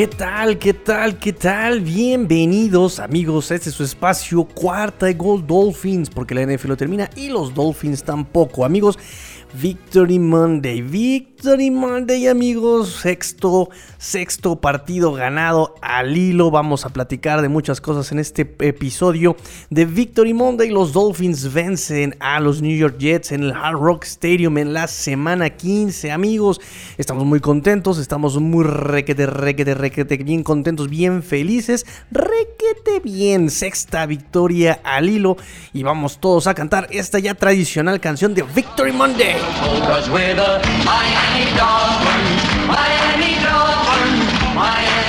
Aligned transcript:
¿Qué 0.00 0.06
tal? 0.06 0.58
¿Qué 0.58 0.72
tal? 0.72 1.18
¿Qué 1.18 1.34
tal? 1.34 1.80
Bienvenidos 1.82 2.98
amigos 2.98 3.50
este 3.50 3.68
es 3.68 3.74
su 3.74 3.84
espacio 3.84 4.44
cuarta 4.44 5.04
de 5.04 5.12
Gold 5.12 5.46
Dolphins 5.46 6.08
porque 6.08 6.34
la 6.34 6.46
NFL 6.46 6.68
lo 6.68 6.76
termina 6.78 7.10
y 7.16 7.28
los 7.28 7.52
Dolphins 7.52 8.02
tampoco 8.02 8.64
amigos. 8.64 8.98
Victory 9.52 10.18
Monday, 10.18 10.80
Victory 10.80 11.70
Monday 11.70 12.28
amigos, 12.28 13.00
sexto, 13.00 13.68
sexto 13.98 14.60
partido 14.60 15.12
ganado 15.12 15.74
al 15.82 16.16
hilo, 16.16 16.50
vamos 16.50 16.86
a 16.86 16.90
platicar 16.90 17.42
de 17.42 17.48
muchas 17.48 17.80
cosas 17.80 18.12
en 18.12 18.18
este 18.18 18.42
episodio 18.60 19.36
de 19.70 19.84
Victory 19.86 20.34
Monday, 20.34 20.70
los 20.70 20.92
Dolphins 20.92 21.52
vencen 21.52 22.16
a 22.20 22.40
los 22.40 22.62
New 22.62 22.76
York 22.76 22.98
Jets 22.98 23.32
en 23.32 23.42
el 23.42 23.52
Hard 23.52 23.78
Rock 23.78 24.04
Stadium 24.04 24.58
en 24.58 24.72
la 24.72 24.86
semana 24.86 25.50
15 25.50 26.12
amigos, 26.12 26.60
estamos 26.98 27.24
muy 27.24 27.40
contentos, 27.40 27.98
estamos 27.98 28.40
muy 28.40 28.64
requete, 28.64 29.26
requete, 29.26 29.74
requete, 29.74 30.16
bien 30.18 30.42
contentos, 30.42 30.88
bien 30.88 31.22
felices, 31.22 31.86
requete 32.10 33.00
bien, 33.02 33.50
sexta 33.50 34.06
victoria 34.06 34.80
al 34.84 35.08
hilo. 35.08 35.36
Y 35.72 35.82
vamos 35.82 36.18
todos 36.20 36.46
a 36.46 36.54
cantar 36.54 36.88
esta 36.90 37.18
ya 37.18 37.34
tradicional 37.34 38.00
canción 38.00 38.34
de 38.34 38.42
Victory 38.42 38.92
Monday. 38.92 39.39
Cause 39.40 40.10
we're 40.10 40.34
the 40.34 40.60
Miami 40.84 41.44
Dolphins, 41.56 42.42
Miami 42.68 43.34
Dolphins, 43.42 44.54
Miami 44.54 44.99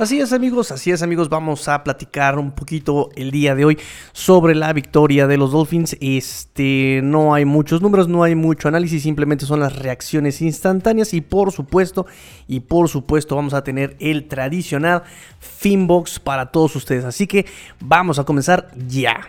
Así 0.00 0.18
es 0.18 0.32
amigos, 0.32 0.72
así 0.72 0.90
es 0.90 1.02
amigos, 1.02 1.28
vamos 1.28 1.68
a 1.68 1.84
platicar 1.84 2.38
un 2.38 2.52
poquito 2.52 3.10
el 3.16 3.30
día 3.30 3.54
de 3.54 3.66
hoy 3.66 3.78
sobre 4.12 4.54
la 4.54 4.72
victoria 4.72 5.26
de 5.26 5.36
los 5.36 5.52
Dolphins. 5.52 5.94
Este, 6.00 7.00
no 7.02 7.34
hay 7.34 7.44
muchos 7.44 7.82
números, 7.82 8.08
no 8.08 8.22
hay 8.22 8.34
mucho 8.34 8.68
análisis, 8.68 9.02
simplemente 9.02 9.44
son 9.44 9.60
las 9.60 9.76
reacciones 9.76 10.40
instantáneas 10.40 11.12
y 11.12 11.20
por 11.20 11.52
supuesto, 11.52 12.06
y 12.48 12.60
por 12.60 12.88
supuesto 12.88 13.36
vamos 13.36 13.52
a 13.52 13.62
tener 13.62 13.94
el 14.00 14.26
tradicional 14.26 15.02
Finbox 15.38 16.18
para 16.18 16.50
todos 16.50 16.76
ustedes. 16.76 17.04
Así 17.04 17.26
que 17.26 17.44
vamos 17.78 18.18
a 18.18 18.24
comenzar 18.24 18.70
ya. 18.88 19.28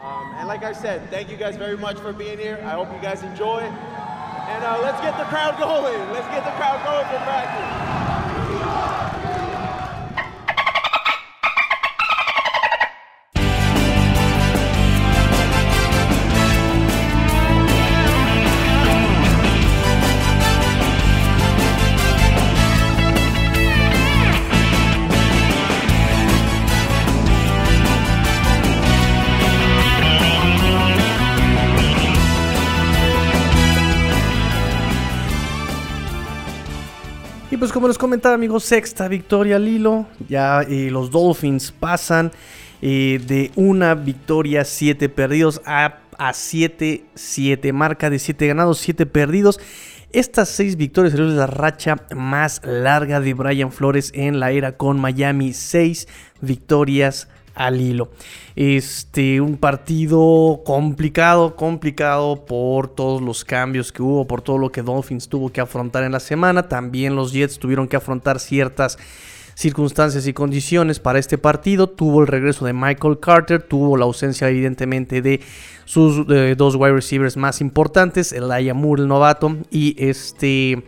Um, 0.00 0.38
and 0.38 0.46
like 0.46 0.64
I 0.64 0.72
said, 0.72 1.00
thank 1.10 1.28
you 1.30 1.36
guys 1.36 1.56
very 1.56 1.76
much 1.76 1.96
for 1.96 2.12
being 2.12 2.38
here. 2.38 2.60
I 2.64 2.76
hope 2.76 2.92
you 2.94 3.02
guys 3.02 3.24
enjoy. 3.24 3.58
And 3.58 4.62
uh, 4.62 4.78
let's 4.84 5.00
get 5.00 5.18
the 5.18 5.24
crowd 5.24 5.58
going. 5.58 5.98
Let's 6.12 6.28
get 6.28 6.44
the 6.44 6.54
crowd 6.54 6.78
going 6.84 7.06
for 7.08 7.18
practice. 7.26 9.15
Pues 37.66 37.72
como 37.72 37.88
les 37.88 37.98
comentaba 37.98 38.36
amigos, 38.36 38.62
sexta 38.62 39.08
victoria 39.08 39.56
al 39.56 39.66
hilo. 39.66 40.06
Ya 40.28 40.62
eh, 40.62 40.88
los 40.88 41.10
Dolphins 41.10 41.72
pasan 41.72 42.30
eh, 42.80 43.20
de 43.26 43.50
una 43.56 43.96
victoria, 43.96 44.64
siete 44.64 45.08
perdidos 45.08 45.60
a, 45.66 45.98
a 46.16 46.32
siete, 46.32 47.06
siete. 47.16 47.72
Marca 47.72 48.08
de 48.08 48.20
siete 48.20 48.46
ganados, 48.46 48.78
siete 48.78 49.04
perdidos. 49.04 49.58
Estas 50.12 50.48
seis 50.48 50.76
victorias 50.76 51.14
es 51.14 51.18
la 51.18 51.48
racha 51.48 51.96
más 52.14 52.60
larga 52.64 53.18
de 53.18 53.34
Brian 53.34 53.72
Flores 53.72 54.12
en 54.14 54.38
la 54.38 54.52
era 54.52 54.76
con 54.76 55.00
Miami. 55.00 55.52
Seis 55.52 56.06
victorias 56.40 57.26
al 57.56 57.80
hilo. 57.80 58.10
Este, 58.54 59.40
un 59.40 59.56
partido 59.56 60.62
complicado, 60.64 61.56
complicado 61.56 62.44
por 62.44 62.88
todos 62.88 63.20
los 63.20 63.44
cambios 63.44 63.90
que 63.90 64.02
hubo, 64.02 64.26
por 64.26 64.42
todo 64.42 64.58
lo 64.58 64.70
que 64.70 64.82
Dolphins 64.82 65.28
tuvo 65.28 65.50
que 65.50 65.60
afrontar 65.60 66.04
en 66.04 66.12
la 66.12 66.20
semana. 66.20 66.68
También 66.68 67.16
los 67.16 67.32
Jets 67.32 67.58
tuvieron 67.58 67.88
que 67.88 67.96
afrontar 67.96 68.38
ciertas 68.38 68.98
circunstancias 69.54 70.26
y 70.26 70.34
condiciones 70.34 71.00
para 71.00 71.18
este 71.18 71.38
partido. 71.38 71.88
Tuvo 71.88 72.20
el 72.20 72.26
regreso 72.26 72.66
de 72.66 72.74
Michael 72.74 73.18
Carter, 73.18 73.62
tuvo 73.62 73.96
la 73.96 74.04
ausencia 74.04 74.48
evidentemente 74.48 75.22
de 75.22 75.40
sus 75.86 76.26
eh, 76.30 76.54
dos 76.56 76.76
wide 76.76 76.92
receivers 76.92 77.36
más 77.36 77.60
importantes, 77.60 78.32
Elijah 78.32 78.74
Moore, 78.74 79.02
el 79.02 79.08
novato, 79.08 79.56
y 79.70 79.96
este... 79.98 80.84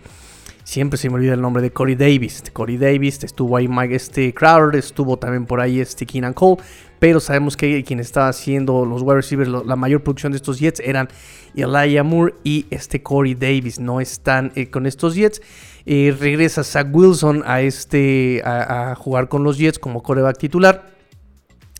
Siempre 0.68 0.98
se 0.98 1.08
me 1.08 1.14
olvida 1.14 1.32
el 1.32 1.40
nombre 1.40 1.62
de 1.62 1.70
Corey 1.70 1.94
Davis. 1.94 2.36
Este 2.36 2.50
Corey 2.50 2.76
Davis, 2.76 3.24
estuvo 3.24 3.56
ahí 3.56 3.66
Mike 3.66 3.94
este 3.94 4.34
Crowder, 4.34 4.78
estuvo 4.78 5.16
también 5.16 5.46
por 5.46 5.62
ahí 5.62 5.80
este 5.80 6.04
Keenan 6.04 6.34
Cole. 6.34 6.62
Pero 6.98 7.20
sabemos 7.20 7.56
que 7.56 7.82
quien 7.84 8.00
estaba 8.00 8.28
haciendo 8.28 8.84
los 8.84 9.00
wide 9.00 9.14
receivers, 9.14 9.48
la 9.48 9.76
mayor 9.76 10.02
producción 10.02 10.32
de 10.32 10.36
estos 10.36 10.58
Jets 10.58 10.80
eran 10.80 11.08
Elijah 11.56 12.02
Moore 12.02 12.34
y 12.44 12.66
este 12.68 13.02
Corey 13.02 13.34
Davis. 13.34 13.80
No 13.80 13.98
están 13.98 14.52
eh, 14.56 14.68
con 14.68 14.84
estos 14.84 15.14
Jets. 15.14 15.40
Eh, 15.86 16.14
regresa 16.20 16.62
Zach 16.62 16.88
Wilson 16.92 17.44
a, 17.46 17.62
este, 17.62 18.42
a 18.44 18.94
jugar 18.94 19.30
con 19.30 19.44
los 19.44 19.56
Jets 19.56 19.78
como 19.78 20.02
coreback 20.02 20.36
titular. 20.36 20.90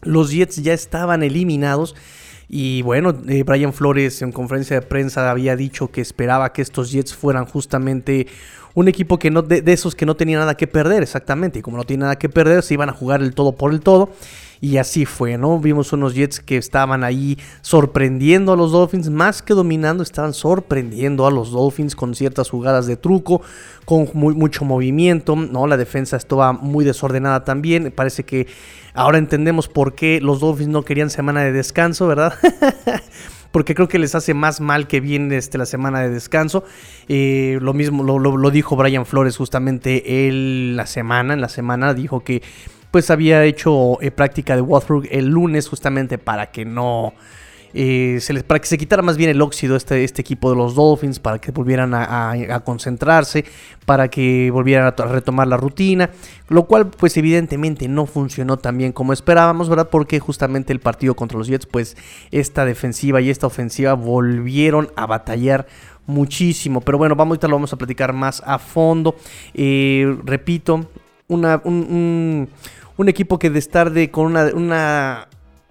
Los 0.01 0.31
Jets 0.31 0.63
ya 0.63 0.73
estaban 0.73 1.23
eliminados. 1.23 1.95
Y 2.49 2.81
bueno, 2.81 3.15
eh, 3.29 3.43
Brian 3.43 3.75
Flores 3.75 4.23
en 4.23 4.33
conferencia 4.33 4.81
de 4.81 4.87
prensa 4.87 5.31
había 5.31 5.55
dicho 5.55 5.91
que 5.91 6.01
esperaba 6.01 6.53
que 6.55 6.63
estos 6.63 6.91
Jets 6.91 7.15
fueran 7.15 7.45
justamente 7.45 8.27
un 8.75 8.89
equipo 8.89 9.19
que 9.19 9.31
no, 9.31 9.43
de, 9.43 9.63
esos 9.73 9.95
que 9.95 10.07
no 10.07 10.17
tenía 10.17 10.39
nada 10.39 10.57
que 10.57 10.67
perder, 10.67 11.03
exactamente. 11.03 11.59
Y 11.59 11.63
como 11.63 11.77
no 11.77 11.85
tiene 11.85 12.03
nada 12.03 12.17
que 12.17 12.29
perder, 12.29 12.63
se 12.63 12.75
iban 12.75 12.89
a 12.89 12.93
jugar 12.93 13.23
el 13.23 13.35
todo 13.35 13.53
por 13.53 13.73
el 13.73 13.81
todo. 13.81 14.11
Y 14.61 14.79
así 14.79 15.05
fue, 15.05 15.39
¿no? 15.39 15.59
Vimos 15.61 15.93
unos 15.93 16.15
Jets 16.15 16.41
que 16.41 16.57
estaban 16.57 17.05
ahí 17.05 17.39
sorprendiendo 17.61 18.53
a 18.53 18.57
los 18.57 18.73
Dolphins, 18.73 19.09
más 19.09 19.41
que 19.41 19.55
dominando, 19.55 20.03
estaban 20.03 20.35
sorprendiendo 20.35 21.27
a 21.27 21.31
los 21.31 21.53
Dolphins 21.53 21.95
con 21.95 22.15
ciertas 22.15 22.51
jugadas 22.51 22.87
de 22.87 22.97
truco, 22.97 23.41
con 23.85 24.09
muy, 24.15 24.35
mucho 24.35 24.65
movimiento, 24.65 25.37
¿no? 25.37 25.67
La 25.69 25.77
defensa 25.77 26.17
estaba 26.17 26.53
muy 26.53 26.85
desordenada 26.85 27.45
también. 27.45 27.93
Parece 27.95 28.25
que 28.25 28.49
ahora 28.95 29.19
entendemos 29.19 29.69
por 29.69 29.95
qué 29.95 30.21
los 30.21 30.41
Dolphins 30.41 30.71
no 30.71 30.83
querían 30.83 31.11
semana 31.11 31.43
de 31.43 31.53
descanso, 31.53 32.09
¿verdad? 32.09 32.35
porque 33.51 33.75
creo 33.75 33.89
que 33.89 33.99
les 33.99 34.15
hace 34.15 34.35
más 34.35 34.61
mal 34.61 34.87
que 34.87 35.01
bien 35.01 35.33
este, 35.33 35.59
la 35.59 35.67
semana 35.67 36.01
de 36.01 36.11
descanso. 36.11 36.65
Eh, 37.09 37.59
lo 37.61 37.75
mismo 37.75 38.03
lo, 38.03 38.51
dijo 38.51 38.77
Brian 38.77 39.07
Flores 39.07 39.37
justamente 39.37 40.29
él 40.29 40.77
la 40.77 40.87
semana, 40.87 41.35
en 41.35 41.41
la 41.41 41.49
semana 41.49 41.95
dijo 41.95 42.21
que 42.21 42.43
pues 42.91 43.11
había 43.11 43.45
hecho 43.45 44.01
eh, 44.01 44.11
práctica 44.11 44.57
de 44.57 44.63
Watford 44.63 45.07
el 45.11 45.27
lunes 45.27 45.69
justamente 45.69 46.19
para 46.19 46.51
que 46.51 46.65
no... 46.65 47.15
eh, 47.75 48.19
para 48.47 48.61
que 48.61 48.67
se 48.67 48.79
quitara 48.79 49.03
más 49.03 49.17
bien 49.17 49.31
el 49.31 49.41
óxido 49.43 49.77
este, 49.77 50.05
este 50.05 50.23
equipo 50.23 50.51
de 50.51 50.57
los 50.57 50.75
Dolphins, 50.75 51.19
para 51.19 51.39
que 51.39 51.51
volvieran 51.53 51.93
a, 51.95 52.35
concentrarse, 52.65 53.45
para 53.87 54.09
que 54.09 54.51
volvieran 54.51 54.87
a, 54.87 54.93
to- 54.97 55.03
a 55.05 55.07
retomar 55.07 55.47
la 55.49 55.57
rutina, 55.57 56.11
lo 56.49 56.65
cual 56.67 56.89
pues 56.89 57.17
evidentemente 57.17 57.89
no 57.89 58.07
funcionó 58.07 58.57
tan 58.57 58.79
bien 58.79 58.93
como 58.93 59.13
esperábamos, 59.13 59.69
¿verdad? 59.69 59.89
Porque 59.91 60.19
justamente 60.21 60.73
el 60.73 60.81
partido 60.81 61.15
contra 61.15 61.39
los 61.39 61.49
Jets, 61.49 61.67
pues 61.67 61.97
esta 62.31 62.65
defensiva 62.65 63.21
y 63.21 63.31
esta 63.31 63.47
ofensiva 63.47 63.95
volvieron 63.95 64.91
a 64.97 65.07
batallar 65.07 65.67
muchísimo. 66.07 66.81
Pero 66.81 66.99
bueno, 66.99 67.15
vamos, 67.17 67.33
ahorita 67.33 67.49
lo 67.49 67.57
vamos 67.57 67.73
a 67.73 67.77
platicar 67.77 68.13
más 68.13 68.43
a 68.47 68.59
fondo. 68.59 69.15
Eh, 69.55 70.17
repito, 70.25 70.89
un, 71.29 71.45
un- 72.97 73.09
equipo 73.09 73.39
que 73.39 73.51
de 73.51 73.59
estar 73.59 73.93
con 74.11 74.37
una 74.55 75.29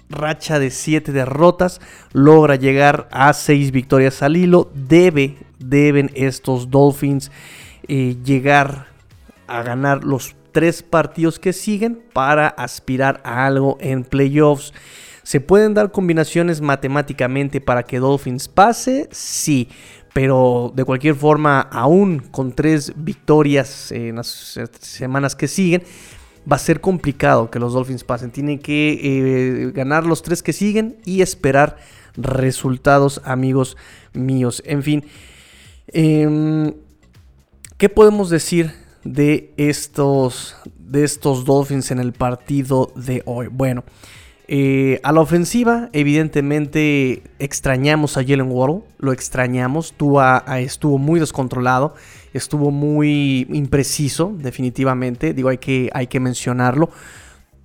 racha 0.09 0.59
de 0.59 0.71
7 0.71 1.11
derrotas 1.11 1.81
logra 2.13 2.55
llegar 2.55 3.07
a 3.11 3.33
6 3.33 3.71
victorias 3.71 4.21
al 4.21 4.37
hilo. 4.37 4.71
Debe, 4.73 5.37
deben 5.59 6.11
estos 6.15 6.69
Dolphins 6.69 7.31
eh, 7.87 8.17
llegar 8.23 8.87
a 9.47 9.63
ganar 9.63 10.03
los 10.03 10.35
tres 10.51 10.83
partidos 10.83 11.39
que 11.39 11.53
siguen 11.53 12.01
para 12.13 12.47
aspirar 12.47 13.21
a 13.23 13.45
algo 13.45 13.77
en 13.79 14.03
playoffs. 14.03 14.73
¿Se 15.23 15.41
pueden 15.41 15.73
dar 15.73 15.91
combinaciones 15.91 16.61
matemáticamente 16.61 17.61
para 17.61 17.83
que 17.83 17.99
Dolphins 17.99 18.47
pase? 18.47 19.09
Sí. 19.11 19.69
Pero 20.13 20.71
de 20.73 20.83
cualquier 20.83 21.15
forma, 21.15 21.61
aún 21.61 22.19
con 22.31 22.53
tres 22.53 22.91
victorias 22.95 23.91
en 23.91 24.15
las 24.15 24.57
semanas 24.79 25.35
que 25.35 25.47
siguen, 25.47 25.83
va 26.49 26.55
a 26.55 26.59
ser 26.59 26.81
complicado 26.81 27.49
que 27.51 27.59
los 27.59 27.73
Dolphins 27.73 28.03
pasen. 28.03 28.31
Tienen 28.31 28.59
que 28.59 28.99
eh, 29.01 29.71
ganar 29.71 30.05
los 30.05 30.21
tres 30.21 30.41
que 30.41 30.53
siguen 30.53 30.97
y 31.05 31.21
esperar 31.21 31.77
resultados, 32.15 33.21
amigos 33.25 33.77
míos. 34.13 34.63
En 34.65 34.83
fin, 34.83 35.05
em, 35.87 36.73
¿qué 37.77 37.89
podemos 37.89 38.29
decir 38.29 38.73
de 39.03 39.53
estos 39.57 40.55
de 40.77 41.03
estos 41.03 41.45
Dolphins 41.45 41.91
en 41.91 41.99
el 41.99 42.13
partido 42.13 42.91
de 42.95 43.21
hoy. 43.25 43.47
Bueno, 43.47 43.83
eh, 44.47 44.99
a 45.03 45.11
la 45.11 45.19
ofensiva, 45.19 45.89
evidentemente 45.91 47.23
extrañamos 47.39 48.17
a 48.17 48.21
Jalen 48.21 48.49
Waddle, 48.49 48.83
lo 48.97 49.11
extrañamos. 49.11 49.93
Tua 49.93 50.43
ah, 50.47 50.59
estuvo 50.61 50.97
muy 50.97 51.19
descontrolado, 51.19 51.95
estuvo 52.33 52.71
muy 52.71 53.47
impreciso, 53.51 54.33
definitivamente. 54.37 55.33
Digo, 55.33 55.49
hay 55.49 55.57
que, 55.57 55.89
hay 55.93 56.07
que 56.07 56.19
mencionarlo. 56.19 56.89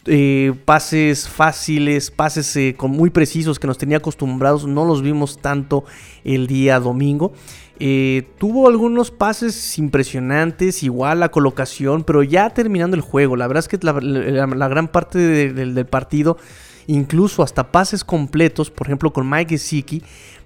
Eh, 0.04 0.52
pases 0.64 1.28
fáciles, 1.28 2.10
pases 2.10 2.56
eh, 2.56 2.74
con 2.76 2.90
muy 2.90 3.10
precisos 3.10 3.60
que 3.60 3.68
nos 3.68 3.78
tenía 3.78 3.98
acostumbrados, 3.98 4.66
no 4.66 4.84
los 4.84 5.00
vimos 5.00 5.38
tanto 5.40 5.84
el 6.24 6.48
día 6.48 6.80
domingo. 6.80 7.32
Eh, 7.78 8.28
tuvo 8.38 8.68
algunos 8.68 9.12
pases 9.12 9.78
impresionantes, 9.78 10.82
igual 10.82 11.20
la 11.20 11.30
colocación, 11.30 12.02
pero 12.02 12.24
ya 12.24 12.50
terminando 12.50 12.96
el 12.96 13.02
juego, 13.02 13.36
la 13.36 13.46
verdad 13.46 13.60
es 13.60 13.68
que 13.68 13.78
la, 13.80 14.68
gran 14.68 14.88
parte 14.88 15.52
del 15.52 15.86
partido, 15.86 16.36
incluso 16.88 17.44
hasta 17.44 17.70
pases 17.70 18.04
completos, 18.04 18.70
por 18.70 18.88
ejemplo 18.88 19.12
con 19.12 19.28
Mike 19.28 19.56
Gesicki, 19.56 20.02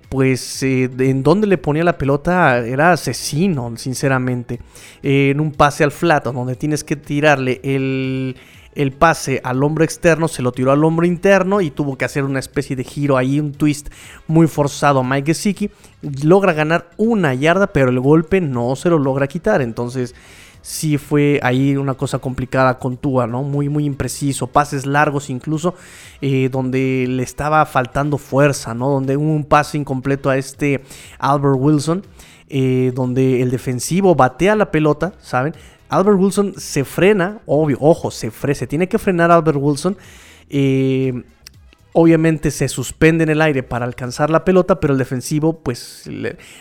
pues 0.08 0.62
en 0.62 1.22
donde 1.22 1.46
le 1.46 1.58
ponía 1.58 1.84
la 1.84 1.98
pelota 1.98 2.58
era 2.58 2.92
asesino, 2.92 3.72
sinceramente. 3.76 4.60
en 5.02 5.40
un 5.40 5.52
pase 5.52 5.84
al 5.84 5.92
flat, 5.92 6.24
donde 6.24 6.56
tienes 6.56 6.84
que 6.84 6.96
tirarle 6.96 7.60
el 7.62 8.36
el 8.76 8.92
pase 8.92 9.40
al 9.42 9.62
hombro 9.64 9.84
externo, 9.84 10.28
se 10.28 10.42
lo 10.42 10.52
tiró 10.52 10.70
al 10.70 10.84
hombro 10.84 11.06
interno 11.06 11.60
y 11.62 11.70
tuvo 11.70 11.96
que 11.96 12.04
hacer 12.04 12.24
una 12.24 12.38
especie 12.38 12.76
de 12.76 12.84
giro 12.84 13.16
ahí, 13.16 13.40
un 13.40 13.52
twist 13.52 13.88
muy 14.28 14.46
forzado 14.46 15.00
a 15.00 15.02
Mike 15.02 15.34
Gesicki. 15.34 15.70
Logra 16.22 16.52
ganar 16.52 16.90
una 16.98 17.34
yarda, 17.34 17.68
pero 17.68 17.88
el 17.88 17.98
golpe 17.98 18.40
no 18.40 18.76
se 18.76 18.90
lo 18.90 18.98
logra 18.98 19.26
quitar. 19.26 19.62
Entonces, 19.62 20.14
sí 20.66 20.98
fue 20.98 21.38
ahí 21.44 21.76
una 21.76 21.94
cosa 21.94 22.18
complicada 22.18 22.80
con 22.80 22.96
Tua, 22.96 23.28
¿no? 23.28 23.44
Muy, 23.44 23.68
muy 23.68 23.84
impreciso. 23.84 24.48
Pases 24.48 24.84
largos 24.84 25.30
incluso, 25.30 25.74
eh, 26.20 26.48
donde 26.50 27.06
le 27.08 27.22
estaba 27.22 27.64
faltando 27.66 28.18
fuerza, 28.18 28.74
¿no? 28.74 28.88
Donde 28.88 29.16
hubo 29.16 29.32
un 29.32 29.44
pase 29.44 29.78
incompleto 29.78 30.28
a 30.28 30.36
este 30.36 30.82
Albert 31.20 31.56
Wilson. 31.56 32.02
Eh, 32.48 32.92
donde 32.94 33.42
el 33.42 33.50
defensivo 33.50 34.14
batea 34.14 34.54
la 34.54 34.70
pelota, 34.70 35.14
¿saben? 35.20 35.52
Albert 35.88 36.16
Wilson 36.16 36.54
se 36.56 36.84
frena, 36.84 37.40
obvio, 37.44 37.76
ojo, 37.80 38.12
se, 38.12 38.30
se 38.30 38.66
tiene 38.68 38.88
que 38.88 39.00
frenar 39.00 39.32
Albert 39.32 39.58
Wilson. 39.60 39.96
Eh, 40.48 41.24
obviamente 41.98 42.50
se 42.50 42.68
suspende 42.68 43.24
en 43.24 43.30
el 43.30 43.40
aire 43.40 43.62
para 43.62 43.86
alcanzar 43.86 44.28
la 44.28 44.44
pelota, 44.44 44.80
pero 44.80 44.92
el 44.92 44.98
defensivo, 44.98 45.60
pues, 45.60 46.04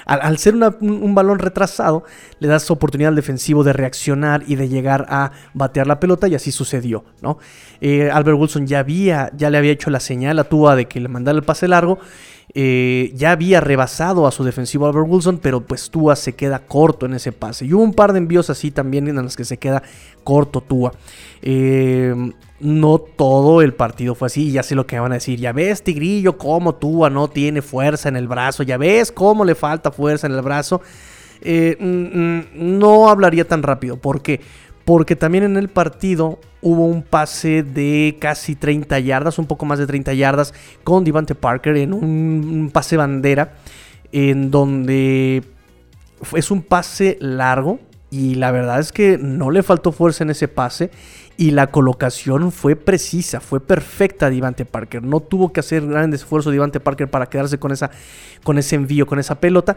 al, 0.05 0.37
ser 0.37 0.55
un, 0.55 1.13
balón 1.13 1.39
retrasado, 1.39 2.05
le 2.39 2.47
das 2.47 2.71
oportunidad 2.71 3.09
al 3.09 3.17
defensivo 3.17 3.65
de 3.65 3.73
reaccionar 3.73 4.45
y 4.47 4.55
de 4.55 4.69
llegar 4.69 5.05
a 5.09 5.31
batear 5.53 5.87
la 5.87 5.99
pelota, 5.99 6.29
y 6.29 6.35
así 6.35 6.53
sucedió, 6.53 7.03
¿no? 7.21 7.37
Eh, 7.81 8.09
Albert 8.09 8.39
Wilson 8.39 8.65
ya 8.65 8.79
había, 8.79 9.29
ya 9.35 9.49
le 9.49 9.57
había 9.57 9.73
hecho 9.73 9.89
la 9.89 9.99
señal 9.99 10.39
a 10.39 10.45
Tua 10.45 10.77
de 10.77 10.85
que 10.85 11.01
le 11.01 11.09
mandara 11.09 11.37
el 11.37 11.43
pase 11.43 11.67
largo, 11.67 11.99
eh, 12.53 13.11
ya 13.15 13.31
había 13.31 13.59
rebasado 13.59 14.27
a 14.27 14.31
su 14.31 14.43
defensivo 14.43 14.85
Albert 14.85 15.07
Wilson, 15.09 15.39
pero 15.39 15.61
pues 15.61 15.89
Tua 15.89 16.15
se 16.15 16.35
queda 16.35 16.59
corto 16.59 17.05
en 17.05 17.13
ese 17.15 17.31
pase. 17.31 17.65
Y 17.65 17.73
hubo 17.73 17.83
un 17.83 17.93
par 17.93 18.13
de 18.13 18.19
envíos 18.19 18.49
así 18.49 18.71
también 18.71 19.07
en 19.07 19.15
los 19.15 19.35
que 19.35 19.45
se 19.45 19.57
queda 19.57 19.83
corto 20.23 20.61
Tua. 20.61 20.93
Eh, 21.41 22.13
no 22.59 22.99
todo 22.99 23.61
el 23.61 23.73
partido 23.73 24.15
fue 24.15 24.27
así, 24.27 24.51
ya 24.51 24.63
sé 24.63 24.75
lo 24.75 24.87
que 24.87 24.99
van 24.99 25.11
a 25.11 25.15
decir. 25.15 25.39
Ya 25.39 25.51
ves, 25.51 25.83
Tigrillo, 25.83 26.37
cómo 26.37 26.75
Tua 26.75 27.09
no 27.09 27.27
tiene 27.27 27.61
fuerza 27.61 28.09
en 28.09 28.15
el 28.15 28.27
brazo. 28.27 28.63
Ya 28.63 28.77
ves 28.77 29.11
cómo 29.11 29.43
le 29.43 29.55
falta 29.55 29.91
fuerza 29.91 30.27
en 30.27 30.33
el 30.33 30.41
brazo. 30.41 30.81
Eh, 31.41 31.75
mm, 31.79 31.85
mm, 31.85 32.79
no 32.79 33.09
hablaría 33.09 33.47
tan 33.47 33.63
rápido. 33.63 33.97
¿Por 33.97 34.21
qué? 34.21 34.41
Porque 34.85 35.15
también 35.15 35.43
en 35.43 35.57
el 35.57 35.67
partido 35.67 36.39
hubo 36.61 36.85
un 36.85 37.01
pase 37.01 37.63
de 37.63 38.17
casi 38.19 38.55
30 38.55 38.99
yardas, 38.99 39.39
un 39.39 39.47
poco 39.47 39.65
más 39.65 39.79
de 39.79 39.87
30 39.87 40.13
yardas, 40.13 40.53
con 40.83 41.03
Devante 41.03 41.35
Parker 41.35 41.75
en 41.77 41.93
un, 41.93 42.69
pase 42.71 42.95
bandera, 42.95 43.55
en 44.11 44.51
donde 44.51 45.43
es 46.35 46.51
un 46.51 46.61
pase 46.61 47.17
largo. 47.19 47.79
Y 48.11 48.35
la 48.35 48.51
verdad 48.51 48.79
es 48.79 48.91
que 48.91 49.17
no 49.17 49.51
le 49.51 49.63
faltó 49.63 49.91
fuerza 49.91 50.23
en 50.23 50.29
ese 50.29 50.47
pase. 50.47 50.91
Y 51.37 51.51
la 51.51 51.67
colocación 51.67 52.51
fue 52.51 52.75
precisa, 52.75 53.41
fue 53.41 53.59
perfecta 53.59 54.29
Devante 54.29 54.63
Parker. 54.65 55.03
No 55.03 55.19
tuvo 55.19 55.51
que 55.51 55.59
hacer 55.59 55.85
grandes 55.85 56.21
esfuerzos 56.21 56.53
Devante 56.53 56.79
Parker 56.79 57.09
para 57.09 57.25
quedarse 57.25 57.57
con, 57.57 57.71
esa, 57.73 57.91
con 58.43 58.57
ese 58.57 58.75
envío, 58.75 59.05
con 59.05 59.19
esa 59.19 59.35
pelota. 59.35 59.75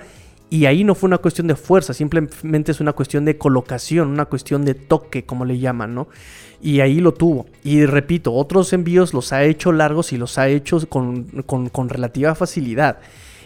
Y 0.51 0.65
ahí 0.65 0.83
no 0.83 0.95
fue 0.95 1.09
una 1.09 1.19
cuestión 1.19 1.47
de 1.47 1.57
fuerza, 1.57 1.93
simplemente 1.93 2.73
es 2.73 2.81
una 2.81 2.95
cuestión 2.95 3.27
de 3.27 3.37
colocación, 3.37 4.09
una 4.09 4.25
cuestión 4.25 4.65
de 4.65 4.75
toque, 4.75 5.25
como 5.25 5.45
le 5.45 5.59
llaman, 5.59 5.95
¿no? 5.95 6.09
Y 6.63 6.81
ahí 6.81 7.01
lo 7.01 7.13
tuvo. 7.13 7.47
Y 7.63 7.85
repito, 7.85 8.33
otros 8.33 8.73
envíos 8.73 9.13
los 9.13 9.33
ha 9.33 9.45
hecho 9.45 9.73
largos 9.73 10.13
y 10.13 10.17
los 10.17 10.39
ha 10.39 10.49
hecho 10.49 10.81
con, 10.89 11.89
relativa 11.89 12.35
facilidad. 12.35 12.99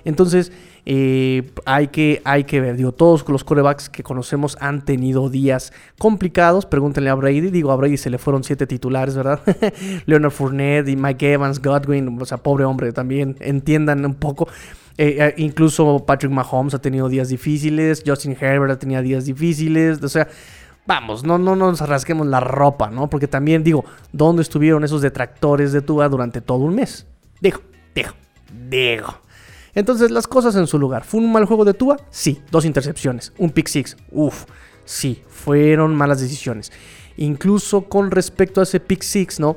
Entonces, 0.04 0.52
eh, 0.86 1.50
hay, 1.64 1.88
que, 1.88 2.22
hay 2.24 2.44
que 2.44 2.60
ver. 2.60 2.76
Digo, 2.76 2.92
todos 2.92 3.28
los 3.28 3.44
corebacks 3.44 3.88
que 3.88 4.02
conocemos 4.02 4.56
han 4.60 4.84
tenido 4.84 5.28
días 5.28 5.72
complicados. 5.98 6.66
Pregúntenle 6.66 7.10
a 7.10 7.14
Brady. 7.14 7.50
Digo, 7.50 7.70
a 7.72 7.76
Brady 7.76 7.96
se 7.96 8.10
le 8.10 8.18
fueron 8.18 8.44
siete 8.44 8.66
titulares, 8.66 9.14
¿verdad? 9.14 9.40
Leonard 10.06 10.32
Fournette 10.32 10.88
y 10.88 10.96
Mike 10.96 11.32
Evans, 11.34 11.60
Godwin. 11.60 12.20
O 12.20 12.24
sea, 12.24 12.38
pobre 12.38 12.64
hombre 12.64 12.92
también. 12.92 13.36
Entiendan 13.40 14.04
un 14.04 14.14
poco. 14.14 14.48
Eh, 14.98 15.16
eh, 15.18 15.34
incluso 15.38 16.04
Patrick 16.06 16.32
Mahomes 16.32 16.74
ha 16.74 16.80
tenido 16.80 17.08
días 17.08 17.28
difíciles, 17.28 18.02
Justin 18.06 18.36
Herbert 18.38 18.72
ha 18.72 18.78
tenido 18.78 19.02
días 19.02 19.24
difíciles, 19.24 20.02
o 20.02 20.08
sea, 20.08 20.28
vamos, 20.86 21.24
no, 21.24 21.38
no 21.38 21.56
nos 21.56 21.80
rasquemos 21.80 22.26
la 22.26 22.40
ropa, 22.40 22.90
¿no? 22.90 23.08
Porque 23.08 23.26
también 23.26 23.64
digo, 23.64 23.84
¿dónde 24.12 24.42
estuvieron 24.42 24.84
esos 24.84 25.00
detractores 25.00 25.72
de 25.72 25.80
Tua 25.80 26.08
durante 26.08 26.40
todo 26.40 26.58
un 26.58 26.74
mes? 26.74 27.06
Digo, 27.40 27.60
digo, 27.94 28.10
digo. 28.68 29.14
Entonces, 29.74 30.10
las 30.10 30.26
cosas 30.26 30.54
en 30.56 30.66
su 30.66 30.78
lugar. 30.78 31.04
¿Fue 31.04 31.20
un 31.20 31.32
mal 31.32 31.46
juego 31.46 31.64
de 31.64 31.72
Tua? 31.72 31.96
Sí, 32.10 32.42
dos 32.50 32.66
intercepciones, 32.66 33.32
un 33.38 33.50
pick 33.50 33.68
six, 33.68 33.96
uff, 34.10 34.44
sí, 34.84 35.22
fueron 35.28 35.94
malas 35.94 36.20
decisiones. 36.20 36.70
Incluso 37.16 37.82
con 37.88 38.10
respecto 38.10 38.60
a 38.60 38.64
ese 38.64 38.80
pick 38.80 39.02
six, 39.02 39.40
¿no? 39.40 39.56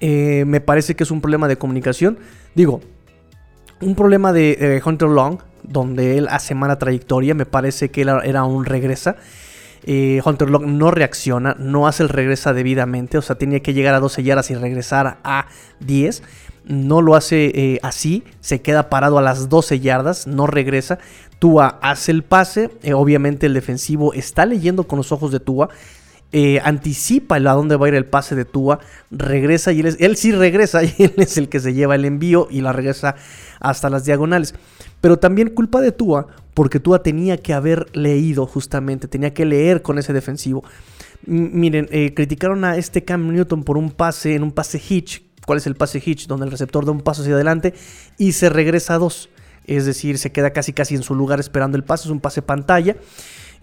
Eh, 0.00 0.44
me 0.46 0.60
parece 0.60 0.94
que 0.94 1.04
es 1.04 1.10
un 1.10 1.20
problema 1.20 1.48
de 1.48 1.56
comunicación. 1.56 2.18
Digo, 2.54 2.80
un 3.80 3.94
problema 3.94 4.32
de 4.32 4.82
Hunter 4.84 5.08
Long, 5.08 5.38
donde 5.62 6.18
él 6.18 6.28
hace 6.30 6.54
mala 6.54 6.78
trayectoria, 6.78 7.34
me 7.34 7.46
parece 7.46 7.90
que 7.90 8.02
él 8.02 8.10
era 8.24 8.44
un 8.44 8.64
regresa. 8.64 9.16
Eh, 9.88 10.20
Hunter 10.24 10.50
Long 10.50 10.66
no 10.66 10.90
reacciona, 10.90 11.54
no 11.60 11.86
hace 11.86 12.02
el 12.02 12.08
regresa 12.08 12.52
debidamente, 12.52 13.18
o 13.18 13.22
sea, 13.22 13.36
tenía 13.36 13.60
que 13.60 13.72
llegar 13.72 13.94
a 13.94 14.00
12 14.00 14.24
yardas 14.24 14.50
y 14.50 14.54
regresar 14.56 15.18
a 15.22 15.46
10. 15.80 16.22
No 16.64 17.00
lo 17.00 17.14
hace 17.14 17.52
eh, 17.54 17.78
así, 17.82 18.24
se 18.40 18.60
queda 18.60 18.90
parado 18.90 19.18
a 19.18 19.22
las 19.22 19.48
12 19.48 19.78
yardas, 19.78 20.26
no 20.26 20.48
regresa. 20.48 20.98
Tua 21.38 21.78
hace 21.82 22.10
el 22.10 22.24
pase, 22.24 22.70
eh, 22.82 22.94
obviamente 22.94 23.46
el 23.46 23.54
defensivo 23.54 24.12
está 24.12 24.44
leyendo 24.44 24.88
con 24.88 24.96
los 24.96 25.12
ojos 25.12 25.30
de 25.30 25.38
Tua, 25.38 25.68
eh, 26.38 26.60
anticipa 26.62 27.36
a 27.36 27.54
dónde 27.54 27.76
va 27.76 27.86
a 27.86 27.88
ir 27.88 27.94
el 27.94 28.04
pase 28.04 28.34
de 28.34 28.44
Tua, 28.44 28.78
regresa 29.10 29.72
y 29.72 29.80
él, 29.80 29.96
él 29.98 30.16
sí 30.18 30.32
regresa 30.32 30.84
y 30.84 30.92
él 30.98 31.14
es 31.16 31.38
el 31.38 31.48
que 31.48 31.60
se 31.60 31.72
lleva 31.72 31.94
el 31.94 32.04
envío 32.04 32.46
y 32.50 32.60
la 32.60 32.74
regresa 32.74 33.16
hasta 33.58 33.88
las 33.88 34.04
diagonales. 34.04 34.54
Pero 35.00 35.18
también 35.18 35.48
culpa 35.48 35.80
de 35.80 35.92
Tua, 35.92 36.26
porque 36.52 36.78
Tua 36.78 37.02
tenía 37.02 37.38
que 37.38 37.54
haber 37.54 37.86
leído 37.96 38.44
justamente, 38.44 39.08
tenía 39.08 39.32
que 39.32 39.46
leer 39.46 39.80
con 39.80 39.98
ese 39.98 40.12
defensivo. 40.12 40.62
miren, 41.24 41.88
eh, 41.90 42.12
criticaron 42.12 42.66
a 42.66 42.76
este 42.76 43.02
Cam 43.02 43.32
Newton 43.32 43.64
por 43.64 43.78
un 43.78 43.90
pase 43.90 44.34
en 44.34 44.42
un 44.42 44.52
pase 44.52 44.78
hitch. 44.86 45.22
¿Cuál 45.46 45.56
es 45.56 45.66
el 45.66 45.74
pase 45.74 46.02
hitch? 46.04 46.26
Donde 46.26 46.44
el 46.44 46.52
receptor 46.52 46.84
da 46.84 46.92
un 46.92 47.00
paso 47.00 47.22
hacia 47.22 47.32
adelante 47.32 47.72
y 48.18 48.32
se 48.32 48.50
regresa 48.50 48.96
a 48.96 48.98
dos. 48.98 49.30
Es 49.64 49.86
decir, 49.86 50.18
se 50.18 50.32
queda 50.32 50.50
casi 50.50 50.74
casi 50.74 50.96
en 50.96 51.02
su 51.02 51.14
lugar 51.14 51.40
esperando 51.40 51.78
el 51.78 51.84
pase. 51.84 52.08
Es 52.08 52.10
un 52.10 52.20
pase 52.20 52.42
pantalla. 52.42 52.94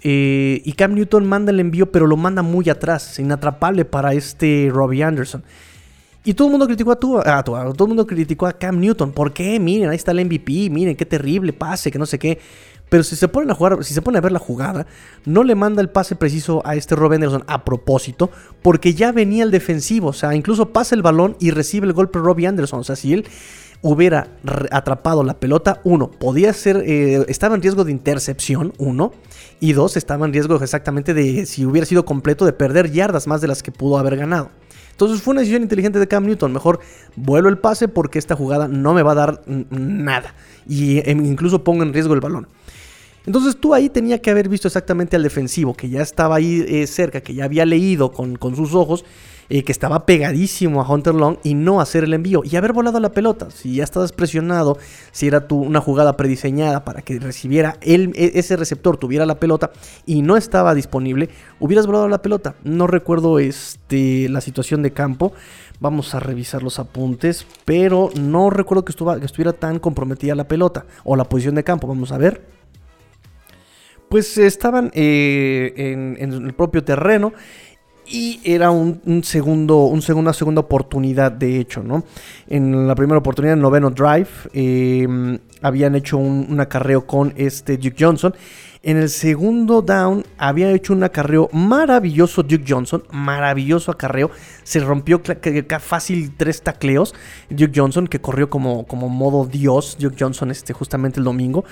Eh, 0.02 0.62
y 0.66 0.74
Cam 0.74 0.96
Newton 0.96 1.26
manda 1.26 1.52
el 1.52 1.60
envío, 1.60 1.92
pero 1.92 2.08
lo 2.08 2.18
manda 2.18 2.42
muy 2.42 2.70
atrás, 2.70 3.20
inatrapable 3.20 3.86
para 3.86 4.14
este 4.14 4.70
Robbie 4.72 5.04
Anderson. 5.04 5.44
Y 6.26 6.34
todo 6.36 6.48
el 6.48 6.52
mundo 6.52 6.68
criticó 6.68 6.92
a, 6.94 7.00
tu, 7.00 7.20
todo 7.44 7.84
el 7.84 7.88
mundo 7.88 8.08
criticó 8.08 8.48
a 8.48 8.54
Cam 8.54 8.80
Newton. 8.80 9.12
¿Por 9.12 9.34
qué? 9.34 9.60
Miren, 9.60 9.90
ahí 9.90 9.96
está 9.98 10.12
el 10.12 10.24
MVP, 10.24 10.70
miren 10.70 10.96
qué 10.96 11.06
terrible 11.06 11.52
pase, 11.52 11.92
que 11.92 12.00
no 12.00 12.06
sé 12.06 12.18
qué. 12.18 12.40
Pero 12.88 13.04
si 13.04 13.16
se 13.16 13.28
ponen 13.28 13.50
a 13.52 13.56
jugar, 13.56 13.84
si 13.84 13.94
se 13.94 14.02
pone 14.02 14.20
a 14.20 14.22
ver 14.22 14.32
la 14.32 14.40
jugada, 14.40 14.86
no 15.26 15.44
le 15.44 15.56
manda 15.56 15.82
el 15.82 15.90
pase 15.90 16.16
preciso 16.16 16.62
a 16.66 16.76
este 16.76 16.96
Robbie 16.96 17.16
Anderson 17.16 17.44
a 17.48 17.66
propósito, 17.66 18.30
porque 18.62 18.94
ya 18.94 19.12
venía 19.12 19.44
el 19.44 19.52
defensivo. 19.52 20.10
O 20.10 20.14
sea, 20.14 20.36
incluso 20.36 20.70
pasa 20.70 20.96
el 20.96 21.02
balón 21.02 21.36
y 21.40 21.52
recibe 21.52 21.88
el 21.88 21.94
golpe 21.94 22.20
Robbie 22.20 22.48
Anderson. 22.48 22.82
O 22.82 22.84
sea, 22.84 22.96
si 22.96 23.12
él 23.12 23.26
hubiera 23.84 24.30
atrapado 24.72 25.24
la 25.24 25.36
pelota, 25.36 25.82
uno, 25.84 26.10
podía 26.10 26.52
ser, 26.54 26.78
eh, 26.88 27.24
estaba 27.28 27.54
en 27.54 27.62
riesgo 27.62 27.84
de 27.84 27.92
intercepción, 27.92 28.74
uno, 28.80 29.12
y 29.60 29.74
dos, 29.74 29.98
estaba 29.98 30.26
en 30.26 30.34
riesgo 30.34 30.56
exactamente 30.56 31.14
de, 31.14 31.46
si 31.46 31.66
hubiera 31.66 31.86
sido 31.86 32.06
completo, 32.06 32.46
de 32.46 32.54
perder 32.54 32.92
yardas 32.92 33.28
más 33.28 33.42
de 33.42 33.48
las 33.48 33.62
que 33.62 33.72
pudo 33.72 33.98
haber 33.98 34.16
ganado. 34.16 34.50
Entonces 34.92 35.22
fue 35.22 35.32
una 35.32 35.42
decisión 35.42 35.64
inteligente 35.64 36.00
de 36.00 36.08
Cam 36.08 36.26
Newton. 36.26 36.54
Mejor 36.54 36.80
vuelo 37.16 37.50
el 37.50 37.58
pase 37.58 37.88
porque 37.88 38.20
esta 38.20 38.36
jugada 38.36 38.68
no 38.68 38.94
me 38.94 39.02
va 39.02 39.14
a 39.14 39.16
dar 39.16 39.42
nada. 39.48 40.36
Y 40.68 41.00
em, 41.10 41.26
incluso 41.26 41.64
pongo 41.64 41.84
en 41.84 41.94
riesgo 41.94 42.14
el 42.14 42.20
balón. 42.20 42.48
Entonces 43.26 43.58
tú 43.58 43.74
ahí 43.74 43.90
tenía 43.90 44.22
que 44.22 44.30
haber 44.32 44.50
visto 44.50 44.68
exactamente 44.68 45.16
al 45.16 45.24
defensivo, 45.24 45.74
que 45.74 45.90
ya 45.90 46.02
estaba 46.02 46.36
ahí 46.36 46.64
eh, 46.68 46.88
cerca, 46.88 47.22
que 47.22 47.34
ya 47.34 47.46
había 47.46 47.66
leído 47.66 48.12
con, 48.12 48.36
con 48.36 48.56
sus 48.56 48.74
ojos, 48.76 49.06
eh, 49.50 49.64
que 49.64 49.72
estaba 49.72 50.06
pegadísimo 50.06 50.82
a 50.82 50.90
Hunter 50.90 51.14
Long 51.14 51.38
y 51.44 51.54
no 51.54 51.80
hacer 51.80 52.04
el 52.06 52.14
envío 52.14 52.42
y 52.44 52.56
haber 52.56 52.74
volado 52.74 53.00
la 53.00 53.12
pelota. 53.12 53.50
Si 53.52 53.76
ya 53.76 53.84
estabas 53.84 54.12
presionado, 54.12 54.78
si 55.12 55.28
era 55.28 55.48
tu, 55.48 55.58
una 55.62 55.80
jugada 55.80 56.18
prediseñada 56.18 56.84
para 56.84 57.02
que 57.02 57.20
recibiera 57.20 57.78
el, 57.82 58.12
e- 58.16 58.32
ese 58.36 58.56
receptor, 58.58 58.98
tuviera 58.98 59.26
la 59.26 59.36
pelota 59.40 59.72
y 60.06 60.22
no 60.22 60.36
estaba 60.38 60.74
disponible, 60.74 61.30
hubieras 61.60 61.86
volado 61.88 62.08
la 62.10 62.22
pelota. 62.22 62.56
No 62.64 62.88
recuerdo 62.88 63.40
este, 63.40 64.28
la 64.30 64.42
situación 64.42 64.82
de 64.82 64.92
campo. 64.92 65.34
Vamos 65.80 66.16
a 66.16 66.20
revisar 66.20 66.64
los 66.64 66.80
apuntes, 66.80 67.46
pero 67.66 68.10
no 68.20 68.50
recuerdo 68.50 68.86
que, 68.86 68.92
estuva- 68.94 69.20
que 69.20 69.26
estuviera 69.26 69.54
tan 69.54 69.80
comprometida 69.80 70.36
la 70.36 70.48
pelota 70.48 70.86
o 71.04 71.16
la 71.16 71.26
posición 71.26 71.56
de 71.56 71.64
campo. 71.66 71.88
Vamos 71.88 72.12
a 72.14 72.18
ver 72.18 72.63
pues 74.14 74.38
estaban 74.38 74.92
eh, 74.94 75.74
en, 76.20 76.32
el 76.32 76.54
propio 76.54 76.84
terreno 76.84 77.34
y 78.06 78.40
era 78.44 78.70
un, 78.70 79.02
un 79.06 79.24
segundo, 79.24 79.86
un 79.86 80.04
segundo- 80.04 80.30
una 80.30 80.34
segunda 80.34 80.62
oportunidad 80.62 81.32
de 81.32 81.60
hecho, 81.60 81.82
¿no? 81.82 82.04
En 82.48 82.88
la 82.88 82.94
primera 82.94 83.18
oportunidad, 83.18 83.54
en 83.54 83.58
el 83.58 83.64
noveno 83.64 83.90
drive, 83.90 84.28
eh, 84.54 85.40
habían 85.64 85.96
hecho 85.96 86.20
un, 86.20 86.60
acarreo 86.60 87.08
con 87.08 87.34
este 87.38 87.78
Duke 87.78 87.96
Johnson. 87.98 88.36
En 88.84 88.98
el 88.98 89.10
segundo 89.10 89.82
down 89.82 90.24
había 90.38 90.70
hecho 90.70 90.94
un 90.94 91.04
acarreo 91.04 91.50
maravilloso 91.52 92.44
Duke 92.44 92.66
Johnson, 92.68 93.04
maravilloso 93.12 93.90
acarreo. 93.90 94.30
Se 94.62 94.80
rompió 94.80 95.24
fácil 95.80 96.36
tres 96.38 96.62
tacleos. 96.62 97.16
Duke 97.50 97.72
Johnson 97.74 98.06
que 98.06 98.22
corrió 98.22 98.48
como, 98.52 98.86
como 98.86 99.10
modo 99.10 99.48
Dios. 99.48 99.98
Duke 100.00 100.18
Johnson 100.20 100.52
este, 100.52 100.72
justamente 100.72 101.20
el 101.20 101.24
domingo. 101.24 101.66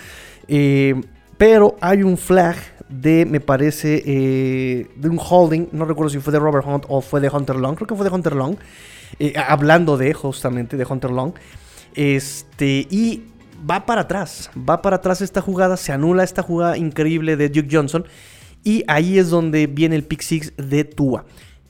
Eh, 0.47 0.95
pero 1.41 1.75
hay 1.81 2.03
un 2.03 2.19
flag 2.19 2.55
de, 2.87 3.25
me 3.25 3.39
parece, 3.39 4.03
eh, 4.05 4.87
de 4.95 5.09
un 5.09 5.19
holding. 5.19 5.69
No 5.71 5.85
recuerdo 5.85 6.11
si 6.11 6.19
fue 6.19 6.31
de 6.31 6.37
Robert 6.37 6.67
Hunt 6.67 6.85
o 6.87 7.01
fue 7.01 7.19
de 7.19 7.29
Hunter 7.29 7.55
Long. 7.55 7.73
Creo 7.73 7.87
que 7.87 7.95
fue 7.95 8.07
de 8.07 8.13
Hunter 8.13 8.35
Long. 8.35 8.57
eh, 9.17 9.33
hablando 9.35 9.97
de, 9.97 10.13
justamente, 10.13 10.77
de 10.77 10.85
Hunter 10.87 11.09
Long. 11.09 11.33
Este, 11.95 12.85
y 12.91 13.23
va 13.67 13.87
para 13.87 14.01
atrás. 14.01 14.51
Va 14.55 14.83
para 14.83 14.97
atrás 14.97 15.21
esta 15.21 15.41
jugada. 15.41 15.77
Se 15.77 15.91
anula 15.91 16.23
esta 16.23 16.43
jugada 16.43 16.77
increíble 16.77 17.35
de 17.35 17.49
Duke 17.49 17.69
Johnson. 17.71 18.05
Y 18.63 18.83
ahí 18.87 19.17
es 19.17 19.31
donde 19.31 19.65
viene 19.65 19.95
el 19.95 20.03
pick 20.03 20.21
six 20.21 20.53
de 20.57 20.83
Tua. 20.83 21.25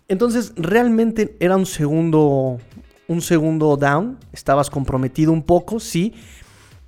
Entonces, 0.09 0.51
realmente 0.57 1.37
era 1.39 1.55
un 1.55 1.65
segundo. 1.65 2.57
Un 3.07 3.21
segundo 3.21 3.77
down. 3.77 4.17
Estabas 4.33 4.69
comprometido 4.69 5.31
un 5.31 5.43
poco, 5.43 5.79
sí 5.79 6.13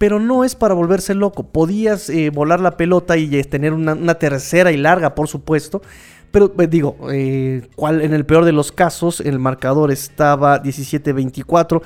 pero 0.04 0.20
no 0.20 0.44
es 0.44 0.54
para 0.54 0.74
volverse 0.74 1.14
loco. 1.14 1.44
Podías 1.44 2.10
eh, 2.10 2.30
volar 2.30 2.60
la 2.60 2.76
pelota 2.76 3.16
y 3.16 3.34
eh, 3.38 3.44
tener 3.46 3.72
una, 3.72 4.16
tercera 4.16 4.74
y 4.74 4.76
larga, 4.76 5.16
por 5.16 5.30
supuesto. 5.30 5.82
Pero 6.30 6.54
eh, 6.60 6.68
digo, 6.68 6.98
en 7.10 8.14
el 8.14 8.26
peor 8.26 8.44
de 8.44 8.52
los 8.52 8.74
casos, 8.74 9.22
el 9.22 9.40
marcador 9.40 9.94
estaba 9.94 10.62
17-24. 10.62 11.82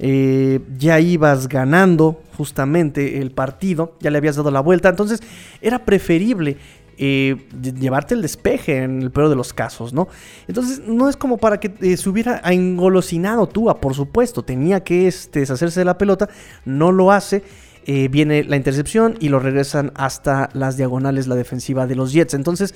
eh, 0.00 0.58
ya 0.78 0.98
ibas 0.98 1.46
ganando 1.46 2.20
justamente 2.36 3.20
el 3.20 3.30
partido, 3.30 3.94
ya 4.00 4.10
le 4.10 4.18
habías 4.18 4.34
dado 4.34 4.50
la 4.50 4.60
vuelta. 4.60 4.88
Entonces 4.88 5.20
era 5.60 5.84
preferible 5.84 6.56
eh, 6.98 7.36
lle- 7.60 7.74
llevarte 7.78 8.14
el 8.14 8.22
despeje 8.22 8.78
en 8.82 9.02
el 9.02 9.10
peor 9.10 9.28
de 9.28 9.36
los 9.36 9.52
casos, 9.52 9.92
¿no? 9.92 10.08
Entonces 10.48 10.82
no 10.86 11.08
es 11.08 11.16
como 11.16 11.38
para 11.38 11.60
que 11.60 11.72
eh, 11.80 11.96
se 11.96 12.08
hubiera 12.08 12.40
engolosinado 12.44 13.46
Tua, 13.46 13.80
por 13.80 13.94
supuesto, 13.94 14.42
tenía 14.42 14.80
que 14.84 15.06
este, 15.08 15.40
deshacerse 15.40 15.80
de 15.80 15.84
la 15.84 15.98
pelota, 15.98 16.28
no 16.64 16.92
lo 16.92 17.12
hace, 17.12 17.42
eh, 17.86 18.08
viene 18.08 18.44
la 18.44 18.56
intercepción 18.56 19.16
y 19.20 19.28
lo 19.30 19.38
regresan 19.40 19.92
hasta 19.94 20.50
las 20.52 20.76
diagonales 20.76 21.26
la 21.26 21.34
defensiva 21.34 21.86
de 21.86 21.94
los 21.94 22.12
Jets. 22.12 22.34
Entonces, 22.34 22.74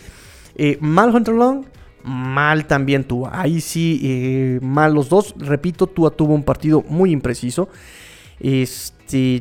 eh, 0.56 0.78
mal 0.80 1.14
Hunter 1.14 1.34
Long, 1.34 1.64
mal 2.02 2.66
también 2.66 3.04
Tua, 3.04 3.30
ahí 3.40 3.60
sí, 3.60 4.00
eh, 4.02 4.58
mal 4.62 4.94
los 4.94 5.08
dos, 5.08 5.34
repito, 5.38 5.86
Tua 5.86 6.10
tuvo 6.10 6.34
un 6.34 6.42
partido 6.42 6.82
muy 6.88 7.10
impreciso. 7.12 7.68
Este, 8.40 9.40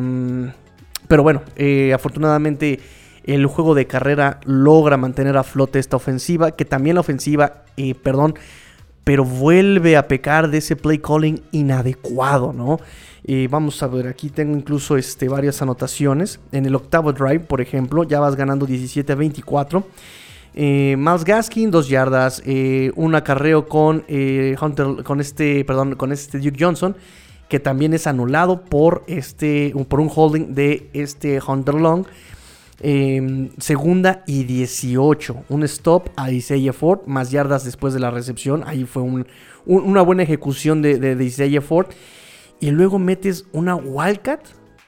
mm, 0.00 0.48
pero 1.06 1.22
bueno, 1.22 1.42
eh, 1.56 1.92
afortunadamente 1.94 2.80
el 3.34 3.46
juego 3.46 3.74
de 3.74 3.86
carrera 3.86 4.40
logra 4.44 4.96
mantener 4.96 5.36
a 5.36 5.42
flote 5.42 5.78
esta 5.78 5.96
ofensiva, 5.96 6.52
que 6.52 6.64
también 6.64 6.94
la 6.94 7.00
ofensiva, 7.00 7.64
eh, 7.76 7.94
perdón, 7.94 8.34
pero 9.04 9.24
vuelve 9.24 9.96
a 9.96 10.08
pecar 10.08 10.50
de 10.50 10.58
ese 10.58 10.76
play 10.76 10.98
calling 10.98 11.40
inadecuado, 11.52 12.52
¿no? 12.52 12.78
Eh, 13.24 13.46
vamos 13.50 13.82
a 13.82 13.86
ver, 13.86 14.06
aquí 14.06 14.30
tengo 14.30 14.56
incluso 14.56 14.96
este, 14.96 15.28
varias 15.28 15.60
anotaciones. 15.60 16.40
En 16.52 16.64
el 16.64 16.74
octavo 16.74 17.12
drive, 17.12 17.40
por 17.40 17.60
ejemplo, 17.60 18.04
ya 18.04 18.20
vas 18.20 18.36
ganando 18.36 18.64
17 18.64 19.12
a 19.12 19.14
24. 19.14 19.86
Eh, 20.54 20.96
Miles 20.98 21.24
Gaskin, 21.24 21.70
dos 21.70 21.88
yardas. 21.88 22.42
eh, 22.46 22.90
un 22.96 23.14
acarreo 23.14 23.68
con 23.68 24.04
Hunter, 24.08 25.04
con 25.04 25.20
este, 25.20 25.64
perdón, 25.66 25.94
con 25.96 26.12
este 26.12 26.38
Duke 26.38 26.56
Johnson, 26.58 26.96
que 27.48 27.60
también 27.60 27.92
es 27.92 28.06
anulado 28.06 28.62
por 28.62 29.04
este, 29.06 29.74
por 29.88 30.00
un 30.00 30.10
holding 30.14 30.54
de 30.54 30.88
este 30.94 31.40
Hunter 31.46 31.74
Long. 31.74 32.06
Eh, 32.80 33.50
segunda 33.58 34.22
y 34.26 34.44
18. 34.44 35.44
Un 35.48 35.62
stop 35.64 36.10
a 36.16 36.30
Isaiah 36.30 36.72
Ford, 36.72 37.00
más 37.06 37.30
yardas 37.30 37.64
después 37.64 37.92
de 37.94 38.00
la 38.00 38.10
recepción. 38.10 38.62
Ahí 38.66 38.84
fue 38.84 39.02
un- 39.02 39.26
un- 39.66 39.82
una 39.82 40.02
buena 40.02 40.22
ejecución 40.22 40.80
de, 40.82 40.98
de, 40.98 41.24
Isaiah 41.24 41.60
Ford. 41.60 41.88
Y 42.60 42.70
luego 42.70 42.98
metes 42.98 43.46
una 43.52 43.74
Wildcat 43.76 44.40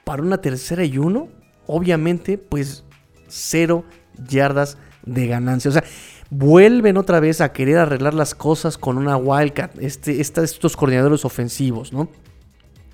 para 0.03 0.23
una 0.23 0.39
tercera 0.39 0.83
y 0.85 0.97
uno. 0.97 1.27
Obviamente, 1.67 2.37
pues 2.37 2.83
cero 3.27 3.83
yardas 4.27 4.77
de 5.05 5.27
ganancia. 5.27 5.69
O 5.69 5.73
sea, 5.73 5.83
vuelven 6.29 6.95
otra 6.97 7.19
vez 7.19 7.41
a 7.41 7.51
querer 7.51 7.77
arreglar 7.77 8.13
las 8.13 8.35
cosas 8.35 8.77
con 8.77 8.97
una 8.97 9.17
Wildcat. 9.17 9.77
Este, 9.79 10.21
estos 10.21 10.75
coordinadores 10.77 11.25
ofensivos, 11.25 11.91
¿no? 11.91 12.09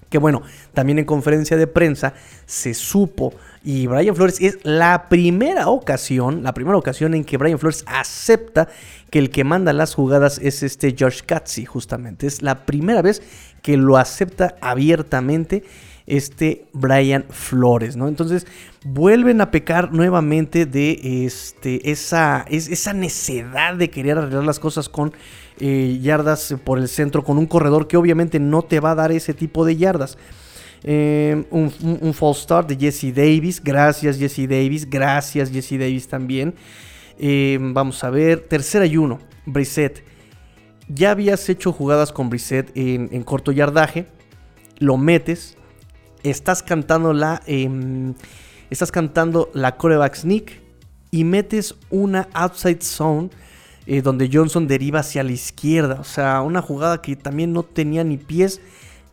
Que 0.10 0.18
bueno, 0.20 0.42
también 0.74 1.00
en 1.00 1.06
conferencia 1.06 1.58
de 1.58 1.68
prensa 1.68 2.14
se 2.46 2.74
supo 2.74 3.34
y 3.64 3.88
Brian 3.88 4.16
Flores 4.16 4.40
es 4.42 4.60
la 4.64 5.10
primera 5.10 5.68
ocasión, 5.68 6.44
la 6.44 6.54
primera 6.54 6.78
ocasión 6.78 7.14
en 7.14 7.24
que 7.26 7.38
Brian 7.38 7.60
Flores 7.60 7.84
acepta 7.88 8.68
que 9.10 9.20
el 9.20 9.30
que 9.30 9.44
manda 9.44 9.74
las 9.74 9.94
jugadas 9.96 10.40
es 10.42 10.64
este 10.64 10.96
Josh 10.98 11.22
Katzi, 11.26 11.66
justamente. 11.66 12.28
Es 12.28 12.42
la 12.42 12.66
primera 12.66 13.02
vez 13.02 13.22
que 13.62 13.76
lo 13.78 13.98
acepta 13.98 14.56
abiertamente 14.62 15.64
este 16.06 16.68
Brian 16.72 17.26
Flores, 17.30 17.98
¿no? 17.98 18.08
Entonces 18.08 18.48
vuelven 18.86 19.42
a 19.42 19.52
pecar 19.52 19.92
nuevamente 19.92 20.66
de 20.66 21.26
este, 21.26 21.92
esa, 21.92 22.46
es- 22.50 22.70
esa 22.70 22.94
necedad 22.94 23.76
de 23.76 23.90
querer 23.90 24.18
arreglar 24.18 24.46
las 24.46 24.60
cosas 24.60 24.88
con 24.88 25.12
eh, 25.60 26.00
yardas 26.02 26.56
por 26.64 26.78
el 26.80 26.88
centro, 26.88 27.24
con 27.26 27.38
un 27.38 27.46
corredor 27.48 27.88
que 27.88 27.98
obviamente 27.98 28.40
no 28.40 28.62
te 28.62 28.80
va 28.80 28.92
a 28.92 28.96
dar 28.96 29.12
ese 29.12 29.34
tipo 29.34 29.66
de 29.66 29.76
yardas. 29.76 30.18
Eh, 30.84 31.44
un, 31.50 32.14
false 32.14 32.42
start 32.42 32.70
de 32.70 32.78
Jesse 32.78 33.14
Davis, 33.14 33.62
gracias 33.62 34.18
Jesse 34.18 34.48
Davis, 34.48 34.90
gracias 34.90 35.52
Jesse 35.52 35.78
Davis 35.78 36.08
también. 36.08 36.54
Eh, 37.18 37.58
vamos 37.60 38.04
a 38.04 38.10
ver, 38.10 38.42
tercera 38.42 38.86
y 38.86 38.98
uno, 38.98 39.20
Brissett. 39.46 40.04
Ya 40.88 41.12
habías 41.12 41.50
hecho 41.50 41.74
jugadas 41.74 42.12
con 42.12 42.30
Brissett 42.30 42.72
en, 42.76 43.10
en 43.12 43.24
corto 43.24 43.52
yardaje, 43.52 44.06
lo 44.80 44.98
metes, 44.98 45.58
estás 46.24 46.64
cantando 46.64 47.14
la, 47.14 47.42
em, 47.46 48.14
estás 48.70 48.92
cantando 48.92 49.50
la 49.54 49.76
coreback 49.76 50.16
sneak 50.16 50.62
y 51.12 51.24
metes 51.24 51.76
una 51.90 52.28
outside 52.34 52.82
zone 52.82 53.30
eh, 53.86 54.02
donde 54.02 54.30
Johnson 54.32 54.68
deriva 54.68 55.00
hacia 55.00 55.24
la 55.24 55.32
izquierda. 55.32 55.98
O 56.00 56.04
sea, 56.04 56.42
una 56.42 56.62
jugada 56.62 57.02
que 57.02 57.16
también 57.16 57.54
no 57.54 57.64
tenía 57.64 58.04
ni 58.04 58.18
pies 58.18 58.60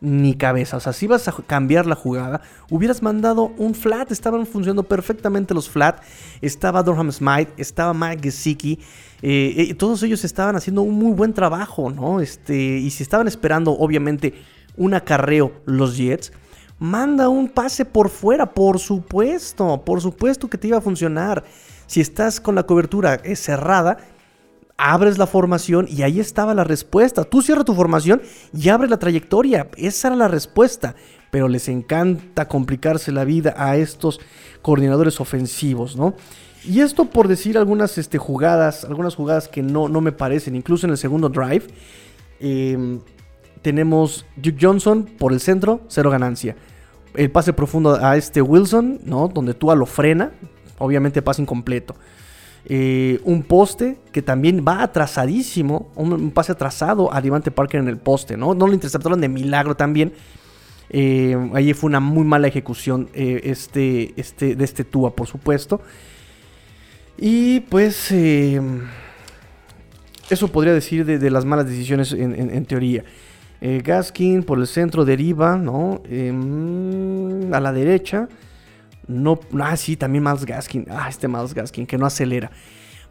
ni 0.04 0.34
cabeza. 0.34 0.76
O 0.76 0.80
sea, 0.80 0.92
si 0.92 1.06
ibas 1.06 1.26
a 1.26 1.32
cambiar 1.32 1.86
la 1.86 1.94
jugada, 1.94 2.42
hubieras 2.70 3.02
mandado 3.02 3.52
un 3.56 3.74
flat. 3.74 4.12
Estaban 4.12 4.46
funcionando 4.46 4.84
perfectamente 4.84 5.54
los 5.54 5.68
flat. 5.68 6.02
Estaba 6.40 6.82
Durham 6.82 7.10
Smite, 7.10 7.52
estaba 7.56 7.94
Mike 7.94 8.22
Gesicki. 8.22 8.78
eh, 9.22 9.68
eh, 9.70 9.74
todos 9.74 10.02
ellos 10.02 10.22
estaban 10.24 10.54
haciendo 10.54 10.82
un 10.82 10.94
muy 10.94 11.12
buen 11.12 11.32
trabajo, 11.32 11.90
¿no? 11.90 12.20
Este, 12.20 12.54
y 12.54 12.90
si 12.90 13.02
estaban 13.02 13.26
esperando, 13.26 13.72
obviamente, 13.72 14.34
un 14.76 14.94
acarreo 14.94 15.52
los 15.64 15.96
Jets, 15.96 16.32
manda 16.78 17.28
un 17.28 17.48
pase 17.48 17.84
por 17.84 18.10
fuera, 18.10 18.52
por 18.52 18.78
supuesto, 18.78 19.82
por 19.84 20.00
supuesto 20.00 20.48
que 20.48 20.58
te 20.58 20.68
iba 20.68 20.78
a 20.78 20.82
funcionar. 20.82 21.44
Si 21.86 22.00
estás 22.00 22.40
con 22.40 22.54
la 22.54 22.64
cobertura 22.64 23.14
eh, 23.24 23.36
cerrada, 23.36 23.98
abres 24.76 25.18
la 25.18 25.26
formación 25.26 25.86
y 25.88 26.02
ahí 26.02 26.20
estaba 26.20 26.54
la 26.54 26.64
respuesta. 26.64 27.24
Tú 27.24 27.42
cierras 27.42 27.64
tu 27.64 27.74
formación 27.74 28.22
y 28.52 28.68
abres 28.68 28.90
la 28.90 28.98
trayectoria. 28.98 29.68
Esa 29.76 30.08
era 30.08 30.16
la 30.16 30.28
respuesta. 30.28 30.94
Pero 31.30 31.48
les 31.48 31.68
encanta 31.68 32.46
complicarse 32.46 33.10
la 33.10 33.24
vida 33.24 33.54
a 33.56 33.76
estos 33.76 34.20
coordinadores 34.62 35.20
ofensivos, 35.20 35.96
¿no? 35.96 36.14
Y 36.64 36.80
esto 36.80 37.06
por 37.06 37.28
decir 37.28 37.58
algunas 37.58 37.98
este, 37.98 38.18
jugadas, 38.18 38.84
algunas 38.84 39.14
jugadas 39.16 39.48
que 39.48 39.62
no, 39.62 39.88
no 39.88 40.00
me 40.00 40.12
parecen, 40.12 40.54
incluso 40.56 40.86
en 40.86 40.92
el 40.92 40.98
segundo 40.98 41.28
drive. 41.28 41.66
eh, 42.40 42.98
tenemos 43.64 44.26
Duke 44.36 44.58
Johnson 44.60 45.04
por 45.04 45.32
el 45.32 45.40
centro, 45.40 45.80
cero 45.88 46.10
ganancia. 46.10 46.54
el 47.14 47.30
pase 47.30 47.54
profundo 47.54 47.94
a 47.94 48.14
este 48.18 48.42
Wilson, 48.42 49.00
¿no? 49.06 49.28
Donde 49.28 49.54
Tua 49.54 49.74
lo 49.74 49.86
frena, 49.86 50.32
obviamente 50.78 51.22
pase 51.22 51.40
incompleto. 51.40 51.96
Eh, 52.66 53.20
un 53.24 53.42
poste 53.42 53.98
que 54.10 54.22
también 54.22 54.64
va 54.66 54.82
atrasadísimo, 54.82 55.90
un, 55.96 56.30
pase 56.30 56.52
atrasado 56.52 57.12
a 57.12 57.20
Devante 57.20 57.50
Parker 57.50 57.80
en 57.80 57.88
el 57.88 57.98
poste, 57.98 58.38
¿no? 58.38 58.54
No 58.54 58.66
lo 58.66 58.72
interceptaron 58.72 59.20
de 59.20 59.28
milagro 59.28 59.76
también. 59.76 60.14
Eh, 60.88 61.36
ahí 61.54 61.74
fue 61.74 61.88
una 61.88 62.00
muy 62.00 62.24
mala 62.24 62.46
ejecución 62.48 63.10
eh, 63.12 63.42
este, 63.44 64.14
este, 64.16 64.54
de 64.56 64.64
este 64.64 64.84
Tua, 64.84 65.14
por 65.14 65.26
supuesto. 65.26 65.82
Y 67.18 67.60
pues 67.60 68.10
eh, 68.12 68.60
eso 70.30 70.48
podría 70.48 70.72
decir 70.72 71.04
de, 71.04 71.30
las 71.30 71.44
malas 71.44 71.66
decisiones 71.66 72.12
en, 72.12 72.34
en- 72.34 72.64
teoría. 72.66 73.04
Gaskin 73.60 74.42
por 74.42 74.58
el 74.58 74.66
centro 74.66 75.06
deriva, 75.06 75.56
¿no? 75.56 76.02
Em, 76.10 77.52
a 77.54 77.60
la 77.60 77.72
derecha. 77.72 78.28
No, 79.06 79.38
ah, 79.60 79.76
sí, 79.76 79.96
también 79.96 80.24
Miles 80.24 80.44
Gaskin. 80.44 80.86
Ah, 80.90 81.08
este 81.08 81.28
Miles 81.28 81.54
Gaskin 81.54 81.86
que 81.86 81.98
no 81.98 82.06
acelera. 82.06 82.50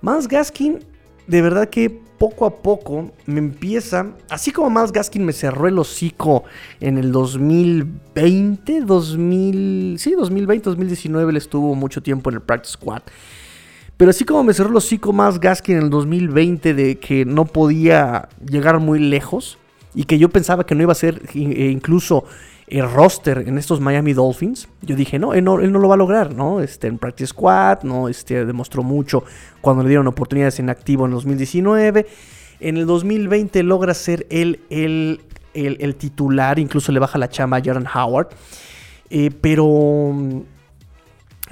Miles 0.02 0.28
Gaskin, 0.28 0.80
de 1.28 1.42
verdad 1.42 1.70
que 1.70 1.90
poco 1.90 2.46
a 2.46 2.62
poco 2.62 3.12
me 3.26 3.40
empieza. 3.40 4.08
Así 4.30 4.52
como 4.52 4.70
Miles 4.70 4.92
Gaskin 4.92 5.26
me 5.26 5.34
cerró 5.34 5.68
el 5.68 5.78
hocico 5.78 6.44
en 6.80 6.98
el 6.98 7.12
2020, 7.12 8.82
2000. 8.82 9.96
Sí, 10.00 10.12
2020, 10.12 10.70
2019 10.70 11.32
él 11.32 11.38
estuvo 11.38 11.76
mucho 11.76 12.02
tiempo 12.02 12.30
en 12.30 12.36
el 12.36 12.42
Practice 12.42 12.74
Squad. 12.74 13.02
Pero 13.98 14.10
así 14.10 14.26
como 14.26 14.44
me 14.44 14.54
cerró 14.54 14.70
el 14.70 14.76
hocico 14.76 15.14
más 15.14 15.40
Gaskin 15.40 15.78
en 15.78 15.84
el 15.84 15.90
2020 15.90 16.74
de 16.74 16.98
que 16.98 17.26
no 17.26 17.46
podía 17.46 18.28
llegar 18.46 18.80
muy 18.80 19.00
lejos 19.00 19.58
y 19.94 20.06
que 20.06 20.18
yo 20.18 20.30
pensaba 20.30 20.66
que 20.66 20.76
no 20.76 20.82
iba 20.82 20.92
a 20.92 20.96
ser 20.96 21.22
eh, 21.36 21.70
incluso 21.72 22.26
el 22.80 22.92
roster 22.92 23.44
en 23.48 23.58
estos 23.58 23.80
Miami 23.80 24.14
Dolphins, 24.14 24.68
yo 24.82 24.96
dije, 24.96 25.20
no, 25.20 25.34
él 25.34 25.44
no, 25.44 25.60
él 25.60 25.72
no 25.72 25.80
lo 25.80 25.88
va 25.88 25.96
a 25.96 25.98
lograr, 25.98 26.34
¿no? 26.34 26.60
Este, 26.60 26.88
en 26.88 26.98
Practice 26.98 27.28
Squad, 27.28 27.84
¿no? 27.84 28.10
Este, 28.10 28.46
demostró 28.46 28.82
mucho 28.82 29.24
cuando 29.62 29.84
le 29.84 29.90
dieron 29.90 30.08
oportunidades 30.08 30.60
en 30.60 30.70
activo 30.70 31.06
en 31.06 31.12
2019. 31.12 32.08
En 32.60 32.78
el 32.78 32.86
2020 32.86 33.62
logra 33.64 33.94
ser 33.94 34.26
él 34.30 34.62
el, 34.70 35.22
el, 35.54 35.78
el 35.82 35.96
titular, 35.96 36.58
incluso 36.58 36.92
le 36.92 37.00
baja 37.00 37.18
la 37.18 37.30
chamba 37.30 37.58
a 37.58 37.62
Jordan 37.64 37.88
Howard. 37.94 38.30
Eh, 39.10 39.30
pero 39.40 40.44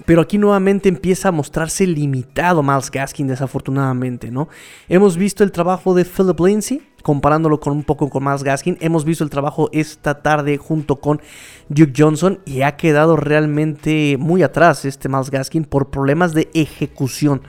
pero 0.05 0.21
aquí 0.21 0.37
nuevamente 0.37 0.89
empieza 0.89 1.29
a 1.29 1.31
mostrarse 1.31 1.85
limitado 1.85 2.63
Miles 2.63 2.89
Gaskin, 2.89 3.27
desafortunadamente, 3.27 4.31
¿no? 4.31 4.49
Hemos 4.89 5.17
visto 5.17 5.43
el 5.43 5.51
trabajo 5.51 5.93
de 5.93 6.05
Philip 6.05 6.39
Lindsay, 6.39 6.81
comparándolo 7.01 7.59
con 7.59 7.73
un 7.73 7.83
poco 7.83 8.09
con 8.09 8.23
Miles 8.23 8.43
Gaskin. 8.43 8.77
Hemos 8.81 9.05
visto 9.05 9.23
el 9.23 9.29
trabajo 9.29 9.69
esta 9.71 10.21
tarde 10.21 10.57
junto 10.57 10.99
con 10.99 11.21
Duke 11.69 11.93
Johnson 11.95 12.39
y 12.45 12.61
ha 12.61 12.75
quedado 12.77 13.15
realmente 13.15 14.17
muy 14.19 14.43
atrás 14.43 14.85
este 14.85 15.09
Miles 15.09 15.31
Gaskin 15.31 15.65
por 15.65 15.89
problemas 15.89 16.33
de 16.33 16.49
ejecución. 16.53 17.41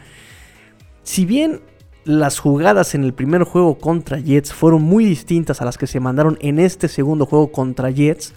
Si 1.02 1.25
bien 1.25 1.61
las 2.04 2.38
jugadas 2.38 2.94
en 2.94 3.04
el 3.04 3.14
primer 3.14 3.44
juego 3.44 3.78
contra 3.78 4.18
Jets 4.18 4.52
fueron 4.52 4.82
muy 4.82 5.04
distintas 5.04 5.61
a 5.61 5.64
las 5.64 5.78
que 5.78 5.87
se 5.87 6.00
mandaron 6.00 6.37
en 6.40 6.59
este 6.59 6.88
segundo 6.88 7.26
juego 7.26 7.52
contra 7.52 7.90
Jets, 7.90 8.35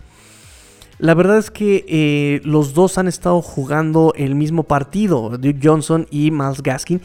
la 0.98 1.14
verdad 1.14 1.38
es 1.38 1.52
que 1.52 1.86
eh, 1.88 2.42
los 2.46 2.74
dos 2.74 2.98
han 2.98 3.08
estado 3.08 3.42
jugando 3.42 4.14
el 4.16 4.36
mismo 4.36 4.64
partido, 4.64 5.30
Duke 5.30 5.60
Johnson 5.62 6.08
y 6.10 6.32
Miles 6.32 6.64
Gaskin, 6.64 7.02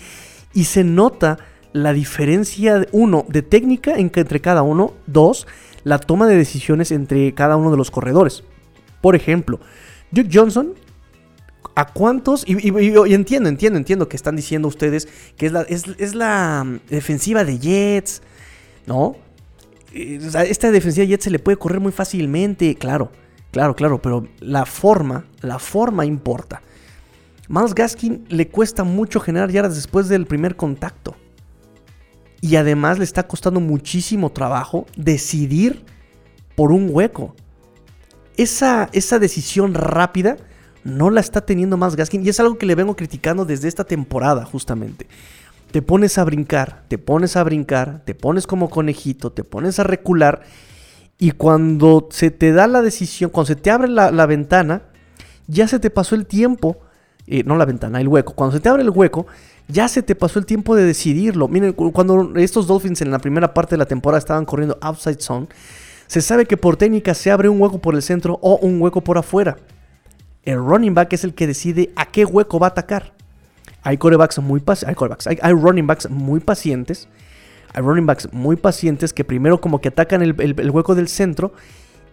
y 0.54 0.64
se 0.64 0.84
nota 0.84 1.38
la 1.72 1.92
diferencia, 1.92 2.86
uno, 2.92 3.24
de 3.28 3.42
técnica 3.42 3.94
entre 3.96 4.40
cada 4.40 4.62
uno, 4.62 4.94
dos, 5.06 5.46
la 5.84 5.98
toma 5.98 6.26
de 6.26 6.36
decisiones 6.36 6.90
entre 6.92 7.34
cada 7.34 7.56
uno 7.56 7.70
de 7.70 7.76
los 7.76 7.90
corredores. 7.90 8.44
Por 9.00 9.16
ejemplo, 9.16 9.60
Duke 10.10 10.30
Johnson, 10.32 10.74
¿a 11.74 11.86
cuántos? 11.86 12.44
Y, 12.46 12.52
entiendo, 13.12 13.48
entiendo, 13.48 13.78
entiendo 13.78 14.08
que 14.08 14.16
están 14.16 14.36
diciendo 14.36 14.68
ustedes 14.68 15.08
que 15.36 15.46
es 15.46 15.52
la, 15.52 15.62
es, 15.62 16.14
la 16.14 16.64
mm, 16.64 16.80
defensiva 16.90 17.44
de 17.44 17.58
Jets, 17.58 18.22
¿no? 18.86 19.16
Eh, 19.92 20.18
esta 20.48 20.70
defensiva 20.70 21.04
de 21.04 21.08
Jets 21.08 21.24
se 21.24 21.30
le 21.30 21.38
puede 21.38 21.56
correr 21.56 21.80
muy 21.80 21.92
fácilmente, 21.92 22.74
claro. 22.74 23.10
Claro, 23.52 23.74
claro, 23.74 24.00
pero 24.00 24.28
la 24.38 24.64
forma, 24.64 25.24
la 25.40 25.58
forma 25.58 26.06
importa. 26.06 26.62
Miles 27.48 27.74
Gaskin 27.74 28.26
le 28.28 28.46
cuesta 28.46 28.84
mucho 28.84 29.18
generar 29.18 29.50
yardas 29.50 29.74
después 29.74 30.08
del 30.08 30.24
primer 30.26 30.54
contacto. 30.54 31.16
Y 32.40 32.56
además 32.56 32.98
le 32.98 33.04
está 33.04 33.26
costando 33.26 33.60
muchísimo 33.60 34.30
trabajo 34.30 34.86
decidir 34.96 35.84
por 36.56 36.72
un 36.72 36.88
hueco. 36.90 37.34
Esa, 38.36 38.88
esa 38.92 39.18
decisión 39.18 39.74
rápida 39.74 40.36
no 40.82 41.10
la 41.10 41.20
está 41.20 41.42
teniendo 41.42 41.76
Miles 41.76 41.96
Gaskin 41.96 42.24
y 42.24 42.30
es 42.30 42.40
algo 42.40 42.56
que 42.56 42.64
le 42.66 42.74
vengo 42.74 42.96
criticando 42.96 43.44
desde 43.44 43.68
esta 43.68 43.84
temporada 43.84 44.44
justamente. 44.46 45.06
Te 45.70 45.82
pones 45.82 46.18
a 46.18 46.24
brincar, 46.24 46.84
te 46.88 46.98
pones 46.98 47.36
a 47.36 47.44
brincar, 47.44 48.02
te 48.04 48.14
pones 48.14 48.46
como 48.46 48.70
conejito, 48.70 49.30
te 49.30 49.44
pones 49.44 49.78
a 49.78 49.84
recular 49.84 50.42
y 51.18 51.32
cuando 51.32 52.08
se 52.10 52.30
te 52.30 52.52
da 52.52 52.66
la 52.66 52.80
decisión, 52.80 53.30
cuando 53.30 53.48
se 53.48 53.56
te 53.56 53.70
abre 53.70 53.88
la, 53.88 54.10
la 54.10 54.24
ventana, 54.24 54.82
ya 55.46 55.68
se 55.68 55.78
te 55.78 55.90
pasó 55.90 56.14
el 56.14 56.26
tiempo. 56.26 56.78
eh, 57.26 57.44
no 57.44 57.56
la 57.56 57.66
ventana, 57.66 58.00
el 58.00 58.08
hueco. 58.08 58.34
Cuando 58.34 58.56
se 58.56 58.60
te 58.60 58.68
abre 58.70 58.82
el 58.82 58.90
hueco, 58.90 59.26
ya 59.72 59.88
se 59.88 60.02
te 60.02 60.14
pasó 60.14 60.38
el 60.38 60.46
tiempo 60.46 60.74
de 60.76 60.84
decidirlo. 60.84 61.48
Miren, 61.48 61.72
cu- 61.72 61.92
cuando 61.92 62.32
estos 62.36 62.66
Dolphins 62.66 63.00
en 63.02 63.10
la 63.10 63.18
primera 63.18 63.52
parte 63.54 63.74
de 63.74 63.78
la 63.78 63.86
temporada 63.86 64.18
estaban 64.18 64.44
corriendo 64.44 64.78
outside 64.80 65.20
zone, 65.20 65.48
se 66.06 66.20
sabe 66.20 66.46
que 66.46 66.56
por 66.56 66.76
técnica 66.76 67.14
se 67.14 67.30
abre 67.30 67.48
un 67.48 67.60
hueco 67.60 67.78
por 67.80 67.94
el 67.94 68.02
centro 68.02 68.38
o 68.42 68.56
un 68.56 68.80
hueco 68.80 69.02
por 69.02 69.16
afuera. 69.18 69.56
El 70.42 70.56
running 70.58 70.94
back 70.94 71.12
es 71.12 71.24
el 71.24 71.34
que 71.34 71.46
decide 71.46 71.90
a 71.96 72.06
qué 72.06 72.24
hueco 72.24 72.58
va 72.58 72.68
a 72.68 72.70
atacar. 72.70 73.12
Hay 73.82 73.96
corebacks 73.96 74.38
muy 74.40 74.62
hay, 75.26 75.38
hay, 75.40 75.52
running 75.52 75.86
backs 75.86 76.10
muy 76.10 76.40
pacientes. 76.40 77.08
Hay 77.72 77.82
running 77.82 78.06
backs 78.06 78.32
muy 78.32 78.56
pacientes 78.56 79.12
que 79.12 79.24
primero 79.24 79.60
como 79.60 79.80
que 79.80 79.88
atacan 79.88 80.22
el, 80.22 80.34
el- 80.40 80.58
el 80.58 80.70
hueco 80.70 80.94
del 80.94 81.08
centro 81.08 81.52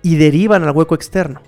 y 0.04 0.16
derivan 0.18 0.64
al 0.64 0.72
hueco 0.76 0.94
externo. 0.96 1.42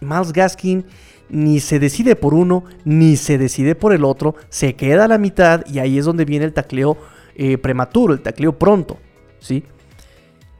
Miles 0.00 0.32
Gaskin 0.32 0.84
ni 1.30 1.60
se 1.60 1.78
decide 1.78 2.16
por 2.16 2.34
uno, 2.34 2.64
ni 2.84 3.16
se 3.16 3.38
decide 3.38 3.74
por 3.74 3.92
el 3.92 4.04
otro, 4.04 4.34
se 4.48 4.74
queda 4.74 5.04
a 5.04 5.08
la 5.08 5.18
mitad 5.18 5.64
y 5.66 5.78
ahí 5.78 5.98
es 5.98 6.04
donde 6.04 6.24
viene 6.24 6.44
el 6.44 6.52
tacleo 6.52 6.96
eh, 7.34 7.56
prematuro, 7.58 8.12
el 8.12 8.20
tacleo 8.20 8.58
pronto, 8.58 8.98
¿sí? 9.40 9.64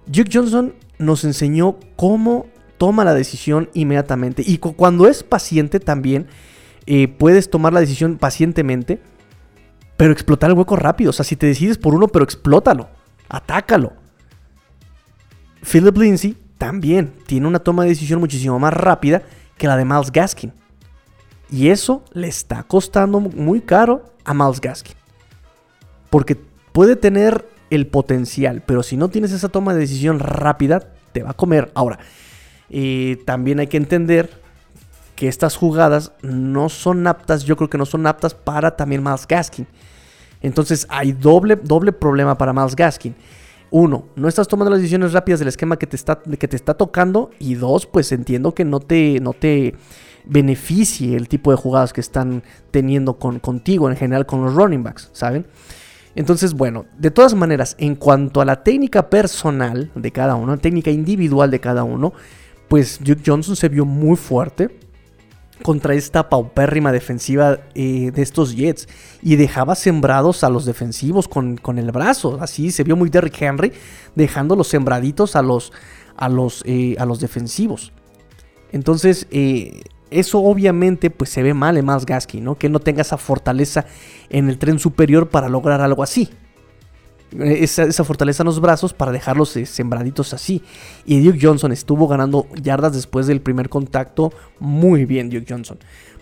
Duke 0.07 0.31
Johnson 0.33 0.75
nos 0.98 1.25
enseñó 1.25 1.77
cómo 1.96 2.46
toma 2.79 3.05
la 3.05 3.14
decisión 3.14 3.68
inmediatamente 3.75 4.42
y 4.44 4.59
cu- 4.59 4.75
cuando 4.75 5.07
es 5.07 5.22
paciente 5.22 5.79
también 5.79 6.27
eh, 6.87 7.07
puedes 7.09 7.51
tomar 7.51 7.72
la 7.72 7.81
decisión 7.81 8.16
pacientemente, 8.18 9.01
pero 9.96 10.12
explotar 10.12 10.51
el 10.51 10.57
hueco 10.57 10.75
rápido. 10.75 11.11
O 11.11 11.12
sea, 11.12 11.25
si 11.25 11.37
te 11.37 11.46
decides 11.46 11.79
por 11.79 11.94
uno, 11.94 12.09
pero 12.09 12.25
explótalo, 12.25 12.88
atácalo. 13.29 13.92
Philip 15.62 15.96
Lindsay 15.96 16.37
también 16.59 17.12
tiene 17.27 17.46
una 17.46 17.61
toma 17.61 17.85
de 17.85 17.90
decisión 17.90 18.18
muchísimo 18.18 18.59
más 18.59 18.75
rápida 18.75 19.22
que 19.57 19.67
la 19.67 19.77
de 19.77 19.85
Miles 19.85 20.11
Gaskin. 20.11 20.53
Y 21.51 21.69
eso 21.69 22.03
le 22.12 22.29
está 22.29 22.62
costando 22.62 23.21
muy 23.21 23.61
caro 23.61 24.05
a 24.25 24.35
Miles 24.35 24.61
Gaskin. 24.61 24.97
Porque 26.11 26.37
puede 26.73 26.97
tener 26.97 27.49
el 27.71 27.87
potencial, 27.87 28.62
pero 28.67 28.83
si 28.83 28.97
no 28.97 29.09
tienes 29.09 29.33
esa 29.33 29.49
toma 29.49 29.73
de 29.73 29.81
decisión 29.81 30.19
rápida, 30.19 30.83
te 31.12 31.23
va 31.23 31.31
a 31.31 31.35
comer. 31.35 31.71
Ahora, 31.75 31.99
eh, 32.69 33.23
también 33.27 33.61
hay 33.61 33.67
que 33.67 33.77
entender 33.77 34.31
que 35.15 35.29
estas 35.29 35.57
jugadas 35.57 36.12
no 36.23 36.69
son 36.69 37.07
aptas, 37.07 37.45
yo 37.45 37.57
creo 37.57 37.71
que 37.71 37.79
no 37.79 37.87
son 37.87 38.07
aptas 38.07 38.35
para 38.35 38.77
también 38.77 39.03
Miles 39.03 39.27
Gaskin. 39.27 39.67
Entonces 40.41 40.87
hay 40.88 41.12
doble, 41.12 41.57
doble 41.57 41.93
problema 41.93 42.37
para 42.37 42.53
Miles 42.53 42.75
Gaskin. 42.75 43.15
Uno, 43.72 44.04
no 44.16 44.28
estás 44.28 44.48
tomando 44.48 44.70
las 44.70 44.80
decisiones 44.80 45.14
rápidas 45.14 45.40
del 45.40 45.48
esquema 45.48 45.78
que 45.78 45.87
te 45.87 45.96
está, 45.96 46.20
que 46.20 46.46
te 46.46 46.56
está 46.56 46.74
tocando. 46.74 47.30
Y 47.38 47.54
dos, 47.54 47.87
pues 47.87 48.12
entiendo 48.12 48.54
que 48.54 48.66
no 48.66 48.80
te, 48.80 49.18
no 49.20 49.32
te 49.32 49.74
beneficie 50.26 51.16
el 51.16 51.26
tipo 51.26 51.50
de 51.50 51.56
jugadas 51.56 51.94
que 51.94 52.02
están 52.02 52.42
teniendo 52.70 53.14
con, 53.18 53.38
contigo, 53.38 53.88
en 53.88 53.96
general 53.96 54.26
con 54.26 54.44
los 54.44 54.54
running 54.54 54.82
backs, 54.82 55.08
¿saben? 55.14 55.46
Entonces, 56.14 56.52
bueno, 56.52 56.85
de 56.98 57.11
todas 57.11 57.35
maneras, 57.35 57.74
en 57.78 57.96
cuanto 57.96 58.42
a 58.42 58.44
la 58.44 58.62
técnica 58.62 59.08
personal 59.08 59.90
de 59.94 60.12
cada 60.12 60.35
uno, 60.35 60.54
la 60.54 60.61
técnica 60.61 60.90
individual 60.90 61.50
de 61.50 61.61
cada 61.61 61.82
uno, 61.82 62.12
pues 62.68 62.98
Duke 63.02 63.22
Johnson 63.24 63.56
se 63.56 63.70
vio 63.70 63.87
muy 63.87 64.16
fuerte 64.16 64.68
contra 65.62 65.94
esta 65.94 66.29
paupérrima 66.29 66.92
defensiva 66.92 67.59
eh, 67.75 68.11
de 68.12 68.22
estos 68.22 68.55
Jets 68.55 68.88
y 69.22 69.37
dejaba 69.37 69.75
sembrados 69.75 70.44
a 70.44 70.51
los 70.51 70.64
defensivos 70.64 71.29
con, 71.29 71.57
con 71.57 71.79
el 71.79 71.90
brazo. 71.92 72.38
Así 72.40 72.70
se 72.70 72.85
vio 72.85 72.96
muy 72.96 73.11
Derrick 73.11 73.40
Henry 73.40 73.72
dejando 74.14 74.57
los 74.57 74.68
sembraditos 74.68 75.37
a 75.37 75.42
los, 75.42 75.72
a 76.16 76.29
los, 76.29 76.62
eh, 76.66 76.96
a 76.98 77.07
los 77.07 77.20
defensivos. 77.20 77.92
Entonces, 78.72 79.27
eh, 79.31 79.83
eso 80.11 80.40
obviamente 80.40 81.11
pues 81.11 81.31
se 81.31 81.42
ve 81.42 81.55
mal 81.55 81.77
en 81.77 81.87
Miles 81.87 82.07
Gaskin, 82.07 82.44
¿no? 82.44 82.57
Que 82.57 82.68
no 82.68 82.81
tenga 82.81 83.03
esa 83.03 83.16
fortaleza 83.16 83.87
en 84.29 84.48
el 84.48 84.59
tren 84.59 84.79
superior 84.79 85.29
para 85.29 85.48
lograr 85.48 85.81
algo 85.81 86.03
así 86.03 86.29
esa, 87.40 88.05
fortaleza 88.05 88.42
en 88.42 88.47
los 88.47 88.61
brazos 88.61 88.92
para 88.92 89.12
dejarlos 89.12 89.57
eh, 89.57 89.66
sembraditos 89.66 90.35
así. 90.35 90.62
Y 91.05 91.21
Duke 91.23 91.38
Johnson 91.40 91.73
estuvo 91.73 92.09
ganando 92.09 92.47
yardas 92.62 92.95
después 92.95 93.27
del 93.27 93.40
primer 93.40 93.68
contacto. 93.68 94.33
Muy 94.59 95.05
bien, 95.05 95.31
Duke 95.31 95.47
Johnson. 95.49 95.79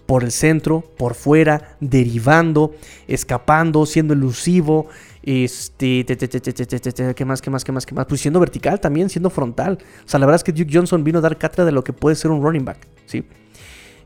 Por 0.07 0.25
el 0.25 0.33
centro, 0.33 0.83
por 0.99 1.15
fuera, 1.15 1.77
derivando, 1.81 2.75
escapando, 3.07 3.87
siendo 3.87 4.15
elusivo. 4.15 4.89
Este, 5.23 6.05
¿qué 6.05 7.25
más, 7.25 7.41
qué 7.43 7.51
más, 7.51 7.65
qué 7.65 7.73
más, 7.73 7.87
qué 7.87 7.95
más? 7.95 8.07
Pues 8.07 8.21
siendo 8.21 8.41
vertical 8.41 8.81
también, 8.81 9.09
siendo 9.09 9.31
frontal. 9.31 9.79
O 10.05 10.09
sea, 10.09 10.19
la 10.19 10.27
verdad 10.27 10.41
es 10.41 10.45
que 10.45 10.53
Duke 10.53 10.71
Johnson 10.73 11.05
vino 11.05 11.19
a 11.19 11.23
dar 11.23 11.39
cátedra 11.39 11.65
de 11.65 11.73
lo 11.73 11.85
que 11.85 11.93
puede 11.93 12.17
ser 12.17 12.31
un 12.31 12.43
running 12.43 12.65
back, 12.65 12.89
¿sí? 13.07 13.25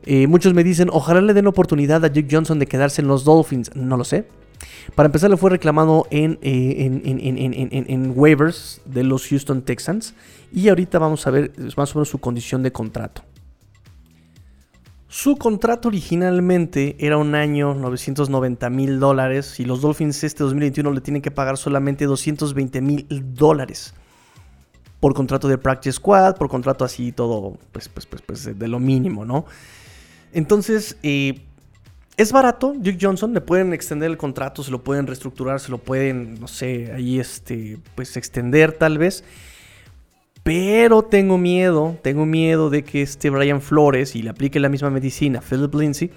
Eh, 0.05 0.27
muchos 0.27 0.53
me 0.53 0.63
dicen, 0.63 0.89
ojalá 0.91 1.21
le 1.21 1.33
den 1.33 1.47
oportunidad 1.47 2.05
a 2.05 2.09
Duke 2.09 2.27
Johnson 2.29 2.59
de 2.59 2.67
quedarse 2.67 3.01
en 3.01 3.07
los 3.07 3.23
Dolphins. 3.23 3.75
No 3.75 3.97
lo 3.97 4.03
sé. 4.03 4.27
Para 4.95 5.07
empezar, 5.07 5.29
le 5.29 5.37
fue 5.37 5.49
reclamado 5.49 6.07
en, 6.11 6.39
eh, 6.41 6.85
en 7.87 8.13
waivers 8.15 8.81
de 8.85 9.03
los 9.03 9.27
Houston 9.27 9.61
Texans. 9.61 10.13
Y 10.53 10.69
ahorita 10.69 10.99
vamos 10.99 11.27
a 11.27 11.31
ver 11.31 11.51
más 11.75 11.95
o 11.95 11.99
menos 11.99 12.09
su 12.09 12.19
condición 12.19 12.63
de 12.63 12.71
contrato. 12.71 13.23
Su 15.17 15.37
contrato 15.37 15.87
originalmente 15.87 16.97
era 16.99 17.17
un 17.17 17.35
año 17.35 17.73
990 17.73 18.69
mil 18.69 18.99
dólares 18.99 19.61
y 19.61 19.63
los 19.63 19.79
Dolphins 19.79 20.21
este 20.25 20.43
2021 20.43 20.91
le 20.91 20.99
tienen 20.99 21.21
que 21.21 21.31
pagar 21.31 21.57
solamente 21.57 22.03
220 22.03 22.81
mil 22.81 23.07
dólares 23.33 23.93
por 24.99 25.13
contrato 25.13 25.47
de 25.47 25.57
practice 25.57 25.93
squad, 25.93 26.35
por 26.35 26.49
contrato 26.49 26.83
así 26.83 27.13
todo, 27.13 27.57
pues, 27.71 27.87
pues, 27.87 28.05
pues, 28.05 28.23
pues 28.23 28.59
de 28.59 28.67
lo 28.67 28.79
mínimo, 28.79 29.23
¿no? 29.23 29.45
Entonces, 30.33 30.97
eh, 31.01 31.44
es 32.17 32.31
barato, 32.31 32.73
Duke 32.75 32.97
Johnson, 32.99 33.33
le 33.33 33.41
pueden 33.41 33.73
extender 33.73 34.09
el 34.09 34.17
contrato, 34.17 34.63
se 34.63 34.71
lo 34.71 34.83
pueden 34.83 35.05
reestructurar, 35.05 35.59
se 35.59 35.69
lo 35.69 35.79
pueden, 35.79 36.39
no 36.39 36.47
sé, 36.47 36.91
ahí 36.93 37.19
este, 37.19 37.77
pues 37.95 38.15
extender 38.15 38.71
tal 38.73 38.97
vez. 38.97 39.23
Pero 40.43 41.03
tengo 41.03 41.37
miedo, 41.37 41.97
tengo 42.03 42.25
miedo 42.25 42.69
de 42.69 42.83
que 42.83 43.01
este 43.01 43.29
Brian 43.29 43.61
Flores, 43.61 44.15
y 44.15 44.21
le 44.21 44.29
aplique 44.29 44.59
la 44.59 44.69
misma 44.69 44.89
medicina 44.89 45.41
Philip 45.41 45.73
Lindsay, 45.73 46.11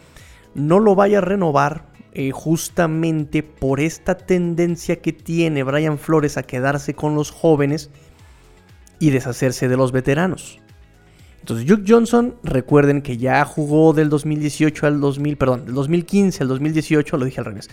no 0.55 0.79
lo 0.79 0.95
vaya 0.95 1.19
a 1.19 1.23
renovar 1.23 1.87
eh, 2.13 2.31
justamente 2.31 3.43
por 3.43 3.81
esta 3.81 4.17
tendencia 4.17 4.97
que 5.01 5.13
tiene 5.13 5.63
Brian 5.63 5.99
Flores 5.99 6.37
a 6.37 6.43
quedarse 6.43 6.95
con 6.95 7.15
los 7.15 7.31
jóvenes 7.31 7.91
y 8.99 9.11
deshacerse 9.11 9.69
de 9.69 9.77
los 9.77 9.93
veteranos. 9.93 10.61
Entonces, 11.49 11.67
Duke 11.67 11.85
Johnson, 11.89 12.35
recuerden 12.43 13.01
que 13.01 13.17
ya 13.17 13.43
jugó 13.47 13.95
del 13.95 14.11
2018 14.11 14.87
al 14.87 15.01
2000, 15.01 15.39
perdón, 15.39 15.65
del 15.65 15.75
2015 15.77 16.43
al 16.43 16.49
2018, 16.51 17.17
lo 17.17 17.25
dije 17.25 17.41
al 17.41 17.47
revés. 17.47 17.71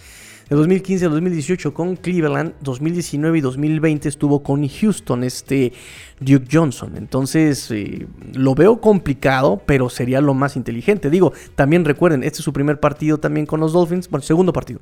Del 0.48 0.60
2015 0.60 1.06
al 1.08 1.12
2018 1.12 1.74
con 1.74 1.98
Cleveland, 1.98 2.54
2019 2.62 3.38
y 3.38 3.42
2020 3.42 4.08
estuvo 4.08 4.44
con 4.44 4.66
Houston, 4.66 5.26
este 5.26 5.74
Duke 6.22 6.48
Johnson. 6.50 6.94
Entonces, 6.96 7.70
eh, 7.72 8.08
lo 8.34 8.56
veo 8.56 8.80
complicado, 8.80 9.62
pero 9.66 9.90
sería 9.90 10.22
lo 10.22 10.34
más 10.34 10.56
inteligente. 10.56 11.10
Digo, 11.10 11.34
también 11.56 11.84
recuerden, 11.84 12.24
este 12.24 12.38
es 12.40 12.46
su 12.46 12.54
primer 12.54 12.80
partido 12.80 13.18
también 13.18 13.46
con 13.46 13.60
los 13.60 13.74
Dolphins, 13.74 14.10
bueno, 14.10 14.24
segundo 14.24 14.54
partido. 14.54 14.80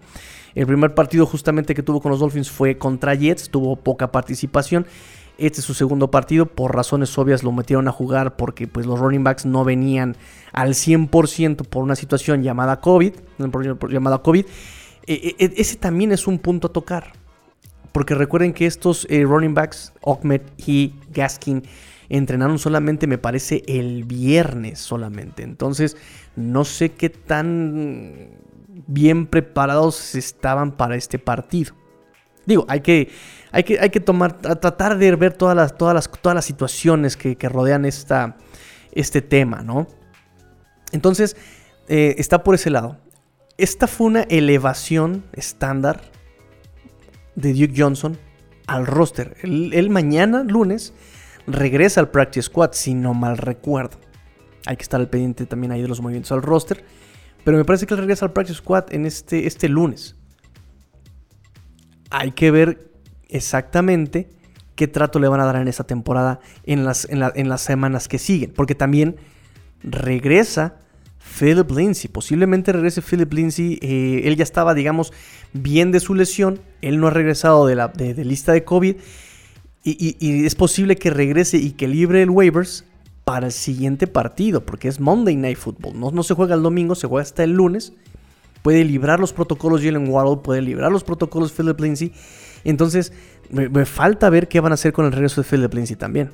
El 0.54 0.68
primer 0.68 0.94
partido 0.94 1.26
justamente 1.26 1.74
que 1.74 1.82
tuvo 1.82 2.00
con 2.00 2.12
los 2.12 2.20
Dolphins 2.20 2.52
fue 2.52 2.78
contra 2.78 3.16
Jets, 3.16 3.50
tuvo 3.50 3.76
poca 3.76 4.12
participación. 4.12 4.86
Este 5.38 5.62
es 5.62 5.66
su 5.66 5.74
segundo 5.74 6.12
partido, 6.12 6.46
por 6.46 6.76
razones 6.76 7.18
obvias 7.18 7.44
lo 7.44 7.52
metieron 7.52 7.88
a 7.88 7.92
jugar 7.92 8.36
porque 8.36 8.68
pues, 8.68 8.86
los 8.86 9.00
running 9.00 9.24
backs 9.24 9.46
no 9.46 9.64
venían 9.64 10.16
al 10.52 10.76
100% 10.76 11.66
por 11.68 11.84
una 11.84 11.96
situación 11.96 12.44
llamada 12.44 12.80
COVID, 12.80 13.14
llamada 13.90 14.20
COVID. 14.22 14.46
E- 15.06 15.36
e- 15.40 15.54
ese 15.58 15.76
también 15.78 16.12
es 16.12 16.28
un 16.28 16.40
punto 16.40 16.68
a 16.68 16.72
tocar. 16.72 17.14
Porque 17.92 18.16
recuerden 18.16 18.54
que 18.54 18.66
estos 18.66 19.06
eh, 19.10 19.24
running 19.24 19.54
backs, 19.54 19.94
Ahmed 20.06 20.42
y 20.66 20.94
Gaskin, 21.12 21.64
entrenaron 22.10 22.60
solamente, 22.60 23.08
me 23.08 23.18
parece, 23.18 23.64
el 23.68 24.04
viernes 24.04 24.80
solamente. 24.80 25.44
Entonces, 25.44 25.98
no 26.36 26.66
sé 26.66 26.92
qué 26.92 27.10
tan 27.10 28.30
bien 28.88 29.28
preparados 29.28 30.16
estaban 30.16 30.72
para 30.72 30.96
este 30.96 31.20
partido. 31.20 31.74
Digo, 32.46 32.66
hay 32.68 32.82
que, 32.82 33.12
hay 33.52 33.64
que, 33.64 33.80
hay 33.80 33.90
que 33.90 34.00
tomar, 34.00 34.40
tratar 34.40 34.98
de 34.98 35.16
ver 35.16 35.34
todas 35.34 35.56
las, 35.56 35.78
todas 35.78 35.94
las, 35.96 36.10
todas 36.10 36.36
las 36.36 36.46
situaciones 36.46 37.16
que, 37.18 37.36
rodean 37.50 37.86
esta, 37.86 38.38
este 38.92 39.22
tema, 39.22 39.62
¿no? 39.62 39.88
Entonces, 40.92 41.38
eh, 41.88 42.16
está 42.18 42.44
por 42.44 42.56
ese 42.56 42.70
lado. 42.70 42.98
Esta 43.58 43.88
fue 43.88 44.08
una 44.08 44.22
elevación 44.24 45.24
estándar 45.34 46.02
de 47.36 47.54
Duke 47.54 47.74
Johnson 47.76 48.18
al 48.68 48.86
roster. 48.86 49.38
Él, 49.42 49.72
él 49.74 49.90
mañana, 49.90 50.44
lunes, 50.44 50.94
regresa 51.48 52.02
al 52.02 52.10
Practice 52.10 52.48
Squad, 52.48 52.72
si 52.74 52.94
no 52.94 53.14
mal 53.14 53.38
recuerdo. 53.38 53.98
Hay 54.66 54.78
que 54.78 54.84
estar 54.84 55.00
al 55.00 55.10
pendiente 55.10 55.46
también 55.46 55.72
ahí 55.72 55.82
de 55.82 55.88
los 55.88 56.02
movimientos 56.02 56.32
al 56.32 56.42
roster. 56.42 56.84
Pero 57.44 57.58
me 57.58 57.66
parece 57.66 57.86
que 57.86 57.94
él 57.94 58.00
regresa 58.00 58.26
al 58.26 58.34
Practice 58.34 58.60
Squad 58.60 58.94
en 58.94 59.06
este, 59.06 59.48
este 59.48 59.68
lunes. 59.68 60.16
Hay 62.16 62.32
que 62.32 62.52
ver 62.52 62.92
exactamente 63.28 64.30
qué 64.76 64.88
trato 64.88 65.18
le 65.18 65.28
van 65.28 65.40
a 65.40 65.46
dar 65.46 65.56
en 65.56 65.68
esta 65.68 65.84
temporada 65.84 66.40
en 66.64 66.86
las, 66.86 67.08
semanas 67.62 68.08
que 68.08 68.20
siguen. 68.20 68.54
Porque 68.56 68.76
también 68.76 69.16
regresa 69.82 70.76
Philip 71.40 71.72
Lindsay. 71.72 72.12
Posiblemente 72.12 72.72
regrese 72.72 73.02
Philip 73.02 73.34
Lindsay. 73.34 73.80
eh, 73.82 74.22
él 74.26 74.36
ya 74.36 74.44
estaba, 74.44 74.76
digamos, 74.76 75.12
bien 75.54 75.92
de 75.92 76.00
su 76.00 76.14
lesión. 76.14 76.60
Él 76.84 77.00
no 77.00 77.08
ha 77.08 77.10
regresado 77.10 77.66
de 77.66 77.74
la 77.74 77.92
lista 77.98 78.54
de 78.54 78.64
COVID. 78.64 78.96
Y, 79.84 80.46
es 80.46 80.54
posible 80.54 80.96
que 80.98 81.10
regrese 81.10 81.58
y 81.58 81.72
que 81.72 81.88
libre 81.88 82.22
el 82.22 82.30
waivers 82.30 82.86
para 83.26 83.48
el 83.48 83.52
siguiente 83.52 84.06
partido. 84.06 84.64
Porque 84.68 84.88
es 84.88 85.00
Monday 85.00 85.36
Night 85.36 85.58
Football. 85.58 86.14
No 86.14 86.22
se 86.22 86.36
juega 86.36 86.54
el 86.54 86.62
domingo, 86.62 86.94
se 86.94 87.08
juega 87.08 87.24
hasta 87.24 87.44
el 87.44 87.54
lunes. 87.54 87.94
Puede 88.64 88.84
librar 88.86 89.20
los 89.20 89.34
protocolos 89.34 89.82
Jalen 89.82 90.10
Waddle, 90.10 90.38
puede 90.42 90.62
librar 90.62 90.92
los 90.92 91.04
protocolos 91.04 91.52
Philip 91.52 91.80
Lindsay. 91.80 92.14
Entonces, 92.64 93.12
me, 93.52 93.86
falta 93.86 94.30
ver 94.30 94.48
qué 94.48 94.62
van 94.62 94.72
a 94.72 94.76
hacer 94.76 94.94
con 94.94 95.06
el 95.06 95.12
regreso 95.12 95.42
de 95.44 95.48
Philip 95.48 95.74
Lindsay 95.74 95.98
también. 95.98 96.32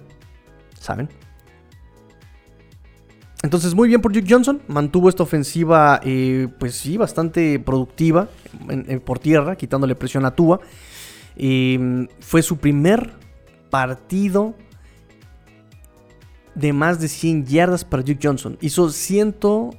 ¿Saben? 0.80 1.10
Entonces, 3.42 3.74
muy 3.74 3.88
bien 3.88 4.00
por 4.00 4.14
Duke 4.14 4.28
Johnson. 4.30 4.62
Mantuvo 4.68 5.10
esta 5.10 5.24
ofensiva, 5.24 6.00
eh, 6.04 6.48
pues 6.60 6.76
sí, 6.76 6.98
bastante 6.98 7.60
productiva 7.60 8.30
por 9.04 9.18
tierra, 9.18 9.56
quitándole 9.56 9.96
presión 9.96 10.24
a 10.26 10.36
Tua. 10.36 10.60
Eh, 11.36 12.08
fue 12.20 12.44
su 12.44 12.58
primer 12.58 13.12
partido 13.72 14.56
de 16.54 16.74
más 16.74 17.00
de 17.00 17.08
100 17.08 17.46
yardas 17.46 17.86
para 17.86 18.04
Duke 18.04 18.20
Johnson. 18.22 18.58
Hizo 18.62 18.90
100, 18.90 19.36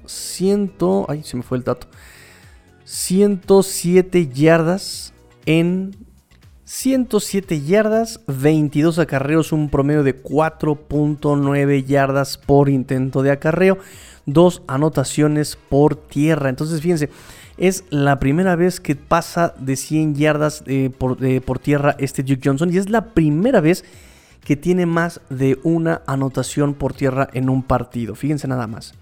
100, 0.06 0.72
ay, 1.08 1.22
se 1.22 1.36
me 1.36 1.42
fue 1.42 1.58
el 1.58 1.64
dato. 1.64 1.86
107 2.90 4.30
yardas 4.30 5.12
en 5.46 5.94
107 6.64 7.62
yardas, 7.62 8.20
22 8.26 8.98
acarreos, 8.98 9.52
un 9.52 9.70
promedio 9.70 10.02
de 10.02 10.20
4.9 10.20 11.84
yardas 11.84 12.36
por 12.36 12.68
intento 12.68 13.22
de 13.22 13.30
acarreo, 13.30 13.78
dos 14.26 14.62
anotaciones 14.66 15.56
por 15.68 15.94
tierra. 15.94 16.48
Entonces, 16.48 16.80
fíjense, 16.80 17.10
es 17.58 17.84
la 17.90 18.18
primera 18.18 18.56
vez 18.56 18.80
que 18.80 18.96
pasa 18.96 19.54
de 19.56 19.76
100 19.76 20.16
yardas 20.16 20.64
eh, 20.66 20.90
eh, 21.20 21.40
por 21.40 21.58
tierra 21.60 21.94
este 22.00 22.24
Duke 22.24 22.40
Johnson 22.44 22.74
y 22.74 22.78
es 22.78 22.90
la 22.90 23.14
primera 23.14 23.60
vez 23.60 23.84
que 24.42 24.56
tiene 24.56 24.86
más 24.86 25.20
de 25.30 25.60
una 25.62 26.02
anotación 26.08 26.74
por 26.74 26.92
tierra 26.92 27.28
en 27.34 27.50
un 27.50 27.62
partido. 27.62 28.16
Fíjense 28.16 28.48
nada 28.48 28.66
más. 28.66 28.94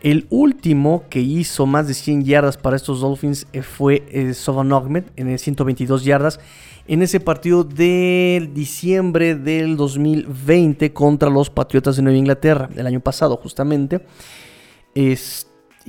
El 0.00 0.26
último 0.30 1.04
que 1.10 1.20
hizo 1.20 1.66
más 1.66 1.88
de 1.88 1.94
100 1.94 2.24
yardas 2.24 2.56
para 2.56 2.76
estos 2.76 3.00
Dolphins 3.00 3.46
eh, 3.52 3.62
fue 3.62 4.04
eh, 4.10 4.32
Sovan 4.34 4.70
en 5.16 5.28
el 5.28 5.38
122 5.38 6.04
yardas 6.04 6.38
en 6.86 7.02
ese 7.02 7.20
partido 7.20 7.64
de 7.64 8.50
diciembre 8.54 9.34
del 9.34 9.76
2020 9.76 10.92
contra 10.92 11.28
los 11.28 11.50
Patriotas 11.50 11.96
de 11.96 12.02
Nueva 12.02 12.18
Inglaterra, 12.18 12.70
el 12.76 12.86
año 12.86 13.00
pasado 13.00 13.36
justamente. 13.36 14.00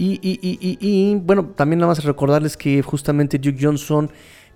Y, 0.01 1.15
bueno, 1.15 1.47
también 1.55 1.79
nada 1.79 1.89
más 1.91 2.03
recordarles 2.03 2.55
que 2.55 2.81
justamente 2.81 3.37
Duke 3.37 3.57
Johnson 3.59 4.09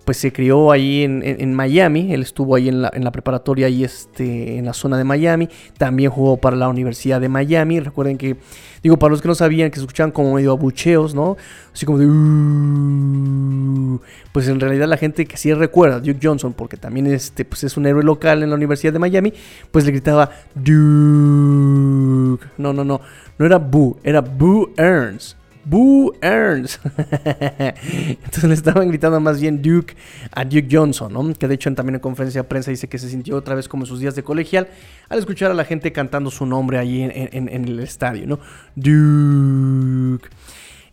pues 0.06 0.18
se 0.18 0.32
crió 0.34 0.72
ahí 0.72 1.04
en, 1.04 1.22
en- 1.24 1.54
Miami, 1.54 2.14
él 2.14 2.22
estuvo 2.22 2.56
ahí 2.56 2.68
en 2.68 2.82
la, 2.82 2.92
en 2.94 3.04
la 3.04 3.12
preparatoria 3.12 3.68
ahí 3.68 3.84
este, 3.84 4.58
en 4.58 4.66
la 4.66 4.74
zona 4.74 4.98
de 4.98 5.04
Miami, 5.04 5.48
también 5.78 6.10
jugó 6.12 6.38
para 6.38 6.56
la 6.56 6.68
Universidad 6.68 7.22
de 7.22 7.30
Miami, 7.30 7.80
recuerden 7.80 8.18
que, 8.18 8.36
digo, 8.82 8.98
para 8.98 9.12
los 9.12 9.22
que 9.22 9.28
no 9.28 9.36
sabían, 9.36 9.70
que 9.70 9.76
se 9.76 9.82
escuchaban 9.82 10.12
como 10.12 10.34
medio 10.34 10.52
abucheos, 10.52 11.14
¿no? 11.16 11.38
Así 11.74 11.86
como 11.86 12.00
de... 12.00 12.06
"Uh", 12.08 14.00
pues 14.32 14.48
en 14.48 14.60
realidad 14.60 14.88
la 14.88 14.98
gente 14.98 15.26
que 15.26 15.38
sí 15.38 15.54
recuerda 15.54 16.00
Duke 16.00 16.20
Johnson, 16.22 16.54
porque 16.54 16.76
también 16.78 17.08
este, 17.08 17.46
pues 17.46 17.64
es 17.64 17.78
un 17.78 17.86
héroe 17.86 18.04
local 18.04 18.44
en 18.44 18.50
la 18.50 18.56
Universidad 18.56 18.92
de 18.94 19.00
Miami, 19.00 19.34
pues 19.72 19.86
le 19.86 19.92
gritaba 19.92 20.32
Duke. 20.56 20.74
No, 22.58 22.74
no, 22.74 22.84
no, 22.84 23.00
no 23.38 23.46
era 23.46 23.58
Boo, 23.58 23.98
era 24.04 24.22
Boo 24.22 24.72
Earns. 24.78 25.38
Boo 25.66 26.14
Earns. 26.22 26.80
Entonces 26.86 28.44
le 28.44 28.54
estaban 28.54 28.88
gritando 28.90 29.20
más 29.20 29.40
bien 29.40 29.62
Duke 29.62 29.96
a 30.32 30.44
Duke 30.44 30.68
Johnson, 30.70 31.14
¿no? 31.14 31.34
Que 31.34 31.48
de 31.48 31.56
hecho 31.56 31.74
también 31.74 31.96
en 31.96 32.02
conferencia 32.02 32.42
de 32.42 32.48
prensa 32.48 32.72
dice 32.72 32.88
que 32.90 32.98
se 32.98 33.10
sintió 33.10 33.38
otra 33.38 33.56
vez 33.56 33.68
como 33.68 33.84
en 33.84 33.88
sus 33.88 34.00
días 34.00 34.16
de 34.16 34.24
colegial 34.24 34.68
al 35.10 35.20
escuchar 35.20 35.52
a 35.52 35.54
la 35.54 35.66
gente 35.66 35.92
cantando 35.92 36.32
su 36.32 36.46
nombre 36.46 36.78
ahí 36.80 37.02
en, 37.02 37.12
en- 37.14 37.50
el 37.68 37.80
estadio, 37.80 38.26
¿no? 38.28 38.40
Duke. 38.76 40.28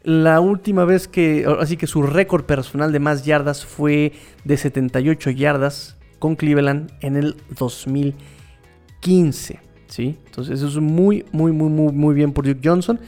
La 0.03 0.41
última 0.41 0.85
vez 0.87 1.09
que, 1.09 1.47
así 1.61 1.77
que 1.77 1.87
su 1.87 2.03
récord 2.03 2.45
personal 2.45 2.91
de 2.93 3.01
más 3.01 3.25
yardas 3.25 3.67
fue 3.67 4.13
de 4.45 4.57
78 4.57 5.31
yardas 5.31 5.97
con 6.19 6.37
Cleveland 6.37 6.91
en 7.01 7.17
el 7.17 7.37
2015. 7.59 9.59
¿sí? 9.89 10.17
Entonces 10.27 10.59
eso 10.59 10.69
es 10.69 10.77
muy, 10.77 11.25
muy, 11.33 11.53
muy, 11.53 11.69
muy, 11.69 11.93
muy 11.93 12.15
bien 12.15 12.33
por 12.33 12.47
Duke 12.47 12.61
Johnson. 12.67 12.99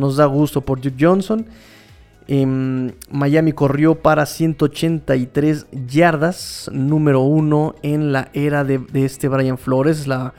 Nos 0.00 0.16
da 0.16 0.24
gusto 0.24 0.62
por 0.62 0.80
Duke 0.80 0.96
Johnson. 0.98 1.46
Em, 2.26 2.92
Miami 3.10 3.52
corrió 3.52 3.96
para 3.96 4.24
183 4.24 5.66
yardas, 5.86 6.70
número 6.72 7.20
uno 7.20 7.74
en 7.82 8.12
la 8.12 8.30
era 8.32 8.64
de, 8.64 8.80
este 8.94 9.28
Brian 9.28 9.58
Flores. 9.58 10.06
La, 10.06 10.32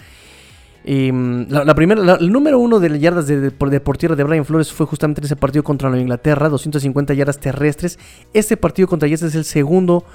em, 0.83 1.47
la, 1.49 1.75
primera, 1.75 2.15
el 2.15 2.31
número 2.31 2.59
uno 2.59 2.79
de 2.79 2.97
yardas 2.97 3.27
de, 3.27 3.39
de 3.39 3.51
por, 3.51 3.69
de 3.69 3.79
por 3.81 3.97
tierra 3.97 4.15
de 4.15 4.23
Brian 4.23 4.45
Flores 4.45 4.71
fue 4.71 4.85
justamente 4.85 5.21
en 5.21 5.25
ese 5.25 5.35
partido 5.35 5.63
contra 5.63 5.89
Nueva 5.89 6.01
Inglaterra, 6.01 6.49
250 6.49 7.13
yardas 7.13 7.39
terrestres. 7.39 7.99
Este 8.33 8.57
partido 8.57 8.87
contra 8.87 9.09
Jets 9.09 9.23
es 9.23 9.35
el 9.35 9.43
segundo, 9.43 10.05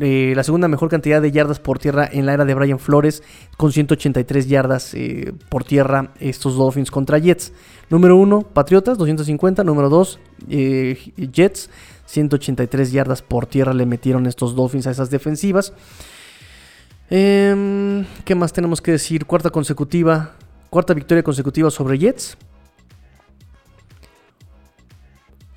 eh, 0.00 0.32
la 0.34 0.42
segunda 0.42 0.68
mejor 0.68 0.88
cantidad 0.88 1.20
de 1.20 1.30
yardas 1.30 1.60
por 1.60 1.78
tierra 1.78 2.08
en 2.10 2.26
la 2.26 2.34
era 2.34 2.44
de 2.44 2.54
Brian 2.54 2.78
Flores, 2.78 3.22
con 3.56 3.72
183 3.72 4.48
yardas 4.48 4.94
eh, 4.94 5.32
por 5.48 5.64
tierra 5.64 6.12
estos 6.20 6.56
Dolphins 6.56 6.90
contra 6.90 7.18
Jets. 7.18 7.52
Número 7.90 8.16
1, 8.16 8.42
Patriotas, 8.52 8.96
250. 8.98 9.64
Número 9.64 9.88
2, 9.88 10.18
Jets, 10.48 11.70
183 12.06 12.92
yardas 12.92 13.22
por 13.22 13.46
tierra 13.46 13.72
le 13.74 13.86
metieron 13.86 14.26
estos 14.26 14.54
Dolphins 14.54 14.86
a 14.86 14.90
esas 14.90 15.10
defensivas. 15.10 15.72
Em, 17.10 18.06
¿Qué 18.24 18.34
más 18.34 18.52
tenemos 18.52 18.80
que 18.80 18.92
decir? 18.92 19.26
Cuarta 19.26 19.50
consecutiva, 19.50 20.32
cuarta 20.70 20.94
victoria 20.94 21.22
consecutiva 21.22 21.70
sobre 21.70 21.98
Jets. 21.98 22.38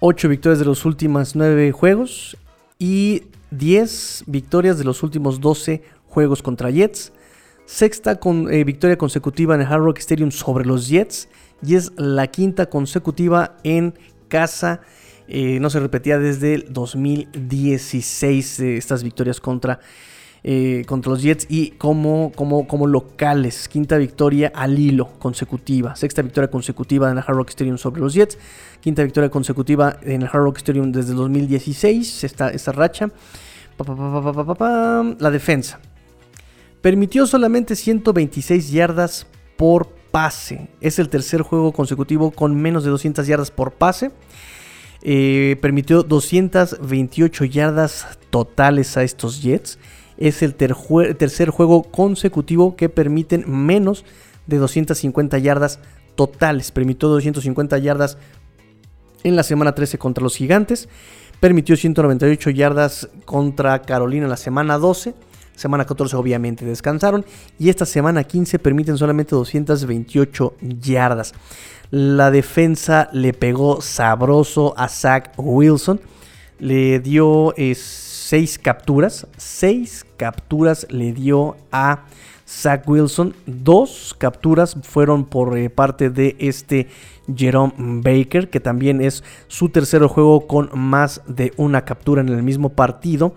8 0.02 0.30
victorias 0.30 0.60
de 0.60 0.65
los 0.65 0.86
últimos 0.86 1.36
9 1.36 1.71
juegos 1.71 2.38
y 2.78 3.24
10 3.58 4.24
victorias 4.28 4.78
de 4.78 4.84
los 4.84 5.04
últimos 5.04 5.39
12 5.39 5.82
juegos 6.08 6.41
contra 6.41 6.70
Jets. 6.70 7.12
Sexta 7.65 8.20
eh, 8.52 8.63
victoria 8.63 8.98
consecutiva 8.98 9.56
en 9.56 9.62
el 9.62 9.68
Hard 9.68 9.82
Rock 9.82 9.98
Stadium 9.98 10.32
sobre 10.32 10.65
los 10.65 10.88
Jets 10.88 11.28
y 11.65 11.76
es 11.76 11.91
la 11.98 12.28
quinta 12.28 12.68
consecutiva 12.68 13.58
en 13.63 13.96
casa. 14.28 14.82
Eh, 15.28 15.60
no 15.60 15.72
se 15.72 15.80
repetía 15.80 16.20
desde 16.20 16.54
el 16.54 16.68
2016 16.72 18.60
eh, 18.60 18.78
estas 18.78 19.04
victorias 19.04 19.41
contra, 19.41 19.80
contra 20.86 21.12
los 21.12 21.24
Jets 21.24 21.48
y 21.50 21.72
como, 21.72 22.32
como, 22.36 22.68
como 22.68 22.86
locales. 22.86 23.68
Quinta 23.68 23.98
victoria 23.98 24.52
al 24.54 24.78
hilo 24.78 25.08
consecutiva. 25.18 25.96
Sexta 25.96 26.22
victoria 26.22 26.52
consecutiva 26.52 27.10
en 27.10 27.18
el 27.18 27.24
Hard 27.26 27.36
Rock 27.36 27.50
Stadium 27.50 27.80
sobre 27.80 28.02
los 28.02 28.13
Jets. 28.13 28.38
Quinta 28.80 29.02
victoria 29.04 29.32
consecutiva 29.32 29.98
en 30.04 30.22
el 30.22 30.28
Hard 30.28 30.44
Rock 30.44 30.58
Stadium 30.58 30.91
desde 30.91 31.12
el 31.12 31.18
2016. 31.18 32.24
Esta, 32.24 32.50
esta 32.50 32.72
racha. 32.72 33.10
La 35.20 35.32
defensa. 35.32 35.80
Permitió 36.82 37.26
solamente 37.28 37.76
126 37.76 38.72
yardas 38.72 39.28
por 39.58 39.88
pase. 40.12 40.70
Es 40.82 41.00
el 41.00 41.10
tercer 41.10 41.42
juego 41.42 41.72
consecutivo 41.74 42.32
con 42.32 42.56
menos 42.56 42.84
de 42.84 42.90
200 42.90 43.26
yardas 43.28 43.52
por 43.52 43.74
pase. 43.74 44.12
Eh, 45.02 45.58
permitió 45.62 46.04
228 46.04 47.46
yardas 47.46 48.18
totales 48.30 48.96
a 48.98 49.04
estos 49.04 49.42
Jets. 49.42 49.78
Es 50.18 50.42
el 50.42 50.56
tercer 50.56 51.50
juego 51.50 51.84
consecutivo 51.84 52.76
que 52.76 52.88
permiten 52.88 53.44
menos 53.48 54.06
de 54.48 54.58
250 54.58 55.38
yardas 55.40 55.80
totales. 56.16 56.72
Permitió 56.72 57.10
250 57.10 57.78
yardas 57.80 58.18
en 59.26 59.36
la 59.36 59.44
semana 59.44 59.76
13 59.76 59.98
contra 59.98 60.24
los 60.24 60.38
Gigantes. 60.38 60.88
Permitió 61.45 61.77
198 61.77 62.49
yardas 62.49 63.08
contra 63.23 63.84
Carolina 63.84 64.27
la 64.27 64.36
semana 64.36 64.79
12. 64.79 65.13
Semana 65.55 65.86
14 65.86 66.15
obviamente 66.15 66.65
descansaron. 66.65 67.23
Y 67.60 67.69
esta 67.69 67.86
semana 67.86 68.23
15 68.23 68.58
permiten 68.58 68.97
solamente 68.97 69.36
228 69.36 70.55
yardas. 70.81 71.36
La 71.91 72.31
defensa 72.31 73.10
le 73.13 73.34
pegó 73.34 73.79
sabroso 73.79 74.73
a 74.75 74.89
Zach 74.89 75.34
Wilson. 75.38 76.01
Le 76.58 76.99
dio 76.99 77.53
6 77.55 78.58
capturas. 78.58 79.27
6 79.38 80.03
capturas 80.17 80.88
le 80.89 81.13
dio 81.13 81.58
a 81.71 82.05
Zach 82.47 82.89
Wilson. 82.89 83.36
Dos 83.45 84.15
capturas 84.17 84.77
fueron 84.81 85.25
por 85.25 85.55
eh, 85.55 85.69
parte 85.69 86.10
de 86.10 86.36
este 86.39 86.88
Jerome 87.34 87.74
Baker, 87.78 88.50
que 88.50 88.60
también 88.60 89.02
es 89.02 89.24
su 89.48 89.70
tercer 89.70 90.04
juego 90.04 90.48
con 90.48 90.70
más 90.78 91.22
de 91.28 91.54
una 91.58 91.86
captura 91.86 92.22
en 92.22 92.30
el 92.30 92.44
mismo 92.44 92.70
partido. 92.70 93.36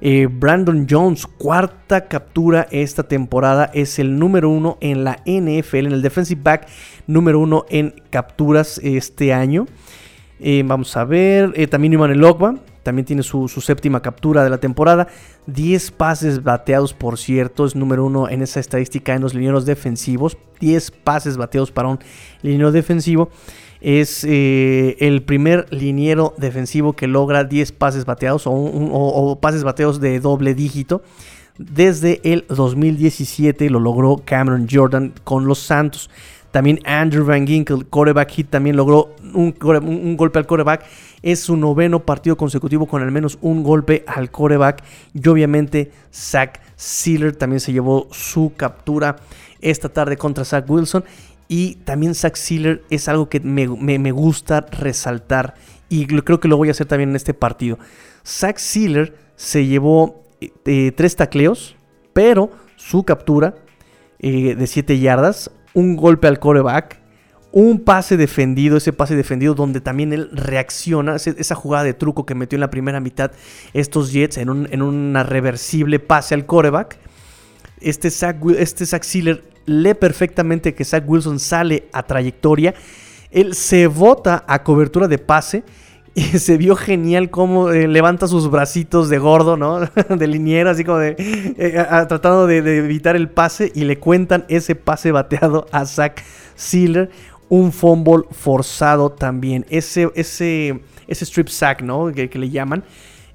Eh, 0.00 0.28
Brandon 0.30 0.86
Jones, 0.88 1.26
cuarta 1.26 2.08
captura 2.08 2.66
esta 2.70 3.02
temporada, 3.02 3.70
es 3.74 3.98
el 3.98 4.18
número 4.18 4.48
uno 4.48 4.78
en 4.80 5.04
la 5.04 5.22
NFL, 5.26 5.86
en 5.86 5.92
el 5.92 6.02
defensive 6.02 6.40
back 6.42 6.68
número 7.06 7.38
uno 7.38 7.66
en 7.68 7.94
capturas 8.10 8.80
este 8.82 9.32
año. 9.32 9.66
Eh, 10.38 10.62
vamos 10.64 10.96
a 10.96 11.04
ver, 11.04 11.52
eh, 11.54 11.66
también 11.66 11.92
Iman 11.92 12.10
el 12.10 12.24
Ogba, 12.24 12.54
también 12.82 13.04
tiene 13.06 13.22
su, 13.22 13.48
su 13.48 13.60
séptima 13.60 14.00
captura 14.02 14.42
de 14.44 14.50
la 14.50 14.58
temporada. 14.58 15.08
10 15.46 15.90
pases 15.92 16.42
bateados, 16.42 16.94
por 16.94 17.18
cierto, 17.18 17.64
es 17.66 17.74
número 17.76 18.04
uno 18.04 18.28
en 18.28 18.42
esa 18.42 18.60
estadística 18.60 19.14
en 19.14 19.22
los 19.22 19.34
linieros 19.34 19.66
defensivos. 19.66 20.36
10 20.60 20.90
pases 20.90 21.36
bateados 21.36 21.70
para 21.70 21.88
un 21.88 21.98
liniero 22.42 22.72
defensivo. 22.72 23.30
Es 23.80 24.24
eh, 24.28 24.96
el 25.00 25.22
primer 25.22 25.66
liniero 25.70 26.34
defensivo 26.36 26.92
que 26.92 27.06
logra 27.06 27.44
10 27.44 27.72
pases 27.72 28.04
bateados 28.04 28.42
o, 28.46 29.38
pases 29.40 29.64
bateados 29.64 30.00
de 30.00 30.20
doble 30.20 30.54
dígito. 30.54 31.02
Desde 31.56 32.20
el 32.24 32.44
2017 32.48 33.68
lo 33.70 33.80
logró 33.80 34.22
Cameron 34.24 34.66
Jordan 34.70 35.12
con 35.24 35.46
los 35.46 35.58
Santos. 35.60 36.10
También 36.50 36.80
Andrew 36.84 37.24
Van 37.24 37.46
Ginkel, 37.46 37.86
coreback 37.86 38.30
hit, 38.32 38.50
también 38.50 38.76
logró 38.76 39.14
un- 39.34 39.54
un 39.62 40.16
golpe 40.16 40.38
al 40.38 40.46
coreback. 40.46 40.84
Es 41.22 41.40
su 41.40 41.56
noveno 41.56 42.00
partido 42.00 42.36
consecutivo 42.36 42.86
con 42.86 43.02
al 43.02 43.10
menos 43.10 43.38
un 43.40 43.62
golpe 43.62 44.04
al 44.06 44.30
coreback. 44.30 44.82
Y 45.14 45.28
obviamente 45.28 45.92
Zach 46.12 46.60
Sealer 46.76 47.36
también 47.36 47.60
se 47.60 47.72
llevó 47.72 48.08
su 48.10 48.52
captura 48.56 49.16
esta 49.60 49.88
tarde 49.88 50.16
contra 50.16 50.44
Zach 50.44 50.68
Wilson. 50.68 51.04
Y 51.48 51.76
también 51.76 52.14
Zach 52.14 52.36
Sealer 52.36 52.84
es 52.90 53.08
algo 53.08 53.28
que 53.28 53.40
me, 53.40 54.12
gusta 54.12 54.60
resaltar. 54.70 55.54
Y 55.88 56.06
creo 56.06 56.40
que 56.40 56.48
lo 56.48 56.56
voy 56.56 56.68
a 56.68 56.70
hacer 56.70 56.86
también 56.86 57.10
en 57.10 57.16
este 57.16 57.34
partido. 57.34 57.78
Zach 58.24 58.58
Sealer 58.58 59.16
se 59.36 59.66
llevó 59.66 60.22
eh, 60.40 60.52
eh, 60.64 60.92
tres 60.92 61.16
tacleos, 61.16 61.76
pero 62.12 62.50
su 62.76 63.02
captura 63.02 63.56
eh, 64.20 64.54
de 64.54 64.66
7 64.66 64.98
yardas, 64.98 65.50
un 65.72 65.96
golpe 65.96 66.28
al 66.28 66.38
coreback, 66.38 66.99
un 67.52 67.80
pase 67.80 68.16
defendido, 68.16 68.76
ese 68.76 68.92
pase 68.92 69.16
defendido 69.16 69.54
donde 69.54 69.80
también 69.80 70.12
él 70.12 70.30
reacciona, 70.32 71.16
esa 71.16 71.54
jugada 71.54 71.84
de 71.84 71.94
truco 71.94 72.24
que 72.24 72.34
metió 72.34 72.56
en 72.56 72.60
la 72.60 72.70
primera 72.70 73.00
mitad 73.00 73.32
estos 73.74 74.12
Jets 74.12 74.38
en, 74.38 74.50
un- 74.50 74.68
en 74.70 74.82
una 74.82 75.22
reversible 75.24 75.98
pase 75.98 76.34
al 76.34 76.46
coreback. 76.46 76.98
Este 77.80 78.10
Zach, 78.10 78.36
este 78.58 78.86
Zach 78.86 79.02
Sealer 79.02 79.42
lee 79.66 79.94
perfectamente 79.94 80.74
que 80.74 80.84
Zach 80.84 81.02
Wilson 81.06 81.38
sale 81.40 81.88
a 81.92 82.02
trayectoria. 82.04 82.74
Él 83.30 83.54
se 83.54 83.86
bota 83.86 84.44
a 84.46 84.62
cobertura 84.62 85.08
de 85.08 85.18
pase. 85.18 85.64
Y 86.14 86.22
se 86.38 86.56
vio 86.58 86.74
genial 86.76 87.30
cómo 87.30 87.70
eh, 87.70 87.86
levanta 87.88 88.26
sus 88.26 88.50
bracitos 88.50 89.08
de 89.08 89.18
gordo, 89.18 89.56
¿no? 89.56 89.80
de 90.08 90.26
liniero, 90.26 90.68
así 90.70 90.82
como 90.84 90.98
de. 90.98 91.14
eh, 91.56 91.84
tratando 92.08 92.46
de, 92.48 92.62
de 92.62 92.78
evitar 92.78 93.16
el 93.16 93.28
pase. 93.30 93.70
Y 93.74 93.84
le 93.84 93.98
cuentan 93.98 94.44
ese 94.48 94.74
pase 94.74 95.12
bateado 95.12 95.66
a 95.72 95.86
Zach 95.86 96.20
Sealer. 96.56 97.10
Un 97.50 97.72
fumble 97.72 98.22
forzado 98.30 99.10
también. 99.10 99.66
Ese, 99.68 100.10
ese, 100.14 100.80
ese 101.08 101.24
strip 101.24 101.48
sack, 101.48 101.82
¿no? 101.82 102.10
Que, 102.12 102.30
le 102.32 102.48
llaman. 102.48 102.84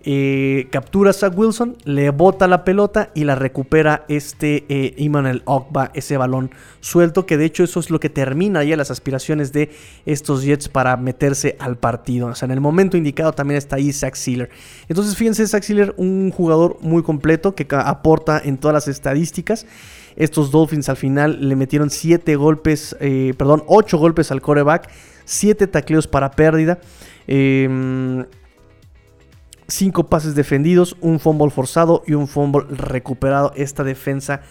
Eh, 0.07 0.67
captura 0.71 1.09
a 1.09 1.13
Zach 1.13 1.35
Wilson, 1.35 1.75
le 1.83 2.11
bota 2.11 2.47
la 2.47 2.63
pelota 2.63 3.09
y 3.15 3.23
la 3.23 3.33
recupera 3.33 4.05
este 4.07 4.63
eh, 4.69 4.93
Emmanuel 4.99 5.41
Ogba, 5.45 5.89
ese 5.95 6.15
balón 6.15 6.51
suelto, 6.79 7.25
que 7.25 7.37
de 7.37 7.45
hecho 7.45 7.63
eso 7.63 7.79
es 7.79 7.89
lo 7.89 7.99
que 7.99 8.11
termina 8.11 8.63
ya 8.63 8.77
las 8.77 8.91
aspiraciones 8.91 9.51
de 9.51 9.71
estos 10.05 10.43
Jets 10.43 10.69
para 10.69 10.95
meterse 10.95 11.57
al 11.59 11.77
partido. 11.77 12.27
O 12.27 12.35
sea, 12.35 12.45
en 12.45 12.51
el 12.51 12.61
momento 12.61 12.97
indicado 12.97 13.33
también 13.33 13.57
está 13.57 13.75
ahí 13.77 13.91
Zach 13.91 14.15
Sealer. 14.15 14.49
Entonces, 14.87 15.17
fíjense, 15.17 15.45
Zach 15.47 15.63
Sealer, 15.63 15.93
un 15.97 16.31
jugador 16.31 16.77
muy 16.81 17.03
completo 17.03 17.55
que 17.55 17.67
aporta 17.71 18.39
en 18.41 18.59
todas 18.59 18.75
las 18.75 18.87
estadísticas. 18.87 19.65
Estos 20.15 20.51
Dolphins 20.51 20.89
al 20.89 20.97
final 20.97 21.47
le 21.47 21.55
metieron 21.55 21.89
7 21.89 22.35
golpes, 22.35 22.95
eh, 22.99 23.33
perdón, 23.37 23.63
8 23.67 23.97
golpes 23.97 24.31
al 24.31 24.41
coreback. 24.41 24.89
7 25.25 25.67
tacleos 25.67 26.07
para 26.07 26.31
pérdida. 26.31 26.79
Em, 27.27 28.25
5 29.67 30.07
pases 30.07 30.35
defendidos, 30.35 30.95
un 31.01 31.19
fumble 31.19 31.49
forzado 31.49 32.03
y 32.05 32.13
un 32.13 32.27
fumble 32.27 32.65
recuperado. 32.69 33.51
Esta 33.55 33.83
defensa 33.83 34.41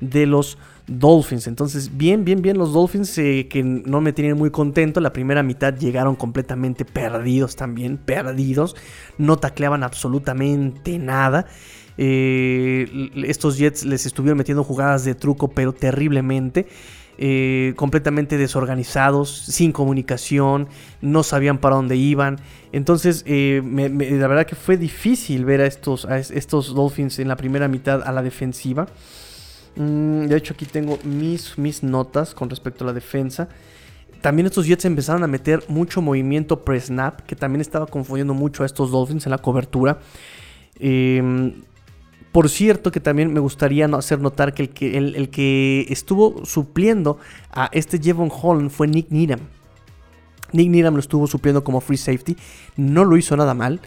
de 0.00 0.26
los 0.26 0.58
Dolphins. 0.86 1.46
Entonces, 1.46 1.96
bien, 1.96 2.24
bien, 2.24 2.42
bien 2.42 2.58
los 2.58 2.72
Dolphins 2.72 3.16
eh, 3.18 3.46
que 3.48 3.62
no 3.62 4.00
me 4.00 4.12
tienen 4.12 4.36
muy 4.36 4.50
contento. 4.50 5.00
La 5.00 5.12
primera 5.12 5.42
mitad 5.42 5.74
llegaron 5.74 6.16
completamente 6.16 6.84
perdidos 6.84 7.56
también, 7.56 7.98
perdidos. 7.98 8.74
No 9.18 9.36
tacleaban 9.36 9.84
absolutamente 9.84 10.98
nada. 10.98 11.46
Eh, 11.98 13.10
estos 13.26 13.58
Jets 13.58 13.84
les 13.84 14.06
estuvieron 14.06 14.38
metiendo 14.38 14.64
jugadas 14.64 15.04
de 15.04 15.14
truco, 15.14 15.48
pero 15.48 15.72
terriblemente. 15.72 16.66
Eh, 17.18 17.74
completamente 17.76 18.38
desorganizados, 18.38 19.30
sin 19.30 19.70
comunicación, 19.70 20.68
no 21.02 21.22
sabían 21.22 21.58
para 21.58 21.76
dónde 21.76 21.96
iban. 21.96 22.40
Entonces, 22.72 23.24
la 23.26 24.28
verdad 24.28 24.46
que 24.46 24.56
fue 24.56 24.76
difícil 24.76 25.44
ver 25.44 25.60
a 25.60 25.66
estos, 25.66 26.06
a 26.06 26.18
estos 26.18 26.74
Dolphins 26.74 27.18
en 27.18 27.28
la 27.28 27.36
primera 27.36 27.68
mitad 27.68 28.02
a 28.02 28.12
la 28.12 28.22
defensiva. 28.22 28.86
Mm, 29.76 30.26
de 30.26 30.36
hecho, 30.36 30.54
aquí 30.54 30.66
tengo 30.66 30.98
mis, 31.04 31.56
mis 31.58 31.82
notas 31.82 32.34
con 32.34 32.50
respecto 32.50 32.84
a 32.84 32.88
la 32.88 32.92
defensa. 32.92 33.48
También 34.20 34.46
estos 34.46 34.66
Jets 34.66 34.84
empezaron 34.84 35.24
a 35.24 35.26
meter 35.26 35.64
mucho 35.68 36.00
movimiento 36.00 36.64
pre-snap, 36.64 37.22
que 37.22 37.34
también 37.34 37.60
estaba 37.60 37.86
confundiendo 37.86 38.34
mucho 38.34 38.62
a 38.62 38.66
estos 38.66 38.90
Dolphins 38.90 39.26
en 39.26 39.30
la 39.30 39.38
cobertura. 39.38 39.98
Em, 40.78 41.54
por 42.32 42.48
cierto, 42.48 42.90
que 42.90 43.00
también 43.00 43.32
me 43.32 43.40
gustaría 43.40 43.86
hacer 43.86 44.18
notar 44.20 44.54
que 44.54 44.62
el, 44.62 44.70
que 44.70 44.96
el, 44.96 45.28
que 45.28 45.86
estuvo 45.90 46.44
supliendo 46.46 47.18
a 47.50 47.68
este 47.72 47.98
Jevon 47.98 48.30
Holland 48.32 48.70
fue 48.70 48.88
Nick 48.88 49.10
Needham. 49.10 49.40
Nick 50.52 50.70
Needham 50.70 50.94
lo 50.94 51.00
estuvo 51.00 51.26
supliendo 51.26 51.62
como 51.62 51.82
free 51.82 51.98
safety. 51.98 52.36
No 52.76 53.04
lo 53.04 53.18
hizo 53.18 53.36
nada 53.36 53.52
mal. 53.52 53.80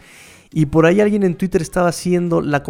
Y 0.52 0.66
por 0.66 0.86
ahí 0.86 1.00
alguien 1.00 1.24
en 1.24 1.34
Twitter 1.34 1.60
estaba 1.60 1.88
haciendo 1.88 2.40
la, 2.40 2.62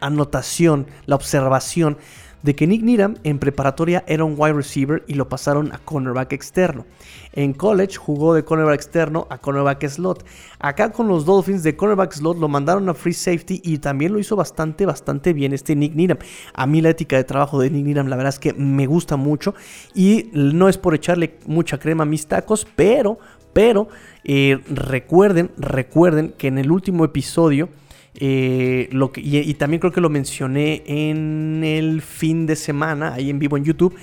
anotación, 0.00 0.86
la 1.06 1.14
observación 1.14 1.96
de 2.42 2.54
que 2.54 2.66
Nick 2.66 2.82
Needham 2.82 3.16
en 3.24 3.38
preparatoria 3.38 4.04
era 4.06 4.24
un 4.24 4.34
wide 4.36 4.54
receiver 4.54 5.04
y 5.06 5.14
lo 5.14 5.28
pasaron 5.28 5.72
a 5.72 5.78
cornerback 5.78 6.32
externo. 6.32 6.86
En 7.32 7.52
college 7.52 7.96
jugó 7.96 8.34
de 8.34 8.44
cornerback 8.44 8.74
externo 8.74 9.26
a 9.30 9.38
cornerback 9.38 9.86
slot. 9.88 10.24
Acá 10.58 10.92
con 10.92 11.08
los 11.08 11.24
Dolphins 11.24 11.62
de 11.62 11.76
cornerback 11.76 12.12
slot 12.12 12.38
lo 12.38 12.48
mandaron 12.48 12.88
a 12.88 12.94
free 12.94 13.12
safety 13.12 13.60
y 13.64 13.78
también 13.78 14.12
lo 14.12 14.18
hizo 14.18 14.36
bastante, 14.36 14.86
bastante 14.86 15.32
bien 15.32 15.52
este 15.52 15.76
Nick 15.76 15.94
Needham. 15.94 16.18
A 16.54 16.66
mí 16.66 16.80
la 16.80 16.90
ética 16.90 17.16
de 17.16 17.24
trabajo 17.24 17.60
de 17.60 17.70
Nick 17.70 17.84
Needham 17.84 18.08
la 18.08 18.16
verdad 18.16 18.34
es 18.34 18.38
que 18.38 18.52
me 18.52 18.86
gusta 18.86 19.16
mucho 19.16 19.54
y 19.94 20.30
no 20.32 20.68
es 20.68 20.78
por 20.78 20.94
echarle 20.94 21.38
mucha 21.46 21.78
crema 21.78 22.02
a 22.02 22.06
mis 22.06 22.26
tacos, 22.26 22.66
pero 22.76 23.18
pero 23.52 23.88
eh, 24.24 24.60
recuerden, 24.68 25.50
recuerden 25.56 26.34
que 26.36 26.48
en 26.48 26.58
el 26.58 26.70
último 26.70 27.04
episodio, 27.04 27.68
eh, 28.14 28.88
lo 28.90 29.12
que, 29.12 29.20
y, 29.20 29.54
también 29.54 29.80
creo 29.80 29.92
que 29.92 30.00
lo 30.00 30.10
mencioné 30.10 30.82
en 30.86 31.62
el 31.64 32.02
fin 32.02 32.46
de 32.46 32.56
semana, 32.56 33.14
ahí 33.14 33.30
en 33.30 33.38
vivo 33.38 33.56
en 33.56 33.64
YouTube, 33.64 33.94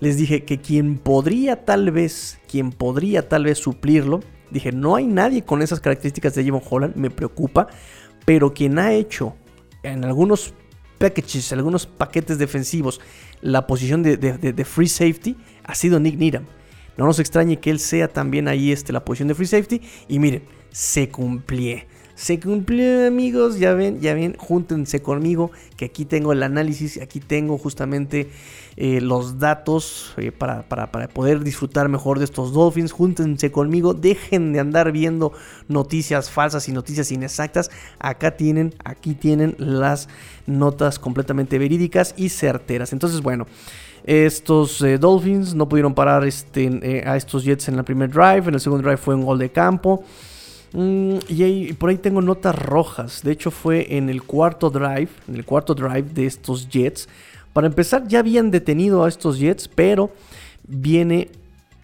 les 0.00 0.16
dije 0.16 0.44
que 0.44 0.58
quien 0.60 0.98
podría 0.98 1.64
tal 1.64 1.90
vez, 1.90 2.38
quien 2.48 2.70
podría 2.70 3.28
tal 3.28 3.44
vez 3.44 3.58
suplirlo, 3.58 4.20
dije, 4.50 4.72
no 4.72 4.94
hay 4.94 5.06
nadie 5.06 5.42
con 5.42 5.62
esas 5.62 5.80
características 5.80 6.34
de 6.34 6.44
Jevon 6.44 6.62
Holland, 6.68 6.96
me 6.96 7.10
preocupa, 7.10 7.66
pero 8.24 8.54
quien 8.54 8.78
ha 8.78 8.92
hecho 8.92 9.34
en 9.82 10.04
algunos 10.04 10.54
packages, 10.98 11.52
algunos 11.52 11.86
paquetes 11.86 12.38
defensivos, 12.38 13.00
la 13.40 13.66
posición 13.66 14.02
de, 14.02 14.64
free 14.64 14.88
safety, 14.88 15.36
ha 15.64 15.74
sido 15.74 16.00
Nick 16.00 16.16
Needham. 16.16 16.44
No 16.96 17.04
nos 17.04 17.18
extrañe 17.18 17.58
que 17.58 17.70
él 17.70 17.78
sea 17.78 18.08
también 18.08 18.48
ahí 18.48 18.72
este, 18.72 18.92
la 18.92 19.04
posición 19.04 19.28
de 19.28 19.34
free 19.34 19.46
safety. 19.46 19.82
Y 20.08 20.18
miren, 20.18 20.44
se 20.70 21.10
cumplió. 21.10 21.76
Se 22.16 22.40
cumplió, 22.40 23.06
amigos. 23.06 23.58
Ya 23.58 23.74
ven, 23.74 24.00
ya 24.00 24.14
ven, 24.14 24.36
júntense 24.38 25.02
conmigo. 25.02 25.50
Que 25.76 25.84
aquí 25.84 26.06
tengo 26.06 26.32
el 26.32 26.42
análisis. 26.42 26.98
Aquí 27.02 27.20
tengo 27.20 27.58
justamente 27.58 28.30
eh, 28.78 29.02
los 29.02 29.38
datos 29.38 30.14
eh, 30.16 30.32
para, 30.32 30.62
poder 31.12 31.44
disfrutar 31.44 31.90
mejor 31.90 32.18
de 32.18 32.24
estos 32.24 32.54
Dolphins. 32.54 32.92
Júntense 32.92 33.52
conmigo. 33.52 33.92
Dejen 33.92 34.54
de 34.54 34.60
andar 34.60 34.92
viendo 34.92 35.32
noticias 35.68 36.30
falsas 36.30 36.70
y 36.70 36.72
noticias 36.72 37.12
inexactas. 37.12 37.70
Acá 37.98 38.34
tienen, 38.38 38.74
aquí 38.82 39.14
tienen 39.14 39.54
las 39.58 40.08
notas 40.46 40.98
completamente 40.98 41.58
verídicas 41.58 42.14
y 42.16 42.30
certeras. 42.30 42.92
Entonces, 42.94 43.20
bueno. 43.20 43.46
Estos 44.04 44.80
eh, 44.82 44.98
Dolphins 44.98 45.56
no 45.56 45.68
pudieron 45.68 45.92
parar 45.92 46.24
este, 46.24 47.02
a 47.04 47.16
estos 47.16 47.42
Jets 47.42 47.66
en 47.68 47.74
el 47.74 47.82
primer 47.82 48.08
drive. 48.08 48.44
En 48.46 48.54
el 48.54 48.60
segundo 48.60 48.84
drive 48.84 48.98
fue 48.98 49.16
un 49.16 49.22
gol 49.22 49.40
de 49.40 49.50
campo. 49.50 50.04
Mm, 50.76 51.20
y 51.28 51.72
por 51.72 51.88
ahí 51.88 51.96
tengo 51.96 52.20
notas 52.20 52.54
rojas. 52.54 53.22
De 53.22 53.32
hecho, 53.32 53.50
fue 53.50 53.96
en 53.96 54.10
el 54.10 54.22
cuarto 54.22 54.68
drive. 54.68 55.08
En 55.26 55.36
el 55.36 55.46
cuarto 55.46 55.74
drive 55.74 56.02
de 56.02 56.26
estos 56.26 56.68
Jets. 56.68 57.08
Para 57.54 57.66
empezar, 57.66 58.06
ya 58.06 58.18
habían 58.18 58.50
detenido 58.50 59.02
a 59.02 59.08
estos 59.08 59.38
Jets. 59.38 59.68
Pero 59.68 60.10
viene 60.68 61.30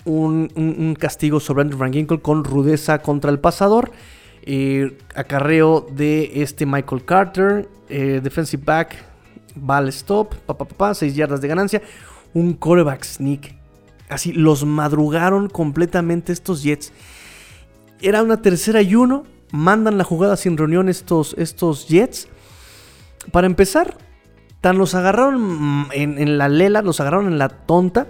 un, 0.05 0.94
castigo 1.00 1.40
sobre 1.40 1.62
Andrew 1.62 1.90
Ginkle 1.90 2.20
con 2.20 2.44
rudeza 2.44 3.00
contra 3.00 3.31
el 3.31 3.38
pasador. 3.38 3.92
Eh, 4.42 4.98
acarreo 5.14 5.87
de 5.90 6.42
este 6.42 6.66
Michael 6.66 7.07
Carter. 7.07 7.68
defensive 7.88 8.62
back. 8.62 8.94
Ball 9.55 9.88
stop. 9.88 10.35
Pa, 10.76 10.92
6 10.92 11.14
yardas 11.14 11.40
de 11.40 11.48
ganancia 11.48 11.83
un 12.35 12.55
coreback 12.55 13.05
sneak. 13.05 13.55
Así, 14.09 14.33
los 14.33 14.64
madrugaron 14.64 15.48
completamente 15.48 16.33
estos 16.33 16.62
Jets. 16.62 16.92
Era 18.02 18.22
una 18.22 18.42
tercera 18.42 18.82
y 18.82 18.94
uno. 18.94 19.24
Mandan 19.52 19.98
la 19.98 20.04
jugada 20.04 20.36
sin 20.36 20.56
reunión 20.56 20.88
estos, 20.88 21.34
estos 21.38 21.88
Jets. 21.88 22.28
Para 23.30 23.46
empezar, 23.46 23.96
tan 24.60 24.78
los 24.78 24.94
agarraron 24.94 25.88
en, 25.92 26.18
en 26.18 26.38
la 26.38 26.48
lela, 26.48 26.82
los 26.82 27.00
agarraron 27.00 27.28
en 27.28 27.38
la 27.38 27.48
tonta, 27.48 28.06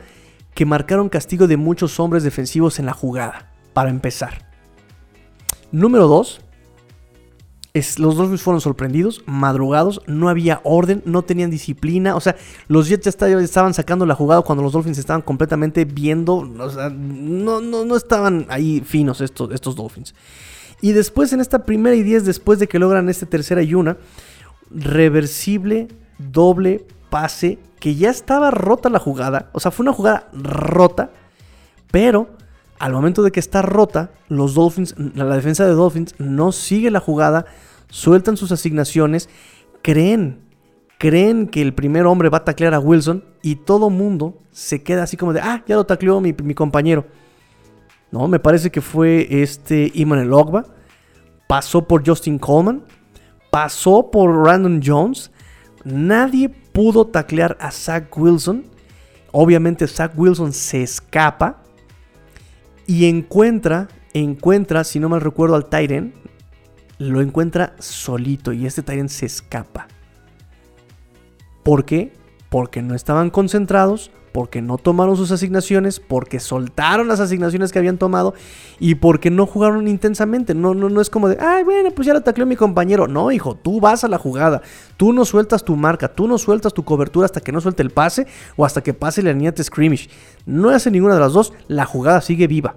que 0.55 0.65
marcaron 0.67 1.09
castigo 1.09 1.47
de 1.47 1.57
muchos 1.57 2.01
hombres 2.01 2.23
defensivos 2.23 2.79
en 2.79 2.87
la 2.87 2.93
jugada. 2.93 3.53
Para 3.73 3.91
empezar. 3.91 4.51
Número 5.71 6.07
2 6.07 6.41
los 7.75 8.17
Dolphins 8.17 8.43
fueron 8.43 8.61
sorprendidos, 8.61 9.23
madrugados, 9.27 10.03
no 10.07 10.29
había 10.29 10.61
orden, 10.63 11.03
no 11.07 11.23
tenían 11.23 11.51
disciplina. 11.51 12.15
O 12.17 12.21
sea, 12.21 12.37
los 12.69 12.89
Jets 12.89 13.17
ya 13.19 13.39
estaban 13.41 13.73
sacando 13.73 14.05
la 14.05 14.15
jugada 14.15 14.43
cuando 14.43 14.63
los 14.63 14.73
Dolphins 14.73 14.99
estaban 14.99 15.23
completamente 15.23 15.87
viendo. 15.87 16.37
O 16.37 16.71
sea, 16.71 16.91
no, 16.91 17.63
no, 17.63 17.85
no 17.85 17.97
estaban 17.97 18.47
ahí 18.51 18.83
finos 18.85 19.23
estos, 19.23 19.51
estos 19.53 19.75
Dolphins. 19.75 20.15
Y 20.83 20.93
después, 20.93 21.33
en 21.33 21.41
esta 21.41 21.65
primera 21.65 21.97
y 21.97 22.03
diez, 22.03 22.27
después 22.27 22.59
de 22.59 22.69
que 22.69 22.79
logran 22.79 23.09
este 23.09 23.25
tercera 23.25 23.63
y 23.63 23.75
una, 23.75 23.97
reversible, 24.71 25.89
doble 26.19 26.85
pase, 27.09 27.59
que 27.81 27.95
ya 27.95 28.11
estaba 28.11 28.51
rota 28.51 28.91
la 28.91 28.99
jugada. 28.99 29.49
O 29.53 29.61
sea, 29.61 29.71
fue 29.71 29.85
una 29.85 29.93
jugada 29.93 30.29
rota, 30.33 31.11
pero 31.91 32.29
al 32.83 32.93
momento 32.93 33.23
de 33.23 33.31
que 33.31 33.39
está 33.39 33.63
rota, 33.63 34.11
los 34.27 34.55
Dolphins, 34.55 34.97
la 35.15 35.37
defensa 35.37 35.65
de 35.65 35.71
Dolphins 35.71 36.17
no 36.19 36.51
sigue 36.51 36.91
la 36.91 36.99
jugada, 36.99 37.47
sueltan 37.89 38.37
sus 38.37 38.51
asignaciones, 38.51 39.29
creen, 39.83 40.41
creen 40.99 41.47
que 41.47 41.63
el 41.63 41.75
primer 41.75 42.07
hombre 42.07 42.29
va 42.29 42.39
a 42.39 42.45
taclear 42.45 42.75
a 42.75 42.81
Wilson 42.81 43.23
y 43.41 43.55
todo 43.55 43.89
mundo 43.89 44.37
se 44.51 44.83
queda 44.83 45.05
así 45.05 45.17
como 45.17 45.33
de, 45.33 45.41
ah, 45.41 45.63
ya 45.65 45.77
lo 45.77 45.87
tacleó 45.87 46.21
mi, 46.21 46.35
compañero. 46.55 47.07
No, 48.11 48.27
me 48.27 48.41
parece 48.41 48.73
que 48.73 48.81
fue 48.81 49.29
este 49.31 49.93
Iman 49.95 50.33
Ogba, 50.33 50.65
pasó 51.47 51.87
por 51.87 52.05
Justin 52.05 52.41
Coleman, 52.41 52.83
pasó 53.53 54.11
por 54.11 54.45
Random 54.45 54.81
Jones, 54.85 55.31
nadie 55.85 56.49
pudo 56.49 57.07
taclear 57.07 57.57
a 57.61 57.71
Zach 57.71 58.09
Wilson. 58.19 58.65
Obviamente 59.31 59.87
Zach 59.87 60.11
Wilson 60.17 60.53
se 60.53 60.83
escapa 60.83 61.62
y 62.87 63.07
encuentra, 63.07 63.89
encuentra, 64.15 64.85
si 64.85 65.01
no 65.01 65.09
mal 65.09 65.21
recuerdo, 65.21 65.55
al 65.57 65.69
Tyrant. 65.69 66.15
Lo 66.99 67.21
encuentra 67.21 67.75
solito 67.79 68.53
y 68.53 68.67
este 68.67 68.83
Tyrant 68.83 69.11
se 69.11 69.27
escapa. 69.27 69.89
¿Por 71.63 71.85
qué? 71.85 72.13
Porque 72.49 72.83
no 72.83 72.95
estaban 72.95 73.31
concentrados, 73.31 74.11
porque 74.33 74.63
no 74.63 74.79
tomaron 74.79 75.17
sus 75.17 75.31
asignaciones, 75.31 76.01
porque 76.01 76.41
soltaron 76.41 77.09
las 77.09 77.21
asignaciones 77.21 77.71
que 77.71 77.79
habían 77.79 77.99
tomado 77.99 78.35
y 78.81 78.97
porque 78.97 79.31
no 79.31 79.47
jugaron 79.47 79.87
intensamente. 79.89 80.55
No, 80.55 80.75
no, 80.75 80.89
no 80.89 81.01
es 81.01 81.11
como 81.11 81.29
de, 81.29 81.39
ay, 81.41 81.65
bueno, 81.65 81.91
pues 81.91 82.07
ya 82.07 82.15
lo 82.15 82.23
tacleó 82.23 82.47
mi 82.47 82.57
compañero. 82.57 83.07
No, 83.07 83.31
hijo, 83.31 83.55
tú 83.55 83.81
vas 83.81 84.05
a 84.05 84.09
la 84.09 84.19
jugada. 84.19 84.63
Tú 84.97 85.13
no 85.13 85.25
sueltas 85.25 85.65
tu 85.65 85.77
marca, 85.77 86.09
tú 86.09 86.27
no 86.27 86.39
sueltas 86.39 86.73
tu 86.73 86.85
cobertura 86.85 87.27
hasta 87.27 87.41
que 87.41 87.53
no 87.53 87.61
suelte 87.61 87.83
el 87.83 87.91
pase 87.91 88.27
o 88.57 88.65
hasta 88.65 88.83
que 88.83 88.95
pase 88.95 89.23
la 89.23 89.33
línea 89.33 89.53
de 89.53 89.63
scrimmage. 89.63 90.09
No 90.47 90.71
hace 90.71 90.91
ninguna 90.91 91.15
de 91.15 91.21
las 91.21 91.33
dos, 91.33 91.53
la 91.69 91.85
jugada 91.85 92.21
sigue 92.21 92.47
viva. 92.47 92.75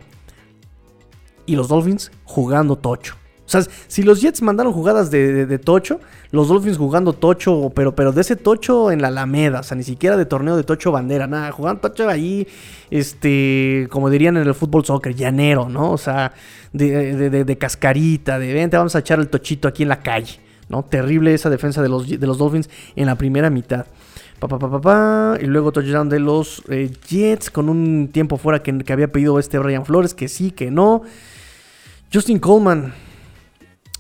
Y 1.45 1.55
los 1.55 1.67
Dolphins 1.67 2.11
jugando 2.25 2.75
tocho. 2.75 3.15
O 3.45 3.49
sea, 3.49 3.61
si 3.87 4.01
los 4.01 4.21
Jets 4.21 4.41
mandaron 4.41 4.73
jugadas 4.73 5.11
de, 5.11 5.45
de- 5.45 5.59
tocho, 5.59 5.99
los 6.31 6.47
Dolphins 6.47 6.77
jugando 6.77 7.13
tocho, 7.13 7.71
pero, 7.75 7.93
pero 7.95 8.11
de 8.11 8.21
ese 8.21 8.35
tocho 8.35 8.91
en 8.91 9.01
la 9.03 9.09
Alameda, 9.09 9.59
o 9.59 9.63
sea, 9.63 9.77
ni 9.77 9.83
siquiera 9.83 10.17
de 10.17 10.25
torneo 10.25 10.57
de 10.57 10.63
tocho 10.63 10.91
bandera, 10.91 11.27
nada, 11.27 11.51
jugando 11.51 11.81
tocho 11.81 12.09
ahí, 12.09 12.47
este, 12.89 13.87
como 13.91 14.09
dirían 14.09 14.37
en 14.37 14.47
el 14.47 14.55
fútbol 14.55 14.83
soccer, 14.83 15.13
llanero, 15.15 15.69
¿no? 15.69 15.91
O 15.91 15.97
sea, 15.97 16.33
de, 16.73 17.29
de- 17.45 17.57
cascarita, 17.57 18.39
de 18.39 18.51
vente, 18.53 18.77
vamos 18.77 18.95
a 18.95 18.99
echar 18.99 19.19
el 19.19 19.27
tochito 19.27 19.67
aquí 19.67 19.83
en 19.83 19.89
la 19.89 20.01
calle, 20.01 20.39
¿no? 20.67 20.83
Terrible 20.83 21.33
esa 21.33 21.49
defensa 21.51 21.81
de 21.83 21.89
los, 21.89 22.07
de 22.09 22.25
los 22.27 22.37
Dolphins 22.39 22.69
en 22.95 23.05
la 23.05 23.15
primera 23.15 23.49
mitad. 23.51 23.85
Pa, 24.39 24.47
pa, 24.49 24.81
pa, 24.81 25.37
y 25.41 25.45
luego 25.45 25.71
touchdown 25.71 26.09
de 26.09 26.19
los 26.19 26.61
eh, 26.69 26.91
Jets 27.07 27.49
con 27.49 27.69
un 27.69 28.09
tiempo 28.11 28.37
fuera 28.37 28.61
que, 28.61 28.77
que 28.79 28.91
había 28.93 29.11
pedido 29.11 29.39
este 29.39 29.57
Brian 29.59 29.85
Flores, 29.85 30.13
que 30.13 30.27
sí, 30.27 30.51
que 30.51 30.69
no. 30.71 31.03
Justin 32.13 32.39
Coleman, 32.39 32.93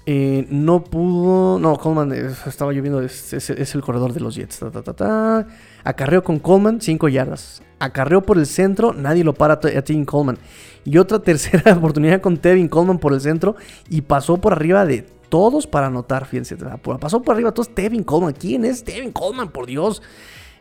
eh, 0.05 0.45
no 0.49 0.83
pudo. 0.83 1.59
No, 1.59 1.77
Coleman 1.77 2.13
eh, 2.13 2.29
estaba 2.45 2.71
lloviendo. 2.73 3.01
Es, 3.01 3.33
es- 3.33 3.75
el 3.75 3.81
corredor 3.81 4.13
de 4.13 4.19
los 4.19 4.35
Jets. 4.35 4.59
Ta, 4.59 4.71
ta, 4.71 4.93
ta. 4.93 5.47
Acarreó 5.83 6.23
con 6.23 6.39
Coleman 6.39 6.81
5 6.81 7.07
yardas. 7.09 7.61
Acarreó 7.79 8.21
por 8.23 8.37
el 8.37 8.45
centro. 8.45 8.93
Nadie 8.93 9.23
lo 9.23 9.33
para 9.33 9.55
a 9.55 9.59
Tevin 9.59 10.05
Coleman. 10.05 10.37
Y 10.83 10.97
otra 10.97 11.19
tercera 11.23 11.73
oportunidad 11.73 12.21
con 12.21 12.37
Tevin 12.37 12.67
Coleman 12.67 12.99
por 12.99 13.13
el 13.13 13.21
centro. 13.21 13.55
Y 13.89 14.01
pasó 14.01 14.37
por 14.37 14.53
arriba 14.53 14.85
de 14.85 15.01
todos 15.29 15.65
para 15.67 15.87
anotar. 15.87 16.25
Fíjense. 16.25 16.55
Pasó 16.99 17.21
por 17.21 17.33
arriba 17.35 17.49
de 17.49 17.55
todos 17.55 17.73
Tevin 17.73 18.03
Coleman. 18.03 18.33
¿Quién 18.33 18.65
es 18.65 18.83
Tevin 18.83 19.11
Coleman? 19.11 19.49
Por 19.49 19.65
Dios. 19.65 20.01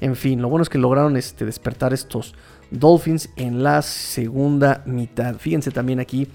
En 0.01 0.17
fin, 0.17 0.43
lo 0.43 0.49
bueno 0.49 0.63
es 0.63 0.69
que 0.69 0.77
lograron 0.79 1.17
este, 1.17 1.45
despertar 1.45 1.95
estos 1.95 2.35
Dolphins 2.71 3.31
en 3.37 3.63
la 3.63 3.81
segunda 3.83 4.83
mitad. 4.87 5.37
Fíjense 5.37 5.71
también 5.71 6.01
aquí 6.01 6.29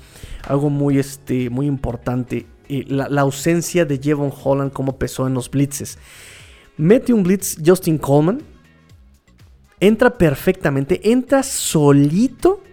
algo 0.47 0.69
muy, 0.69 0.97
este, 0.97 1.49
muy 1.49 1.65
importante. 1.67 2.47
La, 2.69 3.09
la 3.09 3.21
ausencia 3.21 3.85
de 3.85 3.97
Jevon 3.97 4.31
Holland 4.31 4.71
como 4.71 4.97
pesó 4.97 5.27
en 5.27 5.33
los 5.33 5.49
blitzes. 5.49 5.97
Mete 6.77 7.11
un 7.11 7.23
blitz 7.23 7.57
Justin 7.63 7.97
Coleman. 7.97 8.41
Entra 9.81 10.17
perfectamente. 10.17 11.11
Entra 11.11 11.43
solito. 11.43 12.63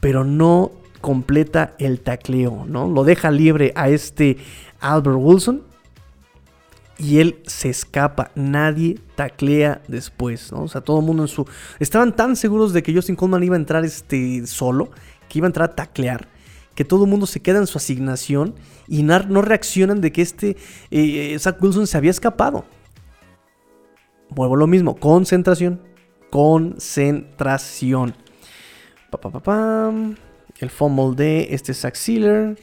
Pero 0.00 0.24
no 0.24 0.72
completa 1.02 1.74
el 1.78 2.00
tacleo. 2.00 2.64
¿no? 2.66 2.88
Lo 2.88 3.04
deja 3.04 3.30
libre 3.30 3.72
a 3.74 3.90
este 3.90 4.38
Albert 4.80 5.18
Wilson. 5.20 5.62
Y 6.98 7.18
él 7.18 7.42
se 7.46 7.68
escapa. 7.68 8.30
Nadie 8.34 8.98
taclea 9.16 9.82
después. 9.86 10.50
¿no? 10.52 10.62
O 10.62 10.68
sea, 10.68 10.80
todo 10.80 11.00
el 11.00 11.04
mundo 11.04 11.24
en 11.24 11.28
su. 11.28 11.46
Estaban 11.78 12.16
tan 12.16 12.36
seguros 12.36 12.72
de 12.72 12.82
que 12.82 12.94
Justin 12.94 13.16
Coleman 13.16 13.42
iba 13.42 13.56
a 13.56 13.58
entrar 13.58 13.84
este, 13.84 14.46
solo. 14.46 14.90
Que 15.28 15.40
iba 15.40 15.46
a 15.46 15.50
entrar 15.50 15.70
a 15.70 15.74
taclear 15.74 16.35
que 16.76 16.84
todo 16.84 17.04
el 17.04 17.10
mundo 17.10 17.26
se 17.26 17.40
queda 17.40 17.58
en 17.58 17.66
su 17.66 17.78
asignación 17.78 18.54
y 18.86 19.02
no, 19.02 19.18
reaccionan 19.42 20.00
de 20.00 20.12
que 20.12 20.22
este 20.22 20.56
eh, 20.92 21.36
Zach 21.40 21.60
Wilson 21.60 21.88
se 21.88 21.96
había 21.96 22.12
escapado. 22.12 22.64
Vuelvo 24.28 24.54
lo 24.54 24.66
mismo, 24.66 24.94
concentración, 24.96 25.80
concentración. 26.30 28.14
Pa, 29.10 29.18
pa, 29.18 29.40
pa. 29.40 29.92
El 30.60 30.70
fumble 30.70 31.16
de 31.16 31.48
este 31.50 31.72
Zach 31.74 31.94
Sealer. 31.94 32.58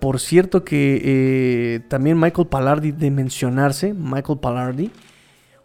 Por 0.00 0.20
cierto 0.20 0.64
que 0.64 1.00
eh, 1.04 1.80
también 1.88 2.18
Michael 2.18 2.48
Pallardi 2.48 2.90
de 2.92 3.10
mencionarse, 3.10 3.94
Michael 3.94 4.40
Pallardi, 4.40 4.90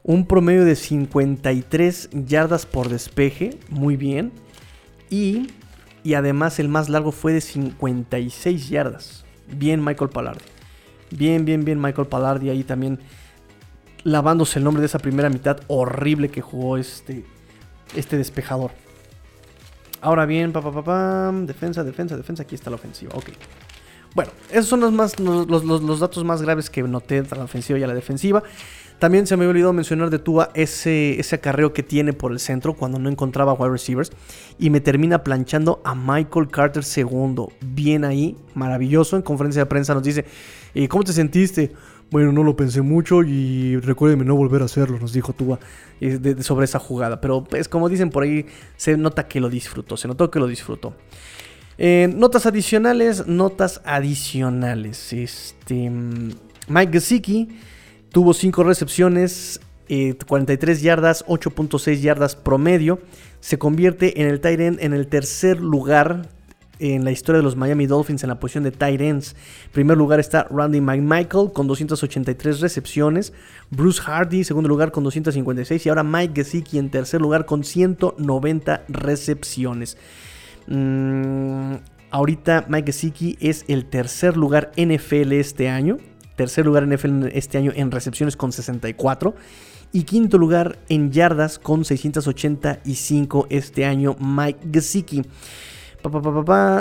un 0.03 0.25
promedio 0.25 0.63
de 0.63 0.75
53 0.75 2.09
yardas 2.25 2.65
por 2.65 2.89
despeje, 2.89 3.57
muy 3.69 3.97
bien. 3.97 4.31
Y 5.09 5.47
y 6.03 6.13
además 6.15 6.59
el 6.59 6.67
más 6.69 6.89
largo 6.89 7.11
fue 7.11 7.33
de 7.33 7.41
56 7.41 8.69
yardas. 8.69 9.25
Bien 9.47 9.83
Michael 9.83 10.09
Pallardi. 10.09 10.43
Bien, 11.11 11.43
bien, 11.45 11.65
bien 11.65 11.79
Michael 11.81 12.07
Pallardi 12.07 12.49
ahí 12.49 12.63
también 12.63 12.99
lavándose 14.03 14.59
el 14.59 14.65
nombre 14.65 14.81
de 14.81 14.87
esa 14.87 14.99
primera 14.99 15.29
mitad 15.29 15.59
horrible 15.67 16.29
que 16.29 16.41
jugó 16.41 16.77
este, 16.77 17.25
este 17.95 18.17
despejador. 18.17 18.71
Ahora 20.01 20.25
bien, 20.25 20.51
pa, 20.51 20.61
pa, 20.61 20.83
pa, 20.83 21.31
defensa, 21.43 21.83
defensa, 21.83 22.17
defensa. 22.17 22.43
Aquí 22.43 22.55
está 22.55 22.69
la 22.71 22.77
ofensiva. 22.77 23.11
Ok. 23.15 23.29
Bueno, 24.15 24.31
esos 24.49 24.67
son 24.67 24.79
los, 24.79 24.91
más, 24.91 25.19
los- 25.19 25.63
los 25.63 25.99
datos 25.99 26.23
más 26.23 26.41
graves 26.41 26.69
que 26.69 26.81
noté 26.81 27.17
entre 27.17 27.37
la 27.37 27.43
ofensiva 27.45 27.77
y 27.77 27.83
a 27.83 27.87
la 27.87 27.93
defensiva. 27.93 28.41
También 29.01 29.25
se 29.25 29.35
me 29.35 29.45
había 29.45 29.49
olvidado 29.49 29.73
mencionar 29.73 30.11
de 30.11 30.19
Tua 30.19 30.51
ese, 30.53 31.19
ese 31.19 31.37
acarreo 31.37 31.73
que 31.73 31.81
tiene 31.81 32.13
por 32.13 32.31
el 32.31 32.39
centro 32.39 32.75
cuando 32.75 32.99
no 32.99 33.09
encontraba 33.09 33.51
wide 33.53 33.71
receivers. 33.71 34.11
Y 34.59 34.69
me 34.69 34.79
termina 34.79 35.23
planchando 35.23 35.81
a 35.83 35.95
Michael 35.95 36.49
Carter 36.49 36.83
II. 36.83 37.47
Bien 37.61 38.05
ahí, 38.05 38.37
maravilloso. 38.53 39.15
En 39.15 39.23
conferencia 39.23 39.63
de 39.63 39.65
prensa 39.65 39.95
nos 39.95 40.03
dice, 40.03 40.25
"Eh, 40.75 40.87
¿cómo 40.87 41.03
te 41.03 41.13
sentiste? 41.13 41.71
Bueno, 42.11 42.31
no 42.31 42.43
lo 42.43 42.55
pensé 42.55 42.83
mucho 42.83 43.23
y 43.23 43.77
recuérdeme 43.77 44.23
no 44.23 44.35
volver 44.35 44.61
a 44.61 44.65
hacerlo, 44.65 44.99
nos 44.99 45.13
dijo 45.13 45.33
Tua 45.33 45.57
eh, 45.99 46.35
sobre 46.41 46.65
esa 46.65 46.77
jugada. 46.77 47.19
Pero 47.21 47.43
pues 47.43 47.67
como 47.67 47.89
dicen 47.89 48.11
por 48.11 48.21
ahí, 48.21 48.45
se 48.77 48.97
nota 48.97 49.27
que 49.27 49.39
lo 49.39 49.49
disfrutó, 49.49 49.97
se 49.97 50.07
notó 50.09 50.29
que 50.29 50.37
lo 50.37 50.45
disfrutó. 50.45 50.93
Eh, 51.79 52.07
notas 52.15 52.45
adicionales, 52.45 53.25
notas 53.25 53.81
adicionales. 53.83 55.11
Este, 55.11 55.89
mm, 55.89 56.33
Mike 56.67 56.91
Gesicki 56.91 57.49
tuvo 58.11 58.33
5 58.33 58.63
recepciones, 58.63 59.59
eh, 59.87 60.15
43 60.27 60.81
yardas, 60.81 61.25
8.6 61.27 62.01
yardas 62.01 62.35
promedio. 62.35 62.99
Se 63.39 63.57
convierte 63.57 64.21
en 64.21 64.27
el 64.27 64.39
tight 64.39 64.59
end 64.59 64.79
en 64.81 64.93
el 64.93 65.07
tercer 65.07 65.59
lugar 65.59 66.29
en 66.81 67.05
la 67.05 67.11
historia 67.11 67.37
de 67.37 67.43
los 67.43 67.55
Miami 67.55 67.85
Dolphins 67.85 68.23
en 68.23 68.29
la 68.29 68.39
posición 68.39 68.63
de 68.63 68.71
tight 68.71 69.01
ends. 69.01 69.35
En 69.65 69.71
primer 69.71 69.97
lugar 69.97 70.19
está 70.19 70.47
Randy 70.49 70.81
McMichael 70.81 71.51
con 71.53 71.67
283 71.67 72.59
recepciones. 72.59 73.33
Bruce 73.69 74.01
Hardy, 74.01 74.43
segundo 74.43 74.67
lugar 74.67 74.91
con 74.91 75.03
256. 75.03 75.85
Y 75.85 75.89
ahora 75.89 76.03
Mike 76.03 76.43
Gesicki 76.43 76.79
en 76.79 76.89
tercer 76.89 77.21
lugar 77.21 77.45
con 77.45 77.63
190 77.63 78.85
recepciones. 78.87 79.97
Mm, 80.67 81.75
ahorita 82.09 82.65
Mike 82.67 82.91
Gesicki 82.91 83.37
es 83.39 83.63
el 83.67 83.85
tercer 83.85 84.35
lugar 84.35 84.71
NFL 84.75 85.33
este 85.33 85.69
año. 85.69 85.99
Tercer 86.41 86.65
lugar 86.65 86.87
NFL 86.87 87.27
este 87.33 87.59
año 87.59 87.71
en 87.75 87.91
recepciones 87.91 88.35
con 88.35 88.51
64. 88.51 89.35
Y 89.93 90.05
quinto 90.05 90.39
lugar 90.39 90.79
en 90.89 91.11
yardas 91.11 91.59
con 91.59 91.85
685 91.85 93.45
este 93.51 93.85
año 93.85 94.15
Mike 94.19 94.61
Gesicki. 94.73 95.21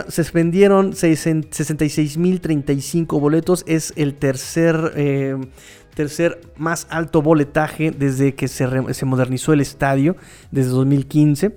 Se 0.08 0.22
vendieron 0.32 0.94
66.035 0.94 3.20
boletos. 3.20 3.64
Es 3.66 3.92
el 3.96 4.14
tercer, 4.14 4.94
eh, 4.96 5.36
tercer 5.92 6.40
más 6.56 6.86
alto 6.88 7.20
boletaje 7.20 7.90
desde 7.90 8.34
que 8.34 8.48
se 8.48 9.04
modernizó 9.04 9.52
el 9.52 9.60
estadio, 9.60 10.16
desde 10.50 10.70
2015. 10.70 11.54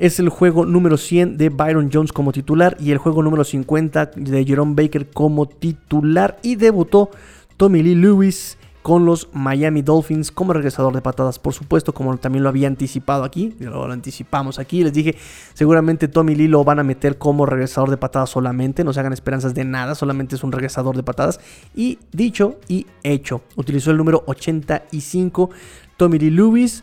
Es 0.00 0.18
el 0.18 0.30
juego 0.30 0.64
número 0.64 0.96
100 0.96 1.36
de 1.36 1.50
Byron 1.50 1.90
Jones 1.92 2.10
como 2.10 2.32
titular 2.32 2.74
y 2.80 2.90
el 2.90 2.96
juego 2.96 3.22
número 3.22 3.44
50 3.44 4.12
de 4.16 4.46
Jerome 4.46 4.74
Baker 4.74 5.10
como 5.10 5.46
titular. 5.46 6.38
Y 6.42 6.56
debutó 6.56 7.10
Tommy 7.58 7.82
Lee 7.82 7.96
Lewis 7.96 8.56
con 8.80 9.04
los 9.04 9.28
Miami 9.34 9.82
Dolphins 9.82 10.30
como 10.30 10.54
regresador 10.54 10.94
de 10.94 11.02
patadas, 11.02 11.38
por 11.38 11.52
supuesto, 11.52 11.92
como 11.92 12.16
también 12.16 12.42
lo 12.42 12.48
había 12.48 12.66
anticipado 12.66 13.24
aquí, 13.24 13.54
lo, 13.58 13.86
lo 13.86 13.92
anticipamos 13.92 14.58
aquí, 14.58 14.82
les 14.82 14.94
dije, 14.94 15.16
seguramente 15.52 16.08
Tommy 16.08 16.34
Lee 16.34 16.48
lo 16.48 16.64
van 16.64 16.78
a 16.78 16.82
meter 16.82 17.18
como 17.18 17.44
regresador 17.44 17.90
de 17.90 17.98
patadas 17.98 18.30
solamente, 18.30 18.82
no 18.82 18.94
se 18.94 19.00
hagan 19.00 19.12
esperanzas 19.12 19.52
de 19.52 19.64
nada, 19.64 19.94
solamente 19.94 20.36
es 20.36 20.42
un 20.42 20.52
regresador 20.52 20.96
de 20.96 21.02
patadas, 21.02 21.40
y 21.74 21.98
dicho 22.10 22.56
y 22.68 22.86
hecho, 23.02 23.42
utilizó 23.56 23.90
el 23.90 23.98
número 23.98 24.24
85, 24.26 25.50
Tommy 25.98 26.18
Lee 26.18 26.30
Lewis, 26.30 26.82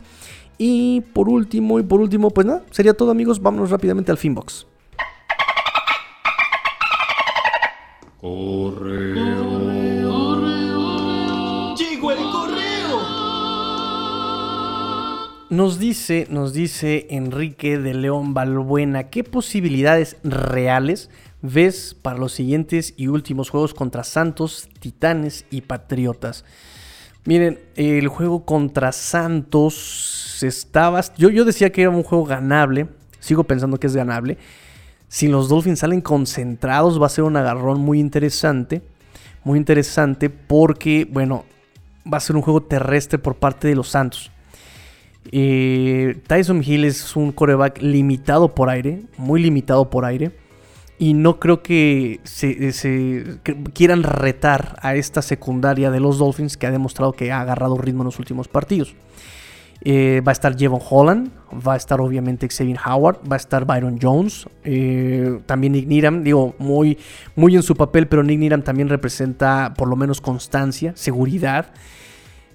y 0.57 1.01
por 1.01 1.29
último, 1.29 1.79
y 1.79 1.83
por 1.83 2.01
último, 2.01 2.29
pues 2.31 2.47
nada, 2.47 2.63
sería 2.71 2.93
todo 2.93 3.11
amigos, 3.11 3.41
vámonos 3.41 3.69
rápidamente 3.69 4.11
al 4.11 4.17
Finbox. 4.17 4.65
Llegó 11.77 12.11
el 12.11 12.17
correo. 12.17 12.99
Nos 15.49 15.79
dice, 15.79 16.27
nos 16.29 16.53
dice 16.53 17.07
Enrique 17.11 17.77
de 17.77 17.93
León 17.93 18.33
Balbuena, 18.33 19.09
¿qué 19.09 19.23
posibilidades 19.23 20.17
reales 20.23 21.09
ves 21.41 21.95
para 22.01 22.17
los 22.17 22.33
siguientes 22.33 22.95
y 22.97 23.07
últimos 23.07 23.49
juegos 23.49 23.73
contra 23.73 24.03
Santos, 24.03 24.67
Titanes 24.79 25.45
y 25.51 25.61
Patriotas? 25.61 26.43
Miren, 27.27 27.59
el 27.75 28.07
juego 28.07 28.45
contra 28.45 28.93
Santos 28.93 30.39
estaba... 30.43 31.01
Yo, 31.17 31.29
yo 31.29 31.43
decía 31.43 31.73
que 31.73 31.81
era 31.81 31.89
un 31.89 32.03
juego 32.03 32.23
ganable, 32.23 32.87
sigo 33.19 33.43
pensando 33.43 33.77
que 33.81 33.87
es 33.87 33.97
ganable. 33.97 34.37
Si 35.09 35.27
los 35.27 35.49
Dolphins 35.49 35.79
salen 35.79 35.99
concentrados 35.99 37.01
va 37.01 37.07
a 37.07 37.09
ser 37.09 37.25
un 37.25 37.35
agarrón 37.35 37.81
muy 37.81 37.99
interesante, 37.99 38.81
muy 39.43 39.59
interesante 39.59 40.29
porque, 40.29 41.05
bueno, 41.11 41.43
va 42.11 42.15
a 42.15 42.21
ser 42.21 42.37
un 42.37 42.43
juego 42.43 42.63
terrestre 42.63 43.19
por 43.19 43.35
parte 43.35 43.67
de 43.67 43.75
los 43.75 43.89
Santos. 43.89 44.31
Eh, 45.29 46.21
Tyson 46.27 46.63
Hill 46.65 46.85
es 46.85 47.17
un 47.17 47.33
coreback 47.33 47.81
limitado 47.81 48.55
por 48.55 48.69
aire, 48.69 49.01
muy 49.17 49.41
limitado 49.41 49.89
por 49.89 50.05
aire. 50.05 50.31
Y 50.99 51.13
no 51.13 51.39
creo 51.39 51.61
que 51.61 52.19
se, 52.23 53.39
que 53.43 53.63
quieran 53.73 54.03
retar 54.03 54.79
a 54.81 54.95
esta 54.95 55.21
secundaria 55.21 55.91
de 55.91 55.99
los 55.99 56.17
Dolphins 56.17 56.57
que 56.57 56.65
ha 56.65 56.71
demostrado 56.71 57.13
que 57.13 57.31
ha 57.31 57.41
agarrado 57.41 57.77
ritmo 57.77 58.01
en 58.01 58.05
los 58.05 58.19
últimos 58.19 58.47
partidos. 58.47 58.95
Eh, 59.81 60.21
va 60.25 60.31
a 60.31 60.33
estar 60.33 60.57
Jevon 60.57 60.81
Holland, 60.89 61.31
va 61.65 61.73
a 61.73 61.77
estar 61.77 62.01
obviamente 62.01 62.49
Xavier 62.49 62.79
Howard, 62.83 63.19
va 63.31 63.35
a 63.35 63.37
estar 63.37 63.65
Byron 63.65 63.99
Jones, 64.01 64.47
eh, 64.63 65.39
también 65.45 65.73
Nick 65.73 65.87
Needham, 65.87 66.23
digo, 66.23 66.55
muy, 66.57 66.97
muy 67.35 67.55
en 67.55 67.61
su 67.61 67.75
papel, 67.75 68.07
pero 68.07 68.23
Nick 68.23 68.39
Needham 68.39 68.63
también 68.63 68.89
representa 68.89 69.75
por 69.77 69.87
lo 69.87 69.95
menos 69.95 70.19
constancia, 70.19 70.93
seguridad. 70.95 71.73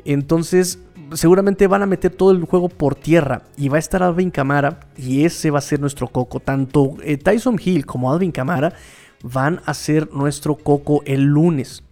Entonces, 0.04 0.80
seguramente 1.14 1.66
van 1.66 1.82
a 1.82 1.86
meter 1.86 2.12
todo 2.14 2.30
el 2.30 2.44
juego 2.44 2.68
por 2.68 2.94
tierra 2.94 3.42
y 3.56 3.68
va 3.68 3.76
a 3.76 3.78
estar 3.78 4.02
Alvin 4.02 4.30
Kamara 4.30 4.80
y 4.96 5.24
ese 5.24 5.50
va 5.50 5.58
a 5.58 5.62
ser 5.62 5.80
nuestro 5.80 6.08
coco. 6.08 6.40
Tanto 6.40 6.96
eh, 7.02 7.16
Tyson 7.16 7.58
Hill 7.62 7.86
como 7.86 8.12
Alvin 8.12 8.32
Kamara 8.32 8.74
van 9.22 9.60
a 9.66 9.74
ser 9.74 10.12
nuestro 10.12 10.56
coco 10.56 11.02
el 11.04 11.22
lunes. 11.22 11.82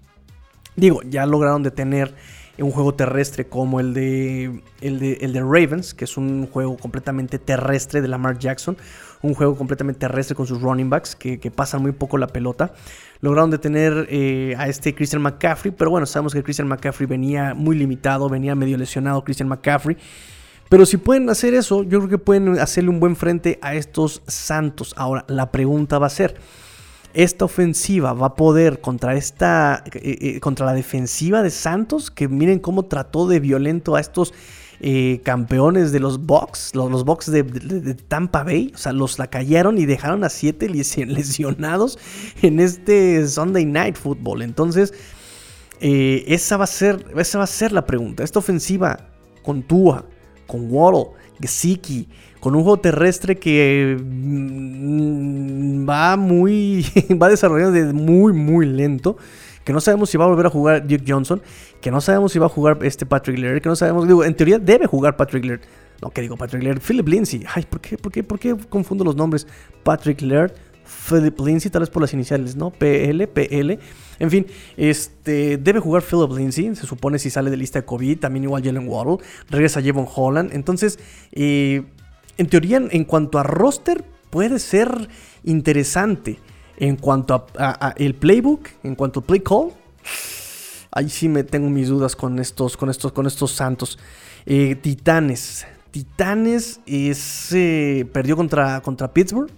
Digo, 0.76 1.02
ya 1.02 1.26
lograron 1.26 1.62
detener 1.62 2.14
un 2.58 2.70
juego 2.70 2.94
terrestre 2.94 3.46
como 3.46 3.80
el 3.80 3.94
de, 3.94 4.62
el 4.80 4.98
de, 4.98 5.18
el 5.22 5.32
de 5.32 5.40
Ravens, 5.40 5.94
que 5.94 6.04
es 6.04 6.16
un 6.16 6.46
juego 6.46 6.76
completamente 6.76 7.38
terrestre 7.38 8.02
de 8.02 8.08
Lamar 8.08 8.38
Jackson. 8.38 8.76
Un 9.22 9.34
juego 9.34 9.56
completamente 9.56 10.00
terrestre 10.00 10.34
con 10.34 10.46
sus 10.46 10.60
running 10.60 10.90
backs 10.90 11.14
que, 11.14 11.38
que 11.38 11.50
pasan 11.50 11.82
muy 11.82 11.92
poco 11.92 12.18
la 12.18 12.26
pelota. 12.26 12.72
Lograron 13.20 13.50
detener 13.50 14.06
eh, 14.08 14.54
a 14.56 14.68
este 14.68 14.94
Christian 14.94 15.20
McCaffrey, 15.20 15.72
pero 15.76 15.90
bueno, 15.90 16.06
sabemos 16.06 16.32
que 16.32 16.42
Christian 16.42 16.68
McCaffrey 16.68 17.06
venía 17.06 17.54
muy 17.54 17.76
limitado, 17.76 18.28
venía 18.28 18.54
medio 18.54 18.78
lesionado 18.78 19.22
Christian 19.22 19.48
McCaffrey. 19.48 19.96
Pero 20.70 20.86
si 20.86 20.96
pueden 20.96 21.28
hacer 21.28 21.52
eso, 21.52 21.82
yo 21.82 21.98
creo 21.98 22.08
que 22.08 22.18
pueden 22.18 22.58
hacerle 22.58 22.90
un 22.90 23.00
buen 23.00 23.16
frente 23.16 23.58
a 23.60 23.74
estos 23.74 24.22
Santos. 24.26 24.94
Ahora, 24.96 25.24
la 25.28 25.50
pregunta 25.50 25.98
va 25.98 26.06
a 26.06 26.10
ser, 26.10 26.36
esta 27.12 27.44
ofensiva 27.44 28.12
va 28.12 28.28
a 28.28 28.34
poder 28.36 28.80
contra 28.80 29.14
esta 29.14 29.82
eh, 29.94 30.18
eh, 30.20 30.40
contra 30.40 30.64
la 30.64 30.72
defensiva 30.72 31.42
de 31.42 31.50
Santos 31.50 32.10
que 32.10 32.28
miren 32.28 32.60
cómo 32.60 32.84
trató 32.84 33.26
de 33.26 33.40
violento 33.40 33.96
a 33.96 34.00
estos 34.00 34.32
eh, 34.80 35.20
campeones 35.24 35.92
de 35.92 36.00
los 36.00 36.24
Bucks 36.26 36.74
los, 36.74 36.90
los 36.90 37.26
de, 37.26 37.94
Tampa 38.08 38.42
Bay 38.42 38.72
o 38.74 38.78
sea 38.78 38.92
los 38.92 39.18
la 39.18 39.28
cayeron 39.28 39.78
y 39.78 39.86
dejaron 39.86 40.24
a 40.24 40.28
siete 40.28 40.68
lesi- 40.68 41.06
lesionados 41.06 41.98
en 42.42 42.60
este 42.60 43.26
Sunday 43.26 43.66
Night 43.66 43.96
Football 43.96 44.42
entonces 44.42 44.94
eh, 45.80 46.24
esa 46.28 46.56
va 46.56 46.64
a 46.64 46.66
ser 46.68 47.04
esa 47.16 47.38
va 47.38 47.44
a 47.44 47.48
ser 47.48 47.72
la 47.72 47.86
pregunta 47.86 48.24
esta 48.24 48.38
ofensiva 48.38 49.08
con 49.42 49.62
Tua 49.62 50.06
con 50.46 50.70
Waddle 50.70 51.10
Gesicki 51.40 52.08
con 52.40 52.54
un 52.54 52.62
juego 52.62 52.80
terrestre 52.80 53.38
que 53.38 53.98
mm, 54.02 55.88
va 55.88 56.16
muy. 56.16 56.84
va 57.22 57.28
desarrollando 57.28 57.72
de 57.72 57.92
muy, 57.92 58.32
muy 58.32 58.66
lento. 58.66 59.16
Que 59.70 59.74
no 59.74 59.80
sabemos 59.80 60.10
si 60.10 60.18
va 60.18 60.24
a 60.24 60.26
volver 60.26 60.46
a 60.46 60.50
jugar 60.50 60.84
Duke 60.84 61.04
Johnson. 61.06 61.40
Que 61.80 61.92
no 61.92 62.00
sabemos 62.00 62.32
si 62.32 62.40
va 62.40 62.46
a 62.46 62.48
jugar 62.48 62.80
este 62.82 63.06
Patrick 63.06 63.38
Laird. 63.38 63.62
Que 63.62 63.68
no 63.68 63.76
sabemos. 63.76 64.04
Digo, 64.04 64.24
en 64.24 64.34
teoría 64.34 64.58
debe 64.58 64.88
jugar 64.88 65.16
Patrick 65.16 65.44
Laird. 65.44 65.60
No, 66.02 66.10
que 66.10 66.22
digo 66.22 66.36
Patrick 66.36 66.64
Laird. 66.64 66.80
Philip 66.80 67.06
Lindsay. 67.06 67.44
Ay, 67.54 67.64
¿por 67.70 67.80
qué, 67.80 67.96
por 67.96 68.10
qué, 68.10 68.24
por 68.24 68.40
qué 68.40 68.56
confundo 68.68 69.04
los 69.04 69.14
nombres? 69.14 69.46
Patrick 69.84 70.22
Laird. 70.22 70.54
Philip 71.08 71.38
Lindsay, 71.38 71.70
tal 71.70 71.82
vez 71.82 71.88
por 71.88 72.02
las 72.02 72.12
iniciales, 72.12 72.56
¿no? 72.56 72.72
PL, 72.72 73.28
PL. 73.28 73.78
En 74.18 74.28
fin, 74.28 74.44
este 74.76 75.56
debe 75.56 75.78
jugar 75.78 76.02
Philip 76.02 76.36
Lindsay. 76.36 76.74
Se 76.74 76.84
supone 76.84 77.20
si 77.20 77.30
sale 77.30 77.48
de 77.48 77.56
lista 77.56 77.78
de 77.78 77.84
COVID. 77.84 78.18
También 78.18 78.42
igual 78.42 78.64
Jalen 78.64 78.88
Waddle. 78.88 79.18
Regresa 79.50 79.80
Javon 79.80 80.08
Holland. 80.12 80.50
Entonces, 80.52 80.98
eh, 81.30 81.84
en 82.38 82.48
teoría, 82.48 82.82
en 82.90 83.04
cuanto 83.04 83.38
a 83.38 83.44
roster, 83.44 84.04
puede 84.30 84.58
ser 84.58 85.08
interesante. 85.44 86.40
En 86.80 86.96
cuanto 86.96 87.46
a, 87.58 87.92
el 87.98 88.14
playbook, 88.14 88.68
en 88.82 88.94
cuanto 88.94 89.20
a 89.20 89.22
play 89.22 89.40
call, 89.40 89.72
ahí 90.90 91.10
sí 91.10 91.28
me 91.28 91.44
tengo 91.44 91.68
mis 91.68 91.88
dudas 91.88 92.16
con 92.16 92.38
estos, 92.38 92.76
con 92.78 92.88
estos, 92.88 93.12
con 93.12 93.26
estos 93.26 93.52
Santos. 93.52 93.98
Eh, 94.46 94.74
Titanes. 94.76 95.66
Titanes 95.90 96.80
es, 96.86 97.52
eh, 97.52 98.08
perdió 98.12 98.34
contra, 98.34 98.80
contra 98.80 99.12
Pittsburgh. 99.12 99.50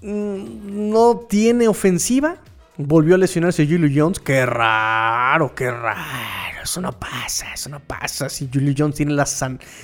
Mm, 0.00 0.90
No 0.90 1.26
tiene 1.28 1.66
ofensiva. 1.66 2.36
Volvió 2.76 3.16
a 3.16 3.18
lesionarse 3.18 3.66
Julio 3.66 3.90
Jones. 3.92 4.20
Qué 4.20 4.46
raro, 4.46 5.52
qué 5.56 5.68
raro. 5.72 6.62
Eso 6.62 6.80
no 6.80 6.92
pasa, 6.92 7.52
eso 7.52 7.68
no 7.68 7.80
pasa. 7.80 8.28
Si 8.28 8.48
Julio 8.52 8.72
Jones 8.78 8.94
tiene 8.94 9.12
la, 9.14 9.26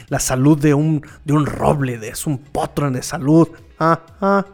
la 0.09 0.21
salud 0.21 0.57
de 0.57 0.73
un, 0.75 1.05
de 1.25 1.33
un 1.33 1.47
roble, 1.47 1.99
es 2.09 2.29
un 2.29 2.39
potro 2.39 2.89
de 2.93 3.03
salud. 3.03 3.49
Ajá. 3.79 4.47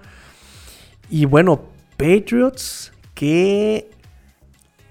Y 1.11 1.25
bueno, 1.25 1.63
Patriots 1.97 2.93
que 3.15 3.91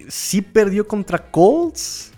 sí 0.07 0.41
perdió 0.41 0.87
contra 0.87 1.31
Colts. 1.31 2.11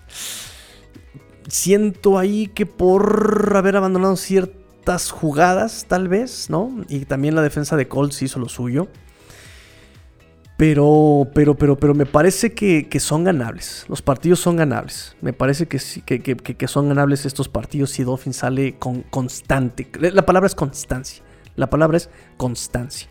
Siento 1.47 2.17
ahí 2.17 2.47
que 2.47 2.65
por 2.65 3.53
haber 3.55 3.75
abandonado 3.75 4.15
ciertas 4.15 5.11
jugadas, 5.11 5.85
tal 5.87 6.07
vez, 6.07 6.49
¿no? 6.49 6.83
Y 6.89 7.05
también 7.05 7.35
la 7.35 7.41
defensa 7.41 7.75
de 7.77 7.87
Colts 7.87 8.21
hizo 8.21 8.39
lo 8.39 8.49
suyo. 8.49 8.87
Pero, 10.57 11.27
pero, 11.33 11.55
pero, 11.55 11.75
pero 11.77 11.95
me 11.95 12.05
parece 12.05 12.53
que, 12.53 12.87
son 12.99 13.23
ganables. 13.23 13.85
Los 13.87 14.01
partidos 14.03 14.39
son 14.39 14.57
ganables. 14.57 15.15
Me 15.19 15.33
parece 15.33 15.67
que, 15.67 15.79
sí, 15.79 16.01
que- 16.01 16.21
que 16.21 16.67
son 16.67 16.87
ganables 16.87 17.25
estos 17.25 17.49
partidos 17.49 17.89
si 17.89 18.03
Dolphin 18.03 18.33
sale 18.33 18.77
con 18.77 19.01
constante. 19.01 19.89
La 19.99 20.25
palabra 20.25 20.45
es 20.47 20.53
constancia. 20.55 21.23
La 21.55 21.69
palabra 21.69 21.97
es 21.97 22.09
constancia. 22.37 23.09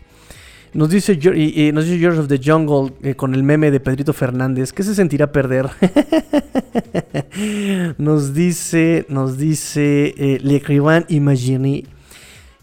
Nos 0.73 0.89
dice, 0.89 1.19
y- 1.35 1.71
nos 1.73 1.85
dice 1.85 1.99
George 1.99 2.19
of 2.19 2.27
the 2.27 2.39
Jungle 2.43 2.93
eh, 3.03 3.15
con 3.15 3.35
el 3.35 3.43
meme 3.43 3.71
de 3.71 3.79
Pedrito 3.81 4.13
Fernández. 4.13 4.71
¿Qué 4.71 4.83
se 4.83 4.95
sentirá 4.95 5.31
perder? 5.31 5.69
nos 7.97 8.33
dice, 8.33 9.05
nos 9.09 9.37
dice 9.37 10.13
eh, 10.17 11.05
Imagine. 11.09 11.83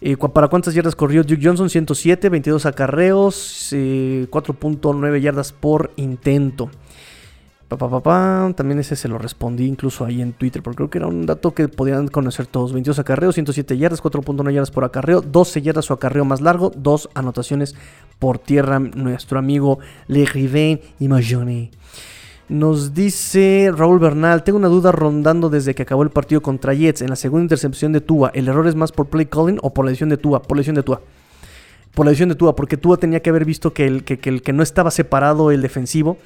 Eh, 0.01 0.15
¿Para 0.33 0.47
cuántas 0.47 0.73
yardas 0.73 0.95
corrió 0.95 1.23
Duke 1.23 1.41
Johnson? 1.43 1.69
107, 1.69 2.29
22 2.29 2.65
acarreos, 2.65 3.69
eh, 3.73 4.25
4.9 4.31 5.19
yardas 5.21 5.51
por 5.51 5.91
intento. 5.97 6.71
Pa, 7.69 7.77
pa. 7.77 8.51
También 8.55 8.79
ese 8.79 8.95
se 8.95 9.07
lo 9.07 9.19
respondí 9.19 9.67
incluso 9.67 10.03
ahí 10.03 10.23
en 10.23 10.33
Twitter, 10.33 10.63
porque 10.63 10.77
creo 10.77 10.89
que 10.89 10.97
era 10.97 11.07
un 11.07 11.27
dato 11.27 11.53
que 11.53 11.67
podían 11.67 12.07
conocer 12.07 12.47
todos. 12.47 12.73
22 12.73 12.97
acarreos, 12.97 13.35
107 13.35 13.77
yardas, 13.77 14.01
4.9 14.01 14.51
yardas 14.51 14.71
por 14.71 14.83
acarreo, 14.83 15.21
12 15.21 15.61
yardas 15.61 15.85
su 15.85 15.93
acarreo 15.93 16.25
más 16.25 16.41
largo, 16.41 16.71
2 16.75 17.11
anotaciones 17.13 17.75
por 18.17 18.39
tierra. 18.39 18.79
Nuestro 18.79 19.37
amigo 19.37 19.77
Le 20.07 20.25
Rivain 20.25 20.81
Imagine. 20.99 21.69
Nos 22.49 22.95
dice 22.95 23.71
Raúl 23.71 23.99
Bernal, 23.99 24.43
tengo 24.43 24.57
una 24.57 24.67
duda 24.67 24.91
rondando 24.91 25.51
desde 25.51 25.75
que 25.75 25.83
acabó 25.83 26.01
el 26.01 26.09
partido 26.09 26.41
contra 26.41 26.73
Jets. 26.73 27.03
En 27.03 27.11
la 27.11 27.15
segunda 27.15 27.43
intercepción 27.43 27.93
de 27.93 28.01
Tua, 28.01 28.31
¿el 28.33 28.47
error 28.47 28.67
es 28.67 28.73
más 28.73 28.91
por 28.91 29.05
play 29.05 29.27
calling 29.27 29.59
o 29.61 29.71
por 29.71 29.85
la 29.85 29.91
decisión 29.91 30.09
de 30.09 30.17
Tua? 30.17 30.41
Por 30.41 30.57
la 30.57 30.61
decisión 30.61 30.77
de 30.77 30.81
Tua. 30.81 31.01
Por 31.93 32.07
la 32.07 32.09
decisión 32.09 32.29
de 32.29 32.35
Tua, 32.35 32.55
porque 32.55 32.77
Tua 32.77 32.97
tenía 32.97 33.21
que 33.21 33.29
haber 33.29 33.45
visto 33.45 33.73
que 33.73 33.85
el 33.85 34.03
que 34.03 34.53
no 34.53 34.63
estaba 34.63 34.89
separado 34.89 35.51
el 35.51 35.61
defensivo. 35.61 36.17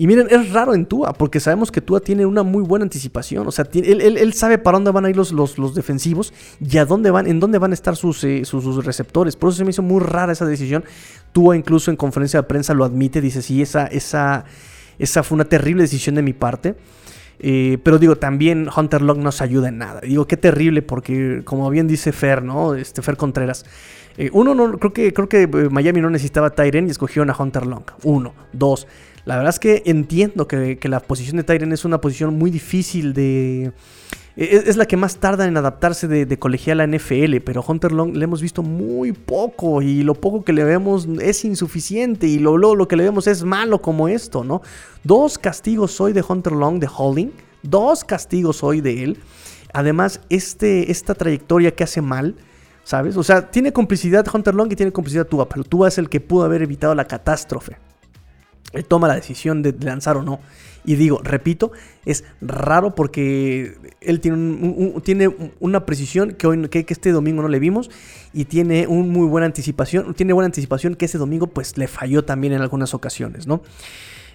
Y 0.00 0.06
miren, 0.06 0.28
es 0.30 0.50
raro 0.50 0.72
en 0.72 0.86
Tua, 0.86 1.12
porque 1.12 1.40
sabemos 1.40 1.70
que 1.70 1.82
Tua 1.82 2.00
tiene 2.00 2.24
una 2.24 2.42
muy 2.42 2.62
buena 2.62 2.84
anticipación. 2.84 3.46
O 3.46 3.52
sea, 3.52 3.66
él, 3.70 4.32
sabe 4.32 4.56
para 4.56 4.78
dónde 4.78 4.92
van 4.92 5.04
a 5.04 5.10
ir 5.10 5.16
los, 5.18 5.74
defensivos 5.74 6.32
y 6.58 6.78
a 6.78 6.86
dónde 6.86 7.10
van, 7.10 7.26
en 7.26 7.38
dónde 7.38 7.58
van 7.58 7.72
a 7.72 7.74
estar 7.74 7.96
sus, 7.96 8.24
eh, 8.24 8.46
sus, 8.46 8.82
receptores. 8.82 9.36
Por 9.36 9.50
eso 9.50 9.58
se 9.58 9.64
me 9.64 9.72
hizo 9.72 9.82
muy 9.82 10.00
rara 10.00 10.32
esa 10.32 10.46
decisión. 10.46 10.84
Tua 11.32 11.54
incluso 11.54 11.90
en 11.90 11.98
conferencia 11.98 12.40
de 12.40 12.48
prensa 12.48 12.72
lo 12.72 12.86
admite, 12.86 13.20
dice, 13.20 13.42
sí, 13.42 13.60
esa, 13.60 13.88
esa, 13.88 14.46
esa 14.98 15.22
fue 15.22 15.34
una 15.34 15.44
terrible 15.44 15.82
decisión 15.82 16.14
de 16.14 16.22
mi 16.22 16.32
parte. 16.32 16.76
Eh, 17.38 17.76
pero 17.82 17.98
digo, 17.98 18.16
también 18.16 18.70
Hunter 18.74 19.02
Long 19.02 19.18
no 19.18 19.32
se 19.32 19.44
ayuda 19.44 19.68
en 19.68 19.76
nada. 19.76 20.00
Digo, 20.00 20.26
qué 20.26 20.38
terrible, 20.38 20.80
porque 20.80 21.42
como 21.44 21.68
bien 21.68 21.88
dice 21.88 22.12
Fer, 22.12 22.42
¿no? 22.42 22.74
Este 22.74 23.02
Fer 23.02 23.18
Contreras. 23.18 23.66
eh, 24.16 24.30
uno, 24.32 24.54
no, 24.54 24.78
creo 24.78 24.94
que, 24.94 25.12
creo 25.12 25.28
que 25.28 25.42
eh, 25.42 25.68
Miami 25.70 26.00
no 26.00 26.08
necesitaba 26.08 26.48
Tyren 26.48 26.86
y 26.86 26.90
escogió 26.90 27.22
a 27.22 27.36
Hunter 27.38 27.66
Long. 27.66 27.84
Uno. 28.04 28.32
Dos. 28.54 28.86
La 29.30 29.36
verdad 29.36 29.50
es 29.50 29.60
que 29.60 29.84
entiendo 29.86 30.48
que, 30.48 30.76
la 30.82 30.98
posición 30.98 31.36
de 31.36 31.44
Tyren 31.44 31.70
es 31.70 31.84
una 31.84 32.00
posición 32.00 32.36
muy 32.36 32.50
difícil 32.50 33.12
de. 33.14 33.70
e, 34.36 34.56
Es, 34.56 34.66
es 34.66 34.76
la 34.76 34.86
que 34.86 34.96
más 34.96 35.18
tarda 35.18 35.46
en 35.46 35.56
adaptarse 35.56 36.08
de, 36.08 36.26
de 36.26 36.36
colegial 36.36 36.80
a 36.80 36.86
NFL, 36.88 37.36
pero 37.44 37.64
Hunter 37.64 37.92
Long 37.92 38.16
le 38.16 38.24
hemos 38.24 38.42
visto 38.42 38.64
muy 38.64 39.12
poco 39.12 39.82
y 39.82 40.02
lo 40.02 40.14
poco 40.14 40.42
que 40.42 40.52
le 40.52 40.64
vemos 40.64 41.06
es 41.22 41.44
insuficiente 41.44 42.26
y 42.26 42.40
lo, 42.40 42.58
lo, 42.58 42.74
lo 42.74 42.88
que 42.88 42.96
le 42.96 43.04
vemos 43.04 43.28
es 43.28 43.44
malo 43.44 43.80
como 43.80 44.08
esto, 44.08 44.42
¿no? 44.42 44.62
Dos 45.04 45.38
castigos 45.38 46.00
hoy 46.00 46.12
de 46.12 46.24
Hunter 46.28 46.54
Long 46.54 46.80
de 46.80 46.88
Holding, 46.92 47.30
dos 47.62 48.02
castigos 48.02 48.64
hoy 48.64 48.80
de 48.80 49.04
él. 49.04 49.18
Además, 49.72 50.22
este, 50.28 50.90
esta 50.90 51.14
trayectoria 51.14 51.72
que 51.72 51.84
hace 51.84 52.00
mal, 52.00 52.34
¿sabes? 52.82 53.16
O 53.16 53.22
sea, 53.22 53.48
tiene 53.48 53.72
complicidad 53.72 54.26
Hunter 54.34 54.56
Long 54.56 54.72
y 54.72 54.74
tiene 54.74 54.90
complicidad 54.90 55.28
Tua, 55.28 55.48
pero 55.48 55.62
Tua 55.62 55.86
es 55.86 55.98
el 55.98 56.08
que 56.08 56.20
pudo 56.20 56.42
haber 56.42 56.62
evitado 56.62 56.96
la 56.96 57.04
catástrofe. 57.04 57.76
Él 58.72 58.84
toma 58.84 59.08
la 59.08 59.14
decisión 59.14 59.62
de 59.62 59.74
lanzar 59.80 60.16
o 60.16 60.22
no. 60.22 60.40
Y 60.84 60.94
digo, 60.94 61.20
repito, 61.22 61.72
es 62.06 62.24
raro 62.40 62.94
porque 62.94 63.76
él 64.00 64.20
tiene, 64.20 64.94
tiene 65.04 65.28
una 65.60 65.84
precisión 65.84 66.32
que, 66.32 66.46
hoy, 66.46 66.68
que, 66.68 66.86
este 66.88 67.12
domingo 67.12 67.42
no 67.42 67.48
le 67.48 67.58
vimos 67.58 67.90
y 68.32 68.46
tiene 68.46 68.86
un 68.86 69.10
muy 69.10 69.26
buena 69.26 69.46
anticipación, 69.46 70.14
tiene 70.14 70.32
buena 70.32 70.46
anticipación 70.46 70.94
que 70.94 71.04
ese 71.04 71.18
domingo 71.18 71.48
pues 71.48 71.76
le 71.76 71.86
falló 71.86 72.24
también 72.24 72.54
en 72.54 72.62
algunas 72.62 72.94
ocasiones, 72.94 73.46
¿no? 73.46 73.62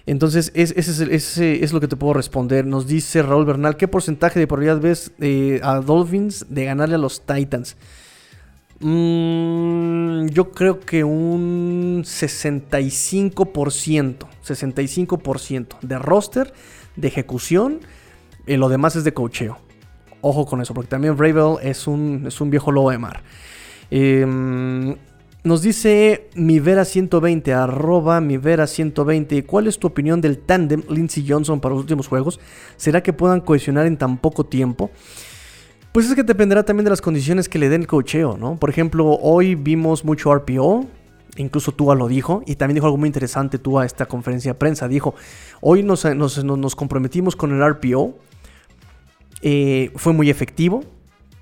Entonces, 0.06 0.52
es, 0.54 0.72
es, 0.76 1.38
es 1.38 1.72
lo 1.72 1.80
que 1.80 1.88
te 1.88 1.96
puedo 1.96 2.14
responder. 2.14 2.64
Nos 2.64 2.86
dice 2.86 3.22
Raúl 3.22 3.44
Bernal, 3.44 3.76
¿qué 3.76 3.88
porcentaje 3.88 4.38
de 4.38 4.46
probabilidad 4.46 4.80
ves 4.80 5.10
eh, 5.18 5.58
a 5.64 5.80
Dolphins 5.80 6.46
de 6.48 6.64
ganarle 6.64 6.94
a 6.94 6.98
los 6.98 7.26
Titans? 7.26 7.76
Mm, 8.80 10.26
yo 10.26 10.50
creo 10.50 10.80
que 10.80 11.02
un 11.02 12.02
65%, 12.04 14.26
65% 14.44 15.78
de 15.80 15.98
roster, 15.98 16.52
de 16.94 17.08
ejecución, 17.08 17.80
y 18.46 18.56
lo 18.56 18.68
demás 18.68 18.96
es 18.96 19.04
de 19.04 19.14
cocheo. 19.14 19.58
Ojo 20.20 20.44
con 20.46 20.60
eso, 20.60 20.74
porque 20.74 20.90
también 20.90 21.16
Bravel 21.16 21.56
es 21.62 21.86
un, 21.86 22.24
es 22.26 22.38
un 22.40 22.50
viejo 22.50 22.72
lobo 22.72 22.90
de 22.90 22.98
mar. 22.98 23.22
Em, 23.90 24.96
nos 25.44 25.62
dice 25.62 26.28
Mivera120, 26.34 27.52
arroba 27.52 28.20
Mivera120. 28.20 29.46
¿Cuál 29.46 29.68
es 29.68 29.78
tu 29.78 29.86
opinión 29.86 30.20
del 30.20 30.38
tándem 30.38 30.82
Lindsey 30.88 31.24
Johnson 31.26 31.60
para 31.60 31.74
los 31.74 31.82
últimos 31.82 32.08
juegos? 32.08 32.40
¿Será 32.76 33.02
que 33.02 33.12
puedan 33.12 33.40
cohesionar 33.40 33.86
en 33.86 33.96
tan 33.96 34.18
poco 34.18 34.44
tiempo? 34.44 34.90
Pues 35.96 36.10
es 36.10 36.14
que 36.14 36.22
dependerá 36.24 36.62
también 36.62 36.84
de 36.84 36.90
las 36.90 37.00
condiciones 37.00 37.48
que 37.48 37.58
le 37.58 37.70
den 37.70 37.80
el 37.80 37.86
cocheo, 37.86 38.36
¿no? 38.36 38.56
Por 38.56 38.68
ejemplo, 38.68 39.12
hoy 39.18 39.54
vimos 39.54 40.04
mucho 40.04 40.30
RPO, 40.30 40.84
incluso 41.38 41.72
Tua 41.72 41.94
lo 41.94 42.06
dijo, 42.06 42.42
y 42.44 42.56
también 42.56 42.74
dijo 42.74 42.84
algo 42.84 42.98
muy 42.98 43.06
interesante 43.06 43.58
Tua 43.58 43.84
a 43.84 43.86
esta 43.86 44.04
conferencia 44.04 44.52
de 44.52 44.58
prensa. 44.58 44.88
Dijo, 44.88 45.14
hoy 45.62 45.82
nos, 45.82 46.04
nos- 46.04 46.44
nos- 46.44 46.76
comprometimos 46.76 47.34
con 47.34 47.50
el 47.50 47.62
RPO, 47.66 48.14
eh, 49.40 49.90
fue 49.96 50.12
muy 50.12 50.28
efectivo, 50.28 50.84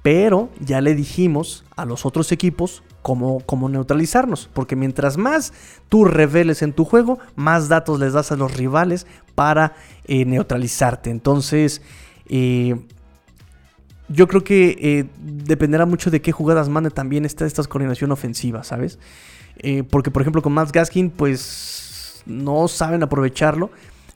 pero 0.05 0.51
ya 0.61 0.81
le 0.81 0.95
dijimos 0.95 1.65
a 1.75 1.85
los 1.85 2.07
otros 2.07 2.31
equipos 2.31 2.85
cómo, 3.03 3.41
cómo 3.47 3.69
neutralizarnos. 3.69 4.49
Porque 4.53 4.77
mientras 4.77 5.17
más 5.17 5.53
tú 5.89 6.05
reveles 6.05 6.63
en 6.63 6.73
tu 6.75 6.85
juego, 6.85 7.19
más 7.35 7.69
datos 7.69 7.99
les 7.99 8.13
das 8.13 8.31
a 8.31 8.37
los 8.37 8.57
rivales 8.57 9.05
para 9.35 9.75
eh, 10.05 10.25
neutralizarte. 10.25 11.11
Entonces, 11.11 11.83
eh, 12.29 12.77
yo 14.15 14.29
creo 14.29 14.45
que 14.45 14.77
eh, 14.81 15.05
dependerá 15.19 15.87
mucho 15.87 16.11
de 16.11 16.23
qué 16.23 16.33
jugadas 16.33 16.69
mande 16.69 16.91
también 16.91 17.25
esta, 17.25 17.45
esta 17.45 17.63
coordinación 17.65 18.13
ofensiva, 18.13 18.63
¿sabes? 18.63 18.99
Eh, 19.59 19.83
porque, 19.83 20.11
por 20.11 20.23
ejemplo, 20.23 20.43
con 20.43 20.53
Matt 20.53 20.73
Gaskin, 20.73 21.11
pues 21.11 22.23
no 22.27 22.69
saben 22.69 23.03
aprovecharlo. 23.03 23.71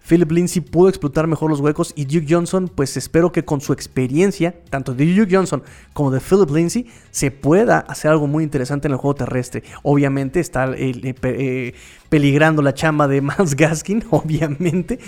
Philip 0.09 0.31
Lindsay 0.33 0.63
pudo 0.63 0.89
explotar 0.89 1.27
mejor 1.27 1.51
los 1.51 1.61
huecos 1.61 1.93
y 1.95 2.07
Duke 2.07 2.27
Johnson, 2.29 2.71
pues 2.75 2.97
espero 2.97 3.31
que 3.31 3.45
con 3.45 3.61
su 3.61 3.75
experiencia, 3.75 4.55
tanto 4.71 4.95
de 4.95 5.05
Duke 5.15 5.35
Johnson 5.37 5.63
como 5.93 6.11
de 6.11 6.21
Philip 6.21 6.51
Lindsay, 6.51 6.87
se 7.11 7.31
pueda 7.31 7.81
hacer 7.81 8.11
algo 8.11 8.27
muy 8.27 8.43
interesante 8.43 8.89
en 8.89 8.93
el 8.93 8.99
juego 8.99 9.15
terrestre. 9.17 9.65
Obviamente 9.83 10.41
está 10.41 10.73
eh, 10.75 10.93
eh, 11.03 11.13
pe- 11.15 11.75
peligrando 12.09 12.63
la 12.63 12.73
chamba 12.73 13.07
de 13.07 13.21
Miles 13.23 13.55
Gaskin, 13.55 14.05
obviamente, 14.11 14.99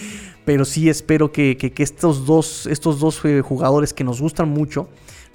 pero 0.45 0.67
sí 0.67 0.91
espero 0.91 1.33
que, 1.33 1.57
que- 1.57 1.73
estos 1.83 2.27
dos, 2.27 2.67
estos 2.67 3.01
dos 3.01 3.25
eh, 3.25 3.41
jugadores 3.41 3.95
que 3.95 4.05
nos 4.05 4.21
gustan 4.21 4.51
mucho, 4.51 4.89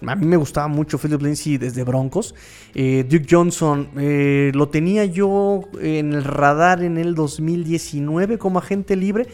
a 0.05 0.13
mí 0.15 0.25
me 0.27 0.37
gustaba 0.37 0.67
mucho 0.67 0.99
Philip 0.99 1.21
Lindsay 1.21 1.57
desde 1.57 1.83
Broncos. 1.83 2.35
Duke 2.75 3.25
Johnson 3.31 3.87
lo 3.95 4.67
tenía 4.67 5.05
yo 5.05 5.61
en 5.81 6.11
el 6.13 6.23
radar 6.25 6.83
en 6.83 6.97
el 6.97 7.15
2019 7.15 8.37
como 8.37 8.59
agente 8.59 8.95
libre. 8.97 9.25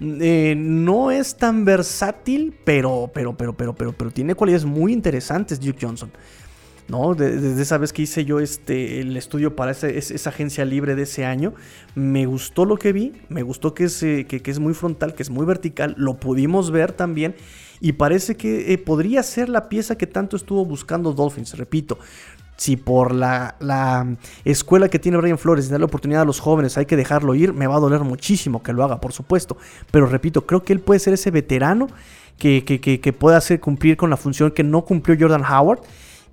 Eh, 0.00 0.54
no 0.56 1.10
es 1.10 1.36
tan 1.36 1.64
versátil, 1.64 2.54
pero, 2.64 3.10
pero, 3.12 3.36
pero, 3.36 3.52
pero, 3.54 3.74
pero, 3.74 3.92
pero 3.92 4.10
tiene 4.10 4.34
cualidades 4.34 4.64
muy 4.64 4.92
interesantes 4.92 5.60
Duke 5.60 5.78
Johnson. 5.80 6.10
¿no? 6.88 7.14
De- 7.14 7.38
Desde 7.38 7.62
esa 7.62 7.78
vez 7.78 7.92
que 7.92 8.02
hice 8.02 8.24
yo 8.24 8.40
este, 8.40 9.00
el 9.00 9.16
estudio 9.16 9.54
para 9.54 9.72
esa 9.72 10.30
agencia 10.30 10.64
libre 10.64 10.94
de 10.96 11.02
ese 11.02 11.24
año, 11.24 11.54
me 11.94 12.26
gustó 12.26 12.64
lo 12.64 12.76
que 12.76 12.92
vi, 12.92 13.12
me 13.28 13.42
gustó 13.42 13.74
que 13.74 13.84
es, 13.84 14.02
eh, 14.02 14.26
muy 14.58 14.74
frontal, 14.74 15.14
que 15.14 15.22
es 15.22 15.30
muy 15.30 15.46
vertical, 15.46 15.94
lo 15.98 16.14
pudimos 16.18 16.70
ver 16.70 16.92
también 16.92 17.34
y 17.80 17.92
parece 17.92 18.36
que 18.36 18.72
eh, 18.72 18.78
podría 18.78 19.22
ser 19.22 19.48
la 19.48 19.68
pieza 19.68 19.96
que 19.96 20.06
tanto 20.06 20.36
estuvo 20.36 20.64
buscando 20.64 21.12
Dolphins, 21.12 21.56
repito. 21.56 21.98
Si 22.60 22.76
por 22.76 23.14
la, 23.14 23.56
la 23.58 24.06
escuela 24.44 24.90
que 24.90 24.98
tiene 24.98 25.16
Brian 25.16 25.38
Flores 25.38 25.66
y 25.66 25.70
darle 25.70 25.86
oportunidad 25.86 26.20
a 26.20 26.24
los 26.26 26.40
jóvenes 26.40 26.76
hay 26.76 26.84
que 26.84 26.94
dejarlo 26.94 27.34
ir, 27.34 27.54
me 27.54 27.66
va 27.66 27.76
a 27.76 27.80
doler 27.80 28.02
muchísimo 28.02 28.62
que 28.62 28.74
lo 28.74 28.84
haga, 28.84 29.00
por 29.00 29.14
supuesto. 29.14 29.56
Pero 29.90 30.04
repito, 30.04 30.44
creo 30.44 30.62
que 30.62 30.74
él 30.74 30.80
puede 30.80 31.00
ser 31.00 31.14
ese 31.14 31.30
veterano 31.30 31.86
que, 32.36 32.62
que, 32.62 32.78
que, 32.78 33.00
que 33.00 33.12
pueda 33.14 33.38
hacer 33.38 33.60
cumplir 33.60 33.96
con 33.96 34.10
la 34.10 34.18
función 34.18 34.50
que 34.50 34.62
no 34.62 34.84
cumplió 34.84 35.16
Jordan 35.18 35.42
Howard 35.42 35.80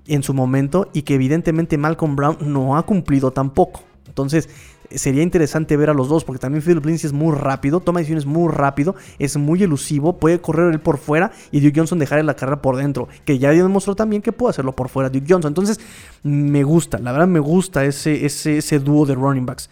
en 0.05 0.21
su 0.21 0.33
momento 0.33 0.89
y 0.91 1.03
que 1.03 1.13
evidentemente 1.13 1.77
Malcolm 1.77 2.17
Brown 2.17 2.37
no 2.41 2.75
ha 2.75 2.85
cumplido 2.85 3.31
tampoco. 3.31 3.83
Entonces 4.05 4.49
sería 4.91 5.23
interesante 5.23 5.77
ver 5.77 5.89
a 5.89 5.93
los 5.93 6.07
dos 6.07 6.23
porque 6.23 6.39
también 6.39 6.63
Philip 6.63 6.85
Lindsay 6.85 7.07
es 7.07 7.13
muy 7.13 7.35
rápido, 7.35 7.79
toma 7.79 7.99
decisiones 7.99 8.25
muy 8.25 8.51
rápido, 8.51 8.95
es 9.19 9.37
muy 9.37 9.63
elusivo, 9.63 10.17
puede 10.17 10.39
correr 10.39 10.73
él 10.73 10.79
por 10.79 10.97
fuera 10.97 11.31
y 11.51 11.59
Duke 11.59 11.79
Johnson 11.79 11.99
dejar 11.99 12.23
la 12.23 12.35
carrera 12.35 12.61
por 12.61 12.77
dentro, 12.77 13.07
que 13.25 13.39
ya 13.39 13.51
demostró 13.51 13.95
también 13.95 14.21
que 14.21 14.31
puede 14.31 14.51
hacerlo 14.51 14.73
por 14.73 14.89
fuera 14.89 15.09
Duke 15.09 15.25
Johnson. 15.27 15.49
Entonces 15.49 15.79
me 16.23 16.63
gusta, 16.63 16.99
la 16.99 17.11
verdad 17.11 17.27
me 17.27 17.39
gusta 17.39 17.85
ese, 17.85 18.25
ese, 18.25 18.79
dúo 18.79 19.05
de 19.05 19.15
running 19.15 19.45
backs. 19.45 19.69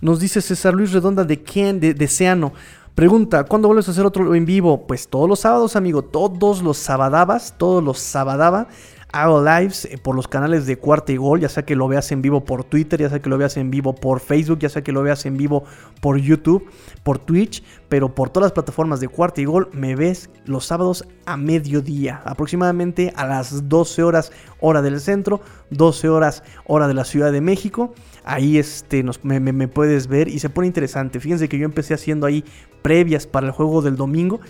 Nos 0.00 0.20
dice 0.20 0.40
César 0.42 0.74
Luis 0.74 0.92
Redonda 0.92 1.24
de 1.24 1.42
Ken, 1.42 1.80
de, 1.80 1.94
de 1.94 2.08
Seano. 2.08 2.52
Pregunta, 2.94 3.44
¿cuándo 3.44 3.68
vuelves 3.68 3.88
a 3.88 3.90
hacer 3.90 4.06
otro 4.06 4.34
en 4.34 4.46
vivo? 4.46 4.86
Pues 4.86 5.08
todos 5.08 5.28
los 5.28 5.40
sábados, 5.40 5.76
amigo. 5.76 6.02
Todos 6.02 6.62
los 6.62 6.78
sabadabas, 6.78 7.54
todos 7.58 7.84
los 7.84 7.98
sabadaba. 7.98 8.68
Hago 9.16 9.42
lives 9.42 9.86
eh, 9.86 9.96
por 9.96 10.14
los 10.14 10.28
canales 10.28 10.66
de 10.66 10.76
Cuarta 10.76 11.10
y 11.10 11.16
Gol, 11.16 11.40
ya 11.40 11.48
sea 11.48 11.64
que 11.64 11.74
lo 11.74 11.88
veas 11.88 12.12
en 12.12 12.20
vivo 12.20 12.44
por 12.44 12.64
Twitter, 12.64 13.00
ya 13.00 13.08
sea 13.08 13.22
que 13.22 13.30
lo 13.30 13.38
veas 13.38 13.56
en 13.56 13.70
vivo 13.70 13.94
por 13.94 14.20
Facebook, 14.20 14.58
ya 14.58 14.68
sea 14.68 14.82
que 14.82 14.92
lo 14.92 15.02
veas 15.02 15.24
en 15.24 15.38
vivo 15.38 15.64
por 16.02 16.18
YouTube, 16.18 16.68
por 17.02 17.18
Twitch, 17.18 17.62
pero 17.88 18.14
por 18.14 18.28
todas 18.28 18.48
las 18.48 18.52
plataformas 18.52 19.00
de 19.00 19.08
Cuarta 19.08 19.40
y 19.40 19.46
Gol 19.46 19.70
me 19.72 19.96
ves 19.96 20.28
los 20.44 20.66
sábados 20.66 21.08
a 21.24 21.38
mediodía, 21.38 22.20
aproximadamente 22.26 23.14
a 23.16 23.26
las 23.26 23.70
12 23.70 24.02
horas 24.02 24.32
hora 24.60 24.82
del 24.82 25.00
centro, 25.00 25.40
12 25.70 26.10
horas 26.10 26.42
hora 26.66 26.86
de 26.86 26.94
la 26.94 27.04
Ciudad 27.04 27.32
de 27.32 27.40
México. 27.40 27.94
Ahí 28.24 28.58
este, 28.58 29.02
nos, 29.02 29.24
me, 29.24 29.68
puedes 29.68 30.08
ver 30.08 30.28
y 30.28 30.40
se 30.40 30.50
pone 30.50 30.66
interesante. 30.66 31.20
Fíjense 31.20 31.48
que 31.48 31.58
yo 31.58 31.64
empecé 31.64 31.94
haciendo 31.94 32.26
ahí 32.26 32.44
previas 32.82 33.26
para 33.26 33.46
el 33.46 33.52
juego 33.52 33.80
del 33.80 33.96
domingo, 33.96 34.40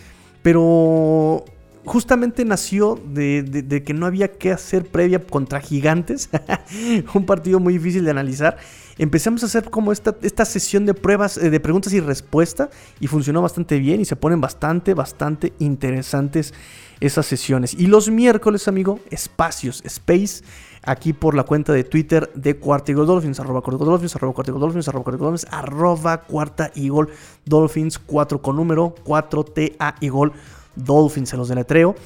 pero 0.42 1.44
justamente 1.86 2.44
nació 2.44 3.00
de, 3.06 3.42
de- 3.42 3.82
que 3.82 3.94
no 3.94 4.04
había 4.06 4.32
que 4.32 4.52
hacer 4.52 4.84
previa 4.84 5.20
contra 5.24 5.60
gigantes. 5.60 6.28
Un 7.14 7.24
partido 7.24 7.60
muy 7.60 7.74
difícil 7.74 8.04
de 8.04 8.10
analizar. 8.10 8.58
Empezamos 8.98 9.42
a 9.42 9.46
hacer 9.46 9.70
como 9.70 9.92
esta, 9.92 10.16
esta 10.22 10.44
sesión 10.44 10.84
de 10.84 10.94
pruebas, 10.94 11.38
eh, 11.38 11.50
de 11.50 11.60
preguntas 11.60 11.92
y 11.92 12.00
respuestas, 12.00 12.70
y 12.98 13.06
funcionó 13.06 13.40
bastante 13.42 13.78
bien 13.78 14.00
y 14.00 14.04
se 14.04 14.16
ponen 14.16 14.40
bastante, 14.40 14.94
bastante 14.94 15.52
interesantes 15.58 16.52
esas 17.00 17.26
sesiones. 17.26 17.74
Y 17.74 17.86
los 17.86 18.10
miércoles, 18.10 18.68
amigo, 18.68 19.00
espacios, 19.10 19.82
space, 19.84 20.42
aquí 20.82 21.12
por 21.12 21.34
la 21.34 21.42
cuenta 21.42 21.72
de 21.72 21.84
Twitter 21.84 22.30
de 22.34 22.56
Cuarta 22.56 22.92
Dolphins, 22.92 23.38
Cuarta 23.38 23.70
Eagle 23.72 23.86
Dolphins, 23.90 24.16
arroba 24.16 24.32
Cuarta 24.34 24.50
Dolphins, 24.52 24.88
Cuarta 24.88 25.10
Eagle 25.10 25.18
Dolphins, 25.18 25.46
arroba 25.50 26.22
Cuarta 26.22 26.70
Eagle 26.74 27.08
Dolphins, 27.44 27.98
4 27.98 28.40
con 28.40 28.56
número, 28.56 28.94
4TA 29.04 29.94
Eagle 30.00 30.32
Dolphins, 30.76 31.30
se 31.30 31.36
los 31.36 31.48
deletreo. 31.48 31.96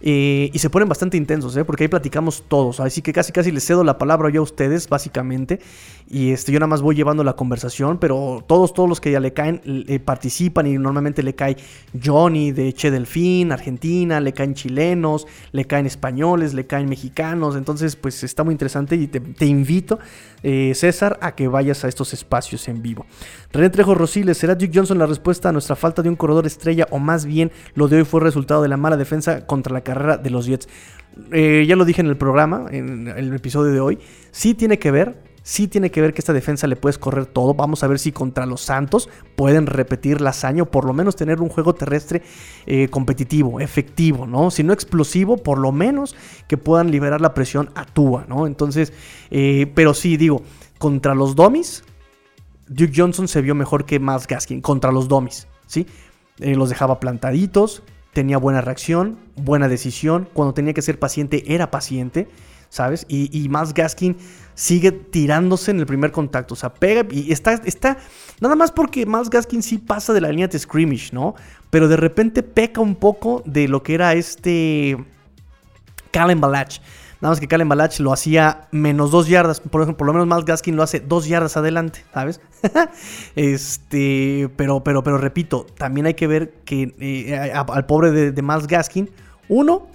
Eh, 0.00 0.50
y 0.52 0.58
se 0.58 0.68
ponen 0.68 0.88
bastante 0.88 1.16
intensos, 1.16 1.56
¿eh? 1.56 1.64
porque 1.64 1.84
ahí 1.84 1.88
platicamos 1.88 2.44
todos. 2.48 2.80
Así 2.80 3.00
que 3.00 3.12
casi 3.12 3.32
casi 3.32 3.50
les 3.50 3.64
cedo 3.64 3.82
la 3.82 3.98
palabra 3.98 4.28
yo 4.30 4.40
a 4.40 4.44
ustedes, 4.44 4.88
básicamente. 4.88 5.60
Y 6.08 6.30
este, 6.30 6.52
yo 6.52 6.60
nada 6.60 6.68
más 6.68 6.82
voy 6.82 6.94
llevando 6.94 7.24
la 7.24 7.32
conversación, 7.32 7.98
pero 7.98 8.44
todos, 8.46 8.72
todos 8.72 8.88
los 8.88 9.00
que 9.00 9.10
ya 9.10 9.18
le 9.18 9.32
caen, 9.32 9.60
eh, 9.64 9.98
participan 9.98 10.66
y 10.68 10.78
normalmente 10.78 11.22
le 11.24 11.34
cae 11.34 11.56
Johnny 12.02 12.52
de 12.52 12.72
Che 12.72 12.92
Delfín, 12.92 13.50
Argentina, 13.50 14.20
le 14.20 14.32
caen 14.32 14.54
chilenos, 14.54 15.26
le 15.50 15.64
caen 15.64 15.84
españoles, 15.84 16.54
le 16.54 16.64
caen 16.66 16.88
mexicanos. 16.88 17.56
Entonces, 17.56 17.96
pues 17.96 18.22
está 18.22 18.44
muy 18.44 18.52
interesante 18.52 18.94
y 18.94 19.08
te, 19.08 19.46
invito, 19.46 19.98
eh, 20.44 20.72
César, 20.76 21.18
a 21.20 21.34
que 21.34 21.48
vayas 21.48 21.84
a 21.84 21.88
estos 21.88 22.12
espacios 22.12 22.68
en 22.68 22.82
vivo. 22.82 23.04
René 23.52 23.70
Trejo 23.70 23.94
Rosiles, 23.94 24.38
¿será 24.38 24.54
Duke 24.54 24.70
Johnson 24.72 24.98
la 24.98 25.06
respuesta 25.06 25.48
a 25.48 25.52
nuestra 25.52 25.74
falta 25.74 26.02
de 26.02 26.08
un 26.08 26.16
corredor 26.16 26.46
estrella 26.46 26.86
o 26.90 27.00
más 27.00 27.26
bien 27.26 27.50
lo 27.74 27.88
de 27.88 27.96
hoy 27.96 28.04
fue 28.04 28.20
resultado 28.20 28.62
de 28.62 28.68
la 28.68 28.76
mala 28.76 28.96
defensa 28.96 29.44
contra 29.44 29.72
la 29.72 29.80
carrera 29.80 30.18
de 30.18 30.30
los 30.30 30.46
Jets? 30.46 30.68
Eh, 31.32 31.64
ya 31.66 31.74
lo 31.76 31.84
dije 31.84 32.02
en 32.02 32.08
el 32.08 32.16
programa, 32.16 32.66
en 32.70 33.08
el 33.08 33.32
episodio 33.32 33.72
de 33.72 33.80
hoy, 33.80 33.98
sí 34.30 34.54
tiene 34.54 34.78
que 34.78 34.90
ver, 34.90 35.25
sí 35.46 35.68
tiene 35.68 35.92
que 35.92 36.00
ver 36.00 36.12
que 36.12 36.20
esta 36.20 36.32
defensa 36.32 36.66
le 36.66 36.74
puedes 36.74 36.98
correr 36.98 37.24
todo. 37.24 37.54
Vamos 37.54 37.84
a 37.84 37.86
ver 37.86 38.00
si 38.00 38.10
contra 38.10 38.46
los 38.46 38.62
Santos 38.62 39.08
pueden 39.36 39.66
repetir 39.66 40.20
la 40.20 40.30
hazaña 40.30 40.64
o 40.64 40.66
por 40.66 40.84
lo 40.84 40.92
menos 40.92 41.14
tener 41.14 41.40
un 41.40 41.48
juego 41.48 41.72
terrestre 41.72 42.22
eh, 42.66 42.88
competitivo, 42.88 43.60
efectivo, 43.60 44.26
¿no? 44.26 44.50
Si 44.50 44.64
no 44.64 44.72
explosivo, 44.72 45.36
por 45.36 45.58
lo 45.58 45.70
menos 45.70 46.16
que 46.48 46.58
puedan 46.58 46.90
liberar 46.90 47.20
la 47.20 47.32
presión 47.32 47.70
a 47.76 47.84
Tua, 47.84 48.26
¿no? 48.28 48.48
Entonces, 48.48 48.92
eh, 49.30 49.70
pero 49.72 49.94
sí, 49.94 50.16
digo, 50.16 50.42
contra 50.78 51.14
los 51.14 51.36
Domis, 51.36 51.84
Duke 52.66 52.92
Johnson 52.96 53.28
se 53.28 53.40
vio 53.40 53.54
mejor 53.54 53.84
que 53.86 54.00
Miles 54.00 54.26
Gaskin 54.26 54.60
contra 54.60 54.90
los 54.90 55.06
Dummies, 55.06 55.46
¿sí? 55.68 55.86
Eh, 56.40 56.56
los 56.56 56.70
dejaba 56.70 56.98
plantaditos, 56.98 57.84
tenía 58.12 58.38
buena 58.38 58.62
reacción, 58.62 59.16
buena 59.36 59.68
decisión. 59.68 60.28
Cuando 60.32 60.54
tenía 60.54 60.74
que 60.74 60.82
ser 60.82 60.98
paciente, 60.98 61.54
era 61.54 61.70
paciente, 61.70 62.26
¿sabes? 62.76 63.06
Y, 63.08 63.30
y 63.36 63.48
Miles 63.48 63.72
Gaskin 63.72 64.16
sigue 64.54 64.92
tirándose 64.92 65.70
en 65.70 65.80
el 65.80 65.86
primer 65.86 66.12
contacto. 66.12 66.54
O 66.54 66.56
sea, 66.56 66.72
pega 66.72 67.06
y 67.10 67.32
está, 67.32 67.54
está. 67.64 67.96
Nada 68.40 68.54
más 68.54 68.70
porque 68.70 69.06
Miles 69.06 69.30
Gaskin 69.30 69.62
sí 69.62 69.78
pasa 69.78 70.12
de 70.12 70.20
la 70.20 70.28
línea 70.28 70.48
de 70.48 70.58
scrimmage, 70.58 71.12
¿no? 71.12 71.34
Pero 71.70 71.88
de 71.88 71.96
repente 71.96 72.42
peca 72.42 72.80
un 72.80 72.94
poco 72.94 73.42
de 73.46 73.68
lo 73.68 73.82
que 73.82 73.94
era 73.94 74.12
este. 74.14 74.96
Calen 76.10 76.40
Balach. 76.40 76.80
Nada 77.20 77.32
más 77.32 77.40
que 77.40 77.48
Calen 77.48 77.68
Balach 77.68 77.98
lo 77.98 78.12
hacía 78.12 78.68
menos 78.72 79.10
dos 79.10 79.26
yardas. 79.26 79.60
Por 79.60 79.82
ejemplo, 79.82 79.98
por 79.98 80.06
lo 80.08 80.12
menos 80.12 80.26
Miles 80.28 80.44
Gaskin 80.44 80.76
lo 80.76 80.82
hace 80.82 81.00
dos 81.00 81.26
yardas 81.26 81.56
adelante, 81.56 82.04
¿sabes? 82.12 82.40
este. 83.36 84.50
Pero, 84.56 84.84
pero, 84.84 85.02
pero 85.02 85.18
repito, 85.18 85.66
también 85.78 86.06
hay 86.06 86.14
que 86.14 86.26
ver 86.26 86.52
que 86.64 86.94
eh, 87.00 87.52
al 87.52 87.86
pobre 87.86 88.10
de, 88.10 88.32
de 88.32 88.42
Gaskin, 88.68 89.10
uno, 89.48 89.86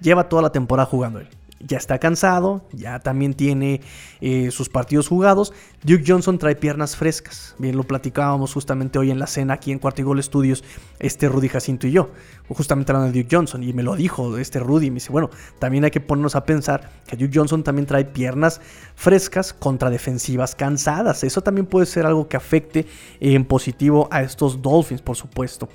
lleva 0.00 0.28
toda 0.28 0.42
la 0.42 0.52
temporada 0.52 0.86
jugando 0.86 1.20
él. 1.20 1.28
Ya 1.62 1.76
está 1.76 1.98
cansado, 1.98 2.62
ya 2.72 3.00
también 3.00 3.34
tiene 3.34 3.82
eh, 4.22 4.50
sus 4.50 4.70
partidos 4.70 5.08
jugados. 5.08 5.52
Duke 5.82 6.04
Johnson 6.06 6.38
trae 6.38 6.56
piernas 6.56 6.96
frescas. 6.96 7.54
Bien, 7.58 7.76
lo 7.76 7.84
platicábamos 7.84 8.54
justamente 8.54 8.98
hoy 8.98 9.10
en 9.10 9.18
la 9.18 9.26
cena 9.26 9.54
aquí 9.54 9.70
en 9.70 9.78
Cuarto 9.78 10.00
y 10.00 10.04
Gol 10.04 10.22
Studios, 10.22 10.64
este 10.98 11.28
Rudy 11.28 11.48
Jacinto 11.48 11.86
y 11.86 11.92
yo. 11.92 12.10
Justamente 12.48 12.92
hablando 12.92 13.12
de 13.12 13.22
Duke 13.22 13.36
Johnson. 13.36 13.62
Y 13.62 13.74
me 13.74 13.82
lo 13.82 13.94
dijo 13.94 14.38
este 14.38 14.58
Rudy. 14.58 14.90
Me 14.90 14.94
dice, 14.94 15.12
bueno, 15.12 15.28
también 15.58 15.84
hay 15.84 15.90
que 15.90 16.00
ponernos 16.00 16.34
a 16.34 16.46
pensar 16.46 16.90
que 17.06 17.16
Duke 17.16 17.38
Johnson 17.38 17.62
también 17.62 17.84
trae 17.84 18.06
piernas 18.06 18.62
frescas 18.94 19.52
contra 19.52 19.90
defensivas 19.90 20.54
cansadas. 20.54 21.24
Eso 21.24 21.42
también 21.42 21.66
puede 21.66 21.84
ser 21.84 22.06
algo 22.06 22.26
que 22.26 22.38
afecte 22.38 22.86
en 23.20 23.44
positivo 23.44 24.08
a 24.10 24.22
estos 24.22 24.62
Dolphins, 24.62 25.02
por 25.02 25.16
supuesto. 25.16 25.68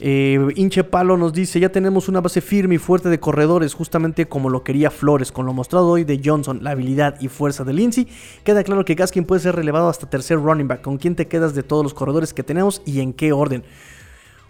Eh, 0.00 0.38
Inche 0.54 0.84
Palo 0.84 1.16
nos 1.16 1.32
dice, 1.32 1.58
ya 1.58 1.70
tenemos 1.70 2.08
una 2.08 2.20
base 2.20 2.40
firme 2.40 2.76
y 2.76 2.78
fuerte 2.78 3.08
de 3.08 3.18
corredores, 3.18 3.74
justamente 3.74 4.26
como 4.26 4.48
lo 4.48 4.62
quería 4.62 4.90
Flores, 4.90 5.32
con 5.32 5.44
lo 5.46 5.52
mostrado 5.52 5.88
hoy 5.88 6.04
de 6.04 6.20
Johnson, 6.24 6.60
la 6.62 6.70
habilidad 6.70 7.20
y 7.20 7.28
fuerza 7.28 7.64
de 7.64 7.72
Lindsay, 7.72 8.06
queda 8.44 8.62
claro 8.62 8.84
que 8.84 8.94
Gaskin 8.94 9.24
puede 9.24 9.40
ser 9.40 9.56
relevado 9.56 9.88
hasta 9.88 10.08
tercer 10.08 10.38
running 10.38 10.68
back. 10.68 10.82
¿Con 10.82 10.98
quién 10.98 11.16
te 11.16 11.26
quedas 11.26 11.54
de 11.54 11.62
todos 11.62 11.82
los 11.82 11.94
corredores 11.94 12.32
que 12.32 12.44
tenemos 12.44 12.80
y 12.84 13.00
en 13.00 13.12
qué 13.12 13.32
orden? 13.32 13.64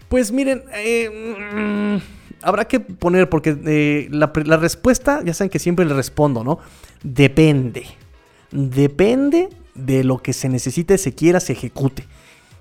Pues 0.07 0.31
miren, 0.31 0.63
eh, 0.73 1.09
mm, 1.51 1.97
habrá 2.43 2.65
que 2.65 2.79
poner, 2.79 3.29
porque 3.29 3.57
eh, 3.65 4.07
la, 4.11 4.31
la 4.45 4.57
respuesta, 4.57 5.23
ya 5.23 5.33
saben 5.33 5.49
que 5.49 5.59
siempre 5.59 5.85
le 5.85 5.93
respondo, 5.95 6.43
¿no? 6.43 6.59
Depende. 7.03 7.85
Depende 8.51 9.49
de 9.73 10.03
lo 10.03 10.19
que 10.19 10.33
se 10.33 10.49
necesite, 10.49 10.97
se 10.97 11.13
quiera, 11.13 11.39
se 11.39 11.53
ejecute. 11.53 12.05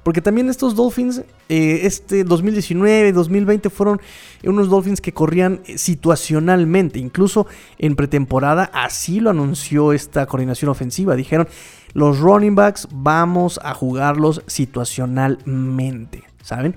Porque 0.02 0.22
también 0.22 0.48
estos 0.48 0.74
Dolphins, 0.74 1.22
eh, 1.48 1.80
este 1.82 2.24
2019, 2.24 3.12
2020 3.12 3.68
fueron 3.68 4.00
unos 4.44 4.70
Dolphins 4.70 5.00
que 5.00 5.12
corrían 5.12 5.60
situacionalmente. 5.76 6.98
Incluso 6.98 7.46
en 7.78 7.94
pretemporada, 7.96 8.70
así 8.72 9.20
lo 9.20 9.30
anunció 9.30 9.92
esta 9.92 10.24
coordinación 10.26 10.70
ofensiva. 10.70 11.14
Dijeron, 11.14 11.48
los 11.92 12.20
running 12.20 12.54
backs 12.54 12.88
vamos 12.90 13.60
a 13.62 13.74
jugarlos 13.74 14.42
situacionalmente, 14.46 16.24
¿saben? 16.42 16.76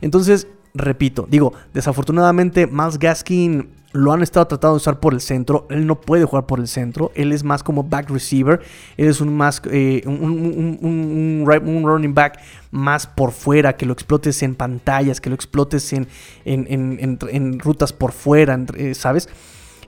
Entonces, 0.00 0.48
repito, 0.74 1.26
digo, 1.30 1.52
desafortunadamente 1.72 2.66
Miles 2.66 2.98
Gaskin 2.98 3.68
lo 3.92 4.12
han 4.12 4.22
estado 4.22 4.46
tratando 4.46 4.74
de 4.74 4.78
usar 4.78 5.00
por 5.00 5.12
el 5.14 5.20
centro. 5.20 5.66
Él 5.70 5.86
no 5.86 6.00
puede 6.00 6.24
jugar 6.24 6.46
por 6.46 6.58
el 6.60 6.68
centro. 6.68 7.12
Él 7.14 7.32
es 7.32 7.44
más 7.44 7.62
como 7.62 7.84
back 7.84 8.08
receiver. 8.10 8.60
Él 8.96 9.08
es 9.08 9.20
un 9.20 9.36
más 9.36 9.60
eh, 9.70 10.02
un, 10.06 10.78
un- 10.82 11.44
running 11.86 12.14
back 12.14 12.38
más 12.70 13.06
por 13.06 13.32
fuera, 13.32 13.76
que 13.76 13.84
lo 13.86 13.92
explotes 13.92 14.42
en 14.42 14.54
pantallas, 14.54 15.20
que 15.20 15.28
lo 15.28 15.34
explotes 15.34 15.92
en, 15.92 16.08
en, 16.44 16.66
en- 16.70 17.18
en- 17.30 17.58
rutas 17.60 17.92
por 17.92 18.12
fuera, 18.12 18.58
eh, 18.76 18.94
¿sabes? 18.94 19.28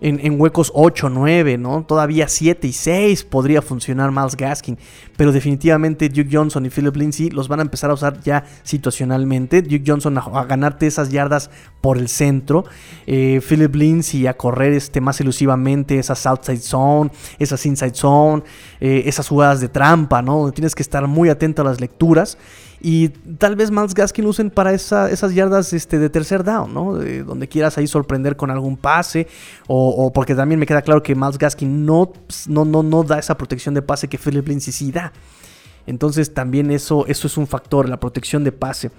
En, 0.01 0.41
huecos 0.41 0.71
8, 0.75 1.09
9, 1.09 1.57
¿no? 1.57 1.85
Todavía 1.85 2.29
7 2.29 2.67
y 2.67 2.73
6 2.73 3.25
podría 3.25 3.63
funcionar 3.63 4.11
Miles 4.11 4.37
Gaskin. 4.37 4.79
Pero 5.17 5.33
definitivamente 5.33 6.09
Duke 6.09 6.29
Johnson 6.31 6.67
y 6.67 6.71
Philip 6.71 6.97
Lindsay 6.97 7.31
los 7.31 7.49
van 7.49 7.61
a 7.61 7.63
empezar 7.63 7.91
a 7.91 7.95
usar 7.95 8.21
ya 8.21 8.45
situacionalmente. 8.65 9.63
Duke 9.63 9.85
Johnson 9.87 10.19
a, 10.19 10.21
a 10.21 10.45
ganarte 10.45 10.87
esas 10.87 11.11
yardas 11.11 11.51
por 11.81 11.99
el 11.99 12.09
centro. 12.09 12.65
Eh, 13.07 13.43
Philip 13.47 13.75
Lindsay 13.75 14.27
a 14.27 14.39
correr 14.39 14.73
este, 14.73 15.03
más 15.03 15.21
elusivamente 15.21 15.99
esas 15.99 16.25
outside 16.27 16.57
zone, 16.57 17.11
esas 17.39 17.67
inside 17.67 17.95
zone, 17.95 18.43
eh, 18.81 19.03
esas 19.05 19.29
jugadas 19.29 19.61
de 19.61 19.69
trampa, 19.69 20.23
¿no? 20.23 20.39
Donde 20.39 20.53
tienes 20.53 20.75
que 20.75 20.83
estar 20.83 21.07
muy 21.07 21.29
atento 21.29 21.61
a 21.61 21.65
las 21.67 21.81
lecturas. 21.81 22.39
Y 22.87 23.09
tal 23.09 23.57
vez 23.57 23.71
Miles 23.71 23.95
Gaskin 23.95 24.27
usen 24.27 24.51
para 24.51 24.75
esa- 24.75 25.11
esas 25.11 25.33
yardas 25.35 25.73
este, 25.73 25.99
de 25.99 26.11
tercer 26.11 26.45
down, 26.45 26.75
¿no? 26.75 26.97
De 26.97 27.23
donde 27.25 27.49
quieras 27.49 27.79
ahí 27.79 27.87
sorprender 27.87 28.37
con 28.37 28.51
algún 28.51 28.77
pase. 28.77 29.27
O, 29.67 30.13
porque 30.13 30.35
también 30.35 30.61
me 30.61 30.67
queda 30.67 30.83
claro 30.83 31.03
que 31.03 31.15
Miles 31.15 31.39
Gaskin 31.39 31.87
no, 31.87 32.13
no, 32.47 32.67
no, 32.67 32.83
no 32.83 33.03
da 33.03 33.19
esa 33.19 33.39
protección 33.39 33.75
de 33.75 33.81
pase 33.81 34.07
que 34.09 34.19
Philip 34.19 34.47
Lindsay 34.47 34.71
sí 34.71 34.93
da. 34.93 35.15
Entonces 35.87 36.35
también 36.35 36.71
eso, 36.71 37.07
eso 37.07 37.27
es 37.27 37.39
un 37.39 37.47
factor, 37.47 37.89
la 37.89 37.99
protección 37.99 38.45
de 38.45 38.53
pase. 38.53 38.91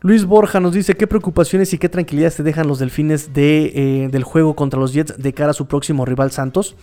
Luis 0.00 0.24
Borja 0.24 0.58
nos 0.58 0.72
dice 0.72 0.94
qué 0.96 1.06
preocupaciones 1.06 1.72
y 1.72 1.78
qué 1.78 1.88
tranquilidades 1.88 2.34
te 2.36 2.42
dejan 2.42 2.66
los 2.66 2.80
delfines 2.80 3.32
de, 3.32 3.66
eh, 3.74 4.08
del 4.10 4.24
juego 4.24 4.56
contra 4.56 4.80
los 4.80 4.92
Jets 4.92 5.14
de 5.16 5.32
cara 5.32 5.50
a 5.52 5.54
su 5.54 5.66
próximo 5.66 6.04
rival 6.06 6.32
Santos. 6.32 6.74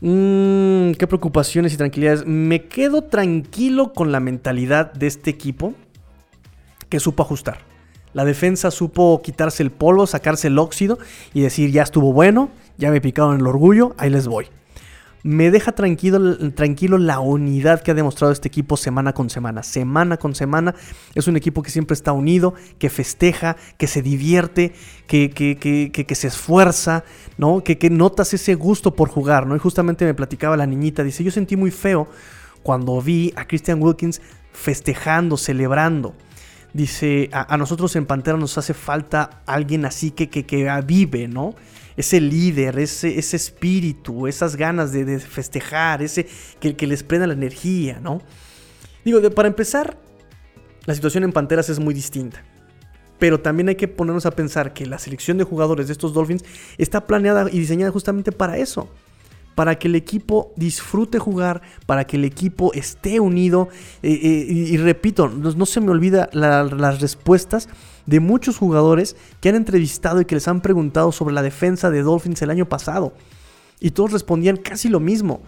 Mm, 0.00 0.92
qué 0.92 1.06
preocupaciones 1.06 1.72
y 1.72 1.76
tranquilidades. 1.76 2.26
Me 2.26 2.66
quedo 2.66 3.02
tranquilo 3.02 3.92
con 3.92 4.12
la 4.12 4.20
mentalidad 4.20 4.92
de 4.92 5.06
este 5.06 5.30
equipo 5.30 5.74
que 6.88 7.00
supo 7.00 7.22
ajustar. 7.22 7.58
La 8.12 8.24
defensa 8.24 8.70
supo 8.70 9.20
quitarse 9.22 9.62
el 9.62 9.72
polvo, 9.72 10.06
sacarse 10.06 10.46
el 10.46 10.58
óxido 10.58 10.98
y 11.32 11.40
decir 11.40 11.70
ya 11.72 11.82
estuvo 11.82 12.12
bueno, 12.12 12.50
ya 12.78 12.90
me 12.90 13.00
picaron 13.00 13.40
el 13.40 13.46
orgullo, 13.46 13.94
ahí 13.98 14.10
les 14.10 14.28
voy. 14.28 14.46
Me 15.26 15.50
deja 15.50 15.72
tranquilo, 15.72 16.52
tranquilo 16.52 16.98
la 16.98 17.18
unidad 17.18 17.80
que 17.82 17.90
ha 17.92 17.94
demostrado 17.94 18.30
este 18.30 18.46
equipo 18.48 18.76
semana 18.76 19.14
con 19.14 19.30
semana. 19.30 19.62
Semana 19.62 20.18
con 20.18 20.34
semana 20.34 20.74
es 21.14 21.26
un 21.26 21.36
equipo 21.38 21.62
que 21.62 21.70
siempre 21.70 21.94
está 21.94 22.12
unido, 22.12 22.52
que 22.78 22.90
festeja, 22.90 23.56
que 23.78 23.86
se 23.86 24.02
divierte, 24.02 24.74
que, 25.06 25.30
que- 25.30 25.56
que- 25.56 25.90
que- 25.90 26.14
se 26.14 26.26
esfuerza, 26.28 27.04
¿no? 27.38 27.64
Que, 27.64 27.78
que 27.78 27.88
notas 27.88 28.34
ese 28.34 28.54
gusto 28.54 28.94
por 28.94 29.08
jugar, 29.08 29.46
¿no? 29.46 29.56
Y 29.56 29.58
justamente 29.58 30.04
me 30.04 30.12
platicaba 30.12 30.58
la 30.58 30.66
niñita, 30.66 31.02
dice, 31.02 31.24
yo 31.24 31.30
sentí 31.30 31.56
muy 31.56 31.70
feo 31.70 32.06
cuando 32.62 33.00
vi 33.00 33.32
a 33.34 33.46
Christian 33.46 33.82
Wilkins 33.82 34.20
festejando, 34.52 35.38
celebrando. 35.38 36.14
Dice, 36.74 37.30
a, 37.32 37.54
a 37.54 37.56
nosotros 37.56 37.96
en 37.96 38.04
Pantera 38.04 38.36
nos 38.36 38.58
hace 38.58 38.74
falta 38.74 39.42
alguien 39.46 39.86
así 39.86 40.10
que, 40.10 40.28
que, 40.28 40.44
que 40.44 40.68
avive, 40.68 41.28
¿no? 41.28 41.54
Ese 41.96 42.20
líder, 42.20 42.78
ese, 42.78 43.18
ese 43.18 43.36
espíritu, 43.36 44.26
esas 44.26 44.56
ganas 44.56 44.92
de, 44.92 45.04
de 45.04 45.20
festejar, 45.20 46.02
ese 46.02 46.26
que, 46.60 46.74
que 46.74 46.86
les 46.86 47.02
prenda 47.02 47.26
la 47.26 47.34
energía, 47.34 48.00
¿no? 48.02 48.20
Digo, 49.04 49.20
de- 49.20 49.30
para 49.30 49.48
empezar, 49.48 49.96
la 50.86 50.94
situación 50.94 51.24
en 51.24 51.32
Panteras 51.32 51.68
es 51.68 51.78
muy 51.78 51.94
distinta. 51.94 52.42
Pero 53.18 53.38
también 53.40 53.68
hay 53.68 53.76
que 53.76 53.86
ponernos 53.86 54.26
a 54.26 54.32
pensar 54.32 54.72
que 54.74 54.86
la 54.86 54.98
selección 54.98 55.38
de 55.38 55.44
jugadores 55.44 55.86
de 55.86 55.92
estos 55.92 56.12
Dolphins 56.12 56.44
está 56.78 57.06
planeada 57.06 57.48
y 57.50 57.58
diseñada 57.60 57.92
justamente 57.92 58.32
para 58.32 58.58
eso. 58.58 58.88
Para 59.54 59.78
que 59.78 59.86
el 59.86 59.94
equipo 59.94 60.52
disfrute 60.56 61.20
jugar, 61.20 61.62
para 61.86 62.08
que 62.08 62.16
el 62.16 62.24
equipo 62.24 62.72
esté 62.74 63.20
unido. 63.20 63.68
eh, 64.02 64.18
eh, 64.20 64.46
y, 64.48 64.74
y 64.74 64.76
repito, 64.78 65.28
no, 65.28 65.52
no 65.52 65.64
se 65.64 65.80
me 65.80 65.92
olvida 65.92 66.28
la- 66.32 66.64
las 66.64 67.00
respuestas 67.00 67.68
de 68.06 68.20
muchos 68.20 68.58
jugadores 68.58 69.16
que 69.40 69.48
han 69.48 69.54
entrevistado 69.54 70.20
y 70.20 70.24
que 70.24 70.34
les 70.34 70.48
han 70.48 70.60
preguntado 70.60 71.12
sobre 71.12 71.34
la 71.34 71.42
defensa 71.42 71.90
de 71.90 72.02
Dolphins 72.02 72.42
el 72.42 72.50
año 72.50 72.68
pasado. 72.68 73.14
Y 73.80 73.90
todos 73.90 74.12
respondían 74.12 74.56
casi 74.56 74.88
lo 74.88 75.00
mismo. 75.00 75.40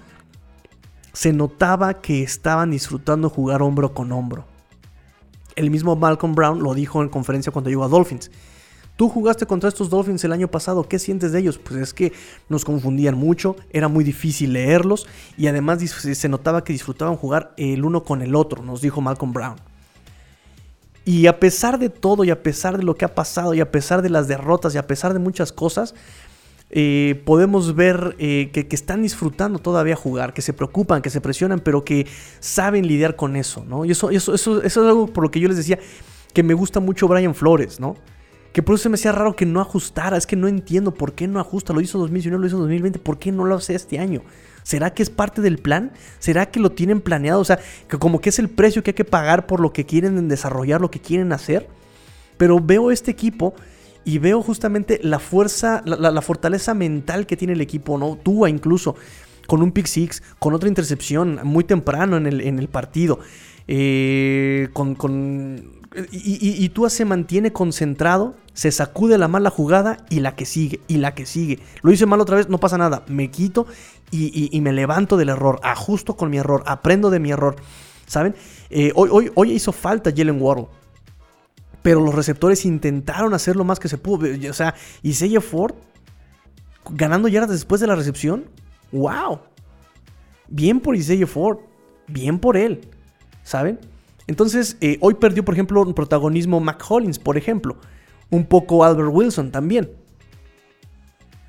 Se 1.13 1.33
notaba 1.33 2.01
que 2.01 2.23
estaban 2.23 2.71
disfrutando 2.71 3.31
jugar 3.31 3.63
hombro 3.63 3.95
con 3.95 4.13
hombro. 4.13 4.45
El 5.55 5.71
mismo 5.71 5.97
Malcolm 5.97 6.35
Brown 6.35 6.63
lo 6.63 6.75
dijo 6.75 7.03
en 7.03 7.09
conferencia 7.09 7.53
cuando 7.53 7.71
llegó 7.71 7.85
a 7.85 7.89
Dolphins. 7.89 8.31
Tú 8.97 9.11
jugaste 9.11 9.45
contra 9.45 9.69
estos 9.69 9.91
Dolphins 9.91 10.25
el 10.25 10.33
año 10.33 10.49
pasado, 10.49 10.89
¿qué 10.89 10.99
sientes 10.99 11.33
de 11.33 11.41
ellos? 11.41 11.59
Pues 11.59 11.81
es 11.81 11.93
que 11.93 12.15
nos 12.49 12.65
confundían 12.65 13.15
mucho, 13.15 13.57
era 13.71 13.89
muy 13.89 14.05
difícil 14.05 14.55
leerlos 14.55 15.07
y 15.37 15.49
además 15.49 15.83
se 15.83 16.29
notaba 16.31 16.65
que 16.65 16.73
disfrutaban 16.73 17.17
jugar 17.17 17.53
el 17.59 17.85
uno 17.85 18.05
con 18.05 18.23
el 18.23 18.35
otro, 18.35 18.63
nos 18.63 18.81
dijo 18.81 19.03
Malcolm 19.03 19.35
Brown. 19.35 19.57
Y 21.07 21.29
a 21.29 21.39
pesar 21.39 21.79
de 21.79 21.89
todo 21.89 22.25
y 22.25 22.31
a 22.31 22.43
pesar 22.43 22.77
de 22.77 22.83
lo 22.83 22.97
que 22.97 23.05
ha 23.05 23.15
pasado 23.15 23.55
y 23.55 23.61
a 23.61 23.71
pesar 23.71 24.03
de 24.03 24.11
las 24.11 24.27
derrotas 24.27 24.75
y 24.75 24.79
a 24.79 24.89
pesar 24.89 25.13
de 25.13 25.21
muchas 25.21 25.53
cosas, 25.53 25.95
eh, 26.69 27.23
podemos 27.25 27.77
ver 27.77 28.17
eh, 28.19 28.51
que, 28.53 28.67
están 28.75 29.03
disfrutando 29.03 29.61
todavía 29.61 29.95
jugar, 29.95 30.35
que 30.35 30.43
se 30.43 30.53
preocupan, 30.53 31.03
que 31.03 31.11
se 31.11 31.21
presionan, 31.21 31.61
pero 31.61 31.85
que 31.85 32.09
saben 32.41 32.89
lidiar 32.89 33.15
con 33.15 33.37
eso, 33.37 33.65
¿no? 33.65 33.85
Y 33.85 33.93
eso, 33.93 34.11
eso, 34.11 34.35
eso, 34.35 34.61
eso 34.61 34.83
es 34.83 34.89
algo 34.89 35.07
por 35.07 35.23
lo 35.23 35.31
que 35.31 35.39
yo 35.39 35.47
les 35.47 35.57
decía 35.57 35.79
que 36.35 36.43
me 36.43 36.55
gusta 36.55 36.81
mucho 36.81 37.07
Brian 37.07 37.37
Flores, 37.37 37.79
¿no? 37.79 37.95
Que 38.53 38.65
por 38.65 38.75
eso 38.75 38.91
me 38.91 38.97
hacía 38.97 39.13
raro 39.13 39.37
que 39.37 39.47
no 39.47 39.61
ajustara. 39.61 40.17
Es 40.17 40.27
que 40.27 40.35
no 40.35 40.49
entiendo 40.49 40.93
por 40.93 41.13
qué 41.13 41.29
no 41.29 41.39
ajusta. 41.39 41.73
Lo 41.73 41.81
hizo 41.83 41.99
2019, 41.99 42.41
lo 42.41 42.47
hizo 42.49 42.59
2020. 42.59 42.99
¿Por 42.99 43.19
qué 43.19 43.31
no 43.31 43.45
lo 43.45 43.55
hace 43.55 43.75
este 43.75 43.99
año? 43.99 44.23
¿Será 44.67 44.93
que 44.93 45.05
es 45.05 45.11
parte 45.11 45.43
del 45.43 45.59
plan? 45.59 45.93
¿Será 46.19 46.47
que 46.51 46.59
lo 46.59 46.71
tienen 46.73 47.01
planeado? 47.01 47.39
O 47.39 47.45
sea, 47.45 47.61
que 47.89 47.99
como 47.99 48.21
que 48.21 48.31
es 48.31 48.41
el 48.41 48.49
precio 48.49 48.83
que 48.83 48.91
hay 48.91 48.95
que 48.95 49.05
pagar 49.05 49.47
por 49.47 49.61
lo 49.61 49.73
que 49.73 49.87
quieren 49.87 50.27
desarrollar, 50.27 50.81
lo 50.81 50.91
que 50.91 50.99
quieren 50.99 51.33
hacer. 51.33 51.69
Pero 52.37 52.59
veo 52.59 52.91
este 52.91 53.13
equipo 53.13 53.55
y 54.05 54.19
veo 54.19 54.43
justamente 54.43 54.99
la 55.05 55.21
fuerza, 55.21 55.83
la, 55.87 56.21
fortaleza 56.21 56.75
mental 56.75 57.27
que 57.29 57.37
tiene 57.37 57.53
el 57.55 57.61
equipo, 57.61 57.97
¿no? 57.97 58.19
Tua 58.21 58.51
incluso, 58.51 58.97
con 59.47 59.63
un 59.63 59.71
pick 59.71 59.87
six, 59.87 60.21
con 60.41 60.53
otra 60.53 60.69
intercepción 60.69 61.39
muy 61.45 61.63
temprano 61.63 62.17
en 62.17 62.27
el, 62.27 62.41
en 62.41 62.59
el 62.59 62.67
partido. 62.67 63.21
eh, 63.69 64.69
con, 64.73 64.97
con- 64.97 65.86
y, 66.11 66.17
y- 66.47 66.65
y 66.65 66.69
Tua 66.71 66.91
se 66.91 67.05
mantiene 67.05 67.53
concentrado, 67.53 68.35
se 68.53 68.71
sacude 68.71 69.19
la 69.19 69.29
mala 69.29 69.51
jugada 69.51 69.99
y 70.11 70.21
la 70.21 70.35
que 70.37 70.47
sigue, 70.47 70.81
y 70.89 70.99
la 70.99 71.15
que 71.15 71.27
sigue. 71.27 71.61
Lo 71.83 71.93
hice 71.93 72.07
mal 72.07 72.21
otra 72.21 72.37
vez, 72.37 72.49
no 72.49 72.59
pasa 72.59 72.79
nada. 72.79 73.05
Me 73.09 73.31
quito 73.31 73.67
y, 74.11 74.61
me 74.61 74.73
levanto 74.73 75.17
del 75.17 75.29
error, 75.31 75.61
ajusto 75.63 76.17
con 76.17 76.31
mi 76.31 76.39
error, 76.39 76.63
aprendo 76.67 77.11
de 77.11 77.21
mi 77.21 77.31
error. 77.31 77.57
¿Saben? 78.07 78.35
Eh, 78.71 78.93
hoy, 78.95 79.09
hoy, 79.13 79.33
hoy 79.35 79.53
hizo 79.53 79.73
falta 79.73 80.11
Jalen 80.15 80.41
Waddle 80.41 80.67
pero 81.83 82.01
los 82.01 82.17
receptores 82.17 82.65
intentaron 82.65 83.33
hacer 83.33 83.55
lo 83.55 83.63
más 83.63 83.79
que 83.79 83.87
se 83.89 83.97
pudo. 83.97 84.27
O 84.51 84.53
sea, 84.53 84.75
Isaiah 85.05 85.41
Ford 85.41 85.77
ganando 86.91 87.29
yardas 87.29 87.51
después 87.51 87.81
de 87.81 87.87
la 87.87 87.95
recepción. 87.95 88.47
¡Wow! 88.91 89.39
Bien 90.49 90.81
por 90.81 90.97
Isaiah 90.97 91.29
Ford. 91.29 91.59
Bien 92.09 92.41
por 92.41 92.57
él. 92.57 92.89
¿Saben? 93.45 93.79
Entonces, 94.27 94.77
eh, 94.81 94.99
hoy 95.01 95.15
perdió, 95.15 95.45
por 95.45 95.55
ejemplo, 95.55 95.83
un 95.83 95.95
protagonismo 95.95 96.61
Mac 96.61 96.83
Hollins, 96.89 97.19
por 97.19 97.37
ejemplo. 97.37 97.77
Un 98.31 98.45
poco 98.45 98.85
Albert 98.85 99.11
Wilson 99.13 99.53
también. 99.53 99.91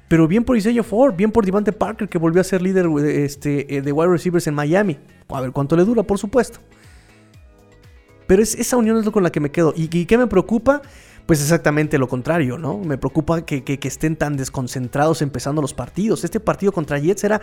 Pero 0.07 0.27
bien 0.27 0.43
por 0.43 0.55
Isaiah 0.55 0.83
Ford, 0.83 1.15
bien 1.15 1.31
por 1.31 1.45
Devante 1.45 1.73
Parker, 1.73 2.07
que 2.07 2.17
volvió 2.17 2.39
a 2.39 2.43
ser 2.43 2.61
líder 2.61 2.85
eh, 2.85 3.25
este, 3.25 3.75
eh, 3.75 3.81
de 3.81 3.91
wide 3.91 4.09
receivers 4.09 4.47
en 4.47 4.53
Miami. 4.53 4.97
A 5.29 5.41
ver 5.41 5.51
cuánto 5.51 5.75
le 5.75 5.83
dura, 5.83 6.03
por 6.03 6.17
supuesto. 6.17 6.59
Pero 8.27 8.41
es, 8.41 8.55
esa 8.55 8.77
unión 8.77 8.97
es 8.97 9.05
lo 9.05 9.11
con 9.11 9.23
la 9.23 9.31
que 9.31 9.39
me 9.39 9.51
quedo. 9.51 9.73
¿Y, 9.75 9.87
qué 10.05 10.17
me 10.17 10.27
preocupa? 10.27 10.81
Pues 11.25 11.41
exactamente 11.41 11.97
lo 11.97 12.07
contrario, 12.07 12.57
¿no? 12.57 12.77
Me 12.77 12.97
preocupa 12.97 13.45
que, 13.45 13.63
que- 13.63 13.79
que 13.79 13.87
estén 13.87 14.15
tan 14.15 14.37
desconcentrados 14.37 15.21
empezando 15.21 15.61
los 15.61 15.73
partidos. 15.73 16.23
Este 16.23 16.39
partido 16.39 16.71
contra 16.71 16.99
Jets 16.99 17.23
era 17.25 17.41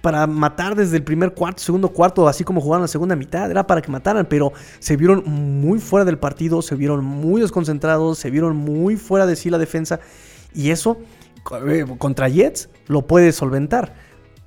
para 0.00 0.26
matar 0.26 0.74
desde 0.74 0.96
el 0.96 1.04
primer 1.04 1.34
cuarto, 1.34 1.62
segundo 1.62 1.90
cuarto, 1.90 2.26
así 2.28 2.44
como 2.44 2.60
jugaron 2.60 2.82
la 2.82 2.88
segunda 2.88 3.16
mitad. 3.16 3.50
Era 3.50 3.66
para 3.66 3.82
que 3.82 3.90
mataran, 3.90 4.26
pero 4.26 4.52
se 4.78 4.96
vieron 4.96 5.24
muy 5.26 5.78
fuera 5.78 6.04
del 6.04 6.18
partido, 6.18 6.62
se 6.62 6.74
vieron 6.74 7.04
muy 7.04 7.40
desconcentrados, 7.40 8.18
se 8.18 8.30
vieron 8.30 8.56
muy 8.56 8.96
fuera 8.96 9.26
de 9.26 9.36
sí 9.36 9.50
la 9.50 9.58
defensa. 9.58 10.00
Y 10.54 10.70
eso 10.70 10.98
eh, 11.66 11.84
contra 11.98 12.28
Jets 12.28 12.68
lo 12.86 13.06
puede 13.06 13.32
solventar. 13.32 13.94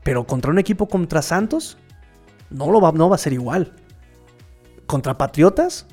Pero 0.04 0.26
contra 0.26 0.51
un 0.51 0.60
equipo 0.60 0.88
contra 0.88 1.22
Santos, 1.22 1.78
no, 2.49 2.72
lo 2.72 2.82
va, 2.82 2.91
no 2.91 3.10
va 3.10 3.16
a 3.16 3.20
ser 3.20 3.34
igual 3.34 3.74
contra 4.86 5.18
Patriotas, 5.18 5.86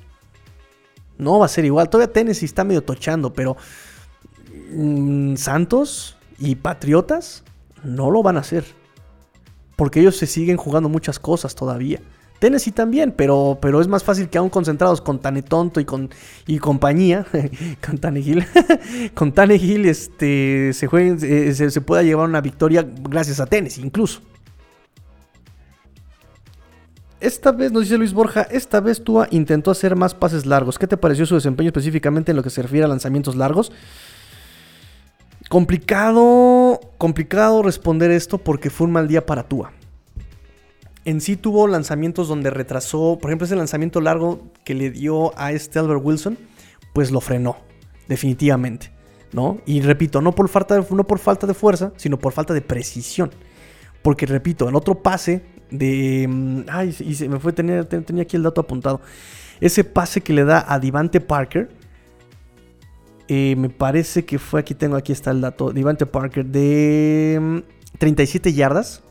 no 1.16 1.38
va 1.38 1.46
a 1.46 1.48
ser 1.48 1.64
igual. 1.64 1.88
Todavía 1.88 2.12
Tennessee 2.12 2.46
está 2.46 2.64
medio 2.64 2.82
tochando, 2.82 3.32
pero 3.32 3.56
mm, 4.72 5.36
Santos 5.36 6.16
y 6.38 6.56
Patriotas 6.56 7.44
no 7.82 8.11
lo 8.11 8.22
van 8.22 8.36
a 8.36 8.40
hacer. 8.40 8.64
Porque 9.80 10.00
ellos 10.00 10.18
se 10.18 10.26
siguen 10.26 10.58
jugando 10.58 10.90
muchas 10.90 11.18
cosas 11.18 11.54
todavía. 11.54 12.02
Tennessee 12.38 12.70
también, 12.70 13.14
pero, 13.16 13.56
pero 13.62 13.80
es 13.80 13.88
más 13.88 14.04
fácil 14.04 14.28
que 14.28 14.36
aún 14.36 14.50
concentrados 14.50 15.00
con 15.00 15.20
Tane 15.20 15.40
Tonto 15.40 15.80
y, 15.80 15.86
con, 15.86 16.10
y 16.46 16.58
compañía, 16.58 17.24
con 17.86 17.96
Tane 17.96 18.20
Hill, 18.20 18.44
con 19.14 19.32
Tane 19.32 19.56
Hill 19.56 19.86
este, 19.86 20.74
se, 20.74 20.86
jueguen, 20.86 21.18
eh, 21.22 21.54
se, 21.54 21.70
se 21.70 21.80
pueda 21.80 22.02
llevar 22.02 22.28
una 22.28 22.42
victoria 22.42 22.86
gracias 23.08 23.40
a 23.40 23.46
Tennessee 23.46 23.80
incluso. 23.80 24.20
Esta 27.18 27.50
vez, 27.50 27.72
nos 27.72 27.84
dice 27.84 27.96
Luis 27.96 28.12
Borja, 28.12 28.42
esta 28.42 28.80
vez 28.80 29.02
Tua 29.02 29.28
intentó 29.30 29.70
hacer 29.70 29.96
más 29.96 30.12
pases 30.12 30.44
largos. 30.44 30.78
¿Qué 30.78 30.86
te 30.86 30.98
pareció 30.98 31.24
su 31.24 31.36
desempeño 31.36 31.68
específicamente 31.68 32.32
en 32.32 32.36
lo 32.36 32.42
que 32.42 32.50
se 32.50 32.60
refiere 32.60 32.84
a 32.84 32.88
lanzamientos 32.88 33.34
largos? 33.34 33.72
Complicado, 35.51 36.78
complicado 36.96 37.64
responder 37.64 38.12
esto 38.12 38.38
porque 38.38 38.70
fue 38.70 38.86
un 38.86 38.92
mal 38.92 39.09
día 39.09 39.26
para 39.26 39.42
Tua. 39.48 39.72
En 41.05 41.20
sí 41.20 41.34
tuvo 41.34 41.66
lanzamientos 41.66 42.28
donde 42.28 42.51
retrasó, 42.51 43.18
por 43.20 43.30
ejemplo, 43.32 43.46
ese 43.46 43.57
lanzamiento 43.57 44.01
largo 44.01 44.53
que 44.64 44.76
le 44.76 44.92
dio 44.92 45.36
a 45.36 45.51
este 45.51 45.80
Albert 45.80 46.03
Wilson, 46.05 46.38
pues 46.92 47.11
lo 47.11 47.20
frenó, 47.20 47.57
definitivamente, 48.07 48.92
¿no? 49.32 49.59
Y 49.66 49.80
repito, 49.80 50.22
no 50.22 50.36
por 50.36 50.48
falta 50.48 50.76
de, 50.80 50.86
no 50.94 51.05
por 51.05 51.18
falta 51.18 51.48
de 51.48 51.55
fuerza, 51.55 51.92
sino 51.96 52.16
por 52.16 52.32
falta 52.32 52.55
de 52.55 52.61
precisión. 52.61 53.32
Porque 54.03 54.26
repito, 54.26 54.68
el 54.68 54.76
otro 54.76 55.03
pase 55.03 55.42
de. 55.68 56.28
mm, 56.28 56.61
Ay, 56.70 56.94
y 57.01 57.16
se 57.16 57.28
me 57.28 57.40
fue, 57.40 57.53
tenía, 57.53 57.82
te- 57.88 58.03
tenía 58.03 58.22
aquí 58.22 58.36
el 58.36 58.44
dato 58.44 58.61
apuntado. 58.61 59.01
Ese 59.61 59.82
pase 59.82 60.20
que 60.20 60.32
le 60.32 60.44
da 60.44 60.64
a 60.72 60.78
Divante 60.78 61.20
Parker. 61.20 61.79
Eh, 63.32 63.54
me 63.54 63.68
parece 63.68 64.24
que 64.24 64.40
fue, 64.40 64.58
aquí 64.58 64.74
tengo, 64.74 64.96
aquí 64.96 65.12
está 65.12 65.30
el 65.30 65.40
dato. 65.40 65.70
Divante 65.70 66.04
Parker 66.04 66.44
de 66.44 67.38
mm, 67.40 67.58
37 67.96 68.52
yardas. 68.52 69.04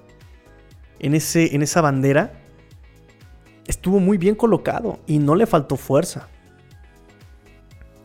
En, 0.99 1.15
ese, 1.15 1.55
en 1.55 1.61
esa 1.61 1.79
bandera. 1.79 2.33
Estuvo 3.65 4.01
muy 4.01 4.17
bien 4.17 4.35
colocado 4.35 4.99
y 5.07 5.19
no 5.19 5.35
le 5.35 5.45
faltó 5.45 5.77
fuerza. 5.77 6.27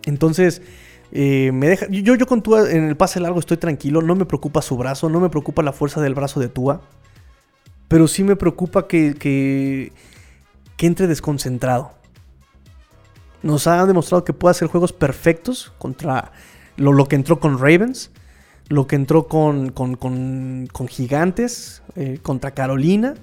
Entonces, 0.05 0.63
eh, 1.11 1.51
me 1.53 1.67
deja. 1.67 1.89
Yo, 1.91 2.15
yo 2.15 2.27
con 2.27 2.43
Tua 2.43 2.71
en 2.71 2.85
el 2.85 2.97
pase 2.97 3.19
largo 3.19 3.41
estoy 3.41 3.57
tranquilo. 3.57 4.01
No 4.01 4.15
me 4.15 4.25
preocupa 4.25 4.63
su 4.63 4.77
brazo. 4.77 5.09
No 5.09 5.19
me 5.19 5.31
preocupa 5.31 5.65
la 5.65 5.73
fuerza 5.73 6.01
del 6.01 6.15
brazo 6.15 6.39
de 6.39 6.49
Tua. 6.49 6.81
Pero 7.89 8.07
sí 8.07 8.23
me 8.23 8.37
preocupa 8.37 8.87
que, 8.87 9.17
que 9.17 10.87
entre 10.87 11.09
desconcentrado. 11.09 12.04
Nos 13.45 13.67
ha 13.67 13.85
demostrado 13.85 14.25
que 14.25 14.33
puede 14.33 14.53
hacer 14.53 14.69
juegos 14.69 14.93
perfectos 14.93 15.73
contra 15.79 16.33
lo, 16.77 17.07
que 17.07 17.15
entró 17.15 17.39
con 17.39 17.59
Ravens, 17.59 18.11
lo 18.69 18.87
que 18.87 18.97
entró 18.97 19.29
con, 19.29 19.71
con, 19.71 19.97
con- 19.97 20.67
con 20.73 20.89
Gigantes, 20.89 21.83
eh, 21.95 22.19
contra 22.23 22.53
Carolina. 22.53 23.15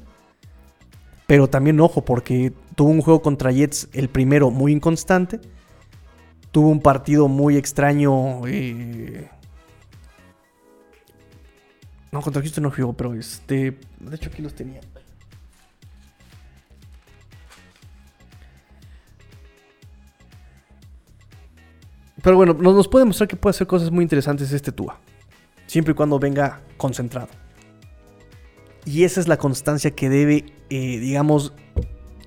Pero 1.26 1.50
también, 1.50 1.80
ojo, 1.80 2.06
porque 2.06 2.54
tuvo 2.76 2.90
un 2.92 3.02
juego 3.02 3.22
contra 3.24 3.52
Jets, 3.52 3.90
el 3.94 4.10
primero 4.10 4.52
muy 4.52 4.72
inconstante. 4.74 5.40
Tuvo 6.52 6.70
un 6.70 6.82
partido 6.82 7.28
muy 7.28 7.58
extraño. 7.58 8.46
eh, 8.48 9.28
no, 12.12 12.22
contra 12.22 12.42
Houston 12.42 12.64
no 12.66 12.72
jugó, 12.72 12.94
pero 12.94 13.16
este. 13.16 13.78
De 14.00 14.16
hecho, 14.16 14.30
aquí 14.32 14.42
los 14.44 14.54
tenía. 14.54 14.82
Pero 22.22 22.36
bueno, 22.36 22.54
nos, 22.54 22.88
puede 22.88 23.06
mostrar 23.06 23.28
que 23.28 23.36
puede 23.36 23.52
hacer 23.52 23.68
cosas 23.68 23.92
muy 23.92 24.04
interesantes 24.04 24.52
este 24.52 24.72
Tua. 24.72 25.00
Siempre 25.66 25.94
y 25.94 25.96
cuando 25.96 26.20
venga 26.20 26.62
concentrado. 26.78 27.30
Y 28.86 29.04
esa 29.04 29.20
es 29.20 29.28
la 29.28 29.38
constancia 29.38 29.92
que 29.92 30.10
debe, 30.10 30.46
eh, 30.70 31.00
digamos, 31.00 31.54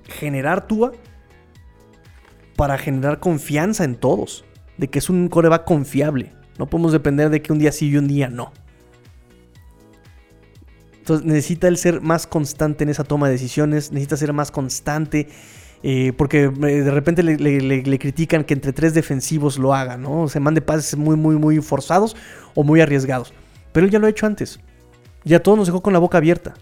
generar 0.08 0.66
Tua 0.66 0.92
para 2.56 2.78
generar 2.78 3.20
confianza 3.20 3.84
en 3.84 3.96
todos. 3.96 4.44
De 4.76 4.88
que 4.88 4.98
es 4.98 5.08
un 5.08 5.28
coreback 5.28 5.64
confiable. 5.64 6.32
No 6.58 6.66
podemos 6.66 6.92
depender 6.92 7.30
de 7.30 7.42
que 7.42 7.52
un 7.52 7.58
día 7.58 7.70
sí 7.70 7.88
y 7.88 7.96
un 7.96 8.08
día 8.08 8.28
no. 8.28 8.52
Entonces 11.04 11.26
necesita 11.26 11.68
él 11.68 11.76
ser 11.76 12.00
más 12.00 12.26
constante 12.26 12.82
en 12.82 12.90
esa 12.90 13.04
toma 13.04 13.26
de 13.26 13.32
decisiones, 13.32 13.92
necesita 13.92 14.16
ser 14.16 14.32
más 14.32 14.50
constante, 14.50 15.28
eh, 15.86 16.14
porque 16.16 16.44
eh, 16.44 16.48
de 16.48 16.90
repente 16.90 17.22
le, 17.22 17.98
critican 17.98 18.42
que 18.44 18.54
entre 18.54 18.72
tres 18.72 18.94
defensivos 18.94 19.58
lo 19.58 19.74
haga, 19.74 19.98
¿no? 19.98 20.28
Se 20.28 20.40
mande 20.40 20.62
pases 20.62 20.96
muy, 20.96 21.14
muy, 21.14 21.36
muy 21.36 21.60
forzados 21.60 22.16
o 22.54 22.64
muy 22.64 22.80
arriesgados. 22.80 23.34
Pero 23.70 23.84
él 23.84 23.92
ya 23.92 23.98
lo 23.98 24.06
ha 24.06 24.10
hecho 24.10 24.24
antes. 24.24 24.58
Ya 25.24 25.42
todos 25.42 25.58
nos 25.58 25.66
dejó 25.66 25.82
con 25.82 25.92
la 25.92 25.98
boca 25.98 26.16
abierta. 26.16 26.54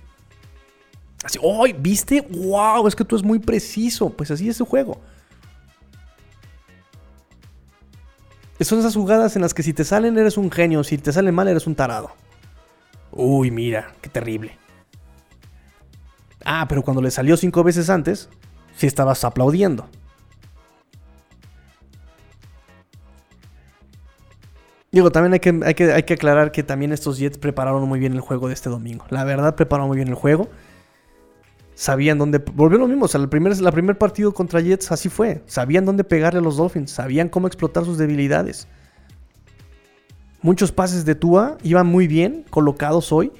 Así, 1.22 1.38
¡ay! 1.40 1.72
¿Viste? 1.72 2.26
¡Wow! 2.30 2.88
Es 2.88 2.96
que 2.96 3.04
tú 3.04 3.14
es 3.14 3.22
muy 3.22 3.38
preciso. 3.38 4.10
Pues 4.10 4.32
así 4.32 4.48
es 4.48 4.56
su 4.56 4.64
juego. 4.64 5.00
Son 8.58 8.80
esas 8.80 8.96
jugadas 8.96 9.36
en 9.36 9.42
las 9.42 9.54
que 9.54 9.62
si 9.62 9.72
te 9.72 9.84
salen 9.84 10.18
eres 10.18 10.36
un 10.36 10.50
genio, 10.50 10.82
si 10.82 10.98
te 10.98 11.12
salen 11.12 11.32
mal 11.32 11.46
eres 11.46 11.68
un 11.68 11.76
tarado. 11.76 12.10
Uy, 13.12 13.52
mira, 13.52 13.92
qué 14.00 14.08
terrible. 14.08 14.58
Ah, 16.44 16.66
pero 16.68 16.82
cuando 16.82 17.00
le 17.00 17.12
salió 17.12 17.36
cinco 17.36 17.62
veces 17.62 17.88
antes, 17.88 18.28
sí 18.76 18.86
estabas 18.86 19.24
aplaudiendo. 19.24 19.88
Digo, 24.92 25.10
también 25.10 25.32
hay 25.32 25.40
que, 25.40 25.58
hay, 25.64 25.74
que, 25.74 25.90
hay 25.90 26.02
que 26.02 26.14
aclarar 26.14 26.52
que 26.52 26.62
también 26.62 26.92
estos 26.92 27.16
Jets 27.18 27.38
prepararon 27.38 27.88
muy 27.88 27.98
bien 27.98 28.12
el 28.12 28.20
juego 28.20 28.48
de 28.48 28.54
este 28.54 28.68
domingo. 28.68 29.06
La 29.08 29.24
verdad, 29.24 29.56
prepararon 29.56 29.88
muy 29.88 29.96
bien 29.96 30.08
el 30.08 30.14
juego. 30.14 30.48
Sabían 31.74 32.18
dónde. 32.18 32.38
Volvió 32.38 32.78
lo 32.78 32.86
mismo. 32.86 33.06
O 33.06 33.08
sea, 33.08 33.18
el 33.18 33.30
primer, 33.30 33.54
primer 33.72 33.96
partido 33.96 34.34
contra 34.34 34.60
Jets 34.60 34.92
así 34.92 35.08
fue. 35.08 35.42
Sabían 35.46 35.86
dónde 35.86 36.04
pegarle 36.04 36.40
a 36.40 36.42
los 36.42 36.58
Dolphins. 36.58 36.90
Sabían 36.90 37.30
cómo 37.30 37.46
explotar 37.46 37.86
sus 37.86 37.96
debilidades. 37.96 38.68
Muchos 40.42 40.72
pases 40.72 41.06
de 41.06 41.14
Tua 41.14 41.56
iban 41.62 41.86
muy 41.86 42.06
bien 42.06 42.44
colocados 42.50 43.12
hoy, 43.12 43.32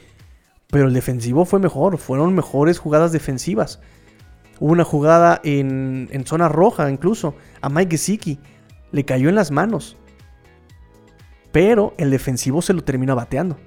pero 0.68 0.86
el 0.86 0.94
defensivo 0.94 1.44
fue 1.44 1.58
mejor. 1.58 1.98
Fueron 1.98 2.34
mejores 2.34 2.78
jugadas 2.78 3.12
defensivas. 3.12 3.78
Hubo 4.62 4.70
una 4.70 4.84
jugada 4.84 5.40
en, 5.42 6.22
zona 6.24 6.48
roja, 6.48 6.88
incluso, 6.88 7.34
a 7.60 7.68
Mike 7.68 7.90
Gesicki. 7.90 8.38
Le 8.92 9.04
cayó 9.04 9.28
en 9.28 9.34
las 9.34 9.50
manos. 9.50 9.96
Pero 11.50 11.94
el 11.98 12.12
defensivo 12.12 12.62
se 12.62 12.72
lo 12.72 12.84
termina 12.84 13.12
bateando. 13.12 13.58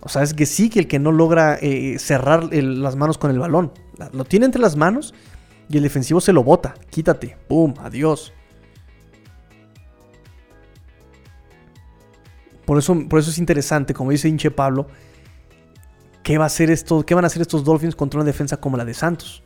O 0.00 0.08
sea, 0.08 0.22
es 0.22 0.34
Gesicki 0.34 0.78
el 0.78 0.88
que 0.88 0.98
no 0.98 1.12
logra 1.12 1.58
eh, 1.60 1.98
cerrar 1.98 2.50
las 2.50 2.96
manos 2.96 3.18
con 3.18 3.30
el 3.30 3.38
balón. 3.38 3.70
Lo 4.14 4.24
tiene 4.24 4.46
entre 4.46 4.62
las 4.62 4.74
manos 4.74 5.12
y 5.68 5.76
el 5.76 5.82
defensivo 5.82 6.22
se 6.22 6.32
lo 6.32 6.42
bota. 6.42 6.72
Quítate. 6.88 7.36
¡Pum! 7.46 7.74
Adiós. 7.82 8.32
Por 12.64 12.78
eso, 12.78 12.98
por 13.06 13.18
eso 13.18 13.28
es 13.28 13.36
interesante, 13.36 13.92
como 13.92 14.12
dice 14.12 14.30
Inche 14.30 14.50
Pablo, 14.50 14.86
¿qué, 16.22 16.38
va 16.38 16.46
a 16.46 16.48
esto, 16.48 17.04
¿qué 17.04 17.14
van 17.14 17.24
a 17.24 17.26
hacer 17.26 17.42
estos 17.42 17.64
Dolphins 17.64 17.94
contra 17.94 18.18
una 18.18 18.24
defensa 18.24 18.56
como 18.56 18.78
la 18.78 18.86
de 18.86 18.94
Santos? 18.94 19.42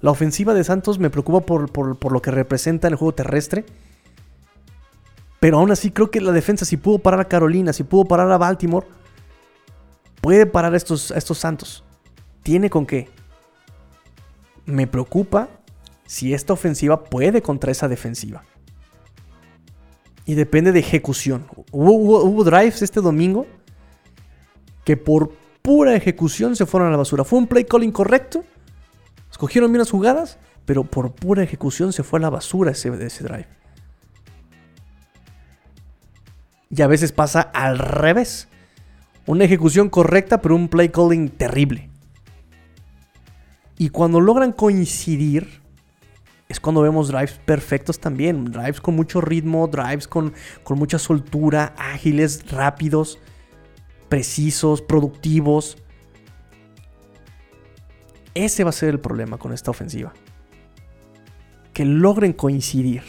La 0.00 0.10
ofensiva 0.10 0.54
de 0.54 0.64
Santos 0.64 0.98
me 0.98 1.10
preocupa 1.10 1.40
por, 1.40 1.70
por- 1.70 1.96
por 1.98 2.12
lo 2.12 2.22
que 2.22 2.30
representa 2.30 2.86
en 2.88 2.94
el 2.94 2.98
juego 2.98 3.12
terrestre. 3.14 3.64
Pero 5.40 5.58
aún 5.58 5.70
así 5.70 5.90
creo 5.90 6.10
que 6.10 6.20
la 6.20 6.32
defensa, 6.32 6.64
si 6.64 6.76
pudo 6.76 6.98
parar 6.98 7.20
a 7.20 7.24
Carolina, 7.28 7.72
si 7.72 7.82
pudo 7.82 8.04
parar 8.04 8.30
a 8.30 8.38
Baltimore, 8.38 8.86
puede 10.20 10.46
parar 10.46 10.74
a 10.74 10.76
estos, 10.76 11.10
estos 11.10 11.38
Santos. 11.38 11.82
Tiene 12.42 12.68
con 12.70 12.86
qué. 12.86 13.08
Me 14.66 14.86
preocupa 14.86 15.48
si 16.06 16.34
esta 16.34 16.52
ofensiva 16.52 17.04
puede 17.04 17.42
contra 17.42 17.72
esa 17.72 17.88
defensiva. 17.88 18.44
Y 20.26 20.34
depende 20.34 20.72
de 20.72 20.80
ejecución. 20.80 21.46
Hubo 21.72 22.44
drives 22.44 22.82
este 22.82 23.00
domingo 23.00 23.46
que 24.84 24.96
por 24.96 25.32
pura 25.62 25.94
ejecución 25.94 26.56
se 26.56 26.66
fueron 26.66 26.88
a 26.88 26.92
la 26.92 26.96
basura. 26.98 27.24
Fue 27.24 27.38
un 27.38 27.46
play 27.46 27.64
call 27.64 27.84
incorrecto. 27.84 28.44
Escogieron 29.40 29.72
bien 29.72 29.78
las 29.78 29.90
jugadas, 29.90 30.36
pero 30.66 30.84
por 30.84 31.12
pura 31.12 31.42
ejecución 31.42 31.94
se 31.94 32.02
fue 32.02 32.18
a 32.18 32.20
la 32.20 32.28
basura 32.28 32.72
ese, 32.72 32.90
drive. 32.90 33.46
Y 36.68 36.82
a 36.82 36.86
veces 36.86 37.10
pasa 37.12 37.40
al 37.40 37.78
revés. 37.78 38.48
Una 39.24 39.44
ejecución 39.44 39.88
correcta, 39.88 40.42
pero 40.42 40.54
un 40.54 40.68
play 40.68 40.90
calling 40.90 41.30
terrible. 41.30 41.88
Y 43.78 43.88
cuando 43.88 44.20
logran 44.20 44.52
coincidir, 44.52 45.62
es 46.50 46.60
cuando 46.60 46.82
vemos 46.82 47.08
drives 47.08 47.40
perfectos 47.42 47.98
también. 47.98 48.44
Drives 48.44 48.82
con 48.82 48.94
mucho 48.94 49.22
ritmo, 49.22 49.68
drives 49.68 50.06
con 50.06 50.34
mucha 50.68 50.98
soltura, 50.98 51.72
ágiles, 51.78 52.44
rápidos, 52.50 53.18
precisos, 54.10 54.82
productivos. 54.82 55.78
Ese 58.34 58.64
va 58.64 58.70
a 58.70 58.72
ser 58.72 58.90
el 58.90 59.00
problema 59.00 59.38
con 59.38 59.52
esta 59.52 59.70
ofensiva. 59.70 60.12
Que 61.72 61.84
logren 61.84 62.32
coincidir. 62.32 63.02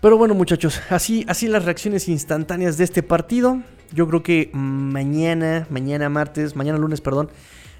Pero 0.00 0.18
bueno, 0.18 0.34
muchachos, 0.34 0.82
así, 0.90 1.24
así 1.28 1.48
las 1.48 1.64
reacciones 1.64 2.08
instantáneas 2.08 2.76
de 2.76 2.84
este 2.84 3.02
partido. 3.02 3.62
Yo 3.92 4.06
creo 4.06 4.22
que 4.22 4.50
mañana, 4.52 5.66
mañana 5.70 6.10
martes, 6.10 6.56
mañana 6.56 6.76
lunes, 6.76 7.00
perdón, 7.00 7.30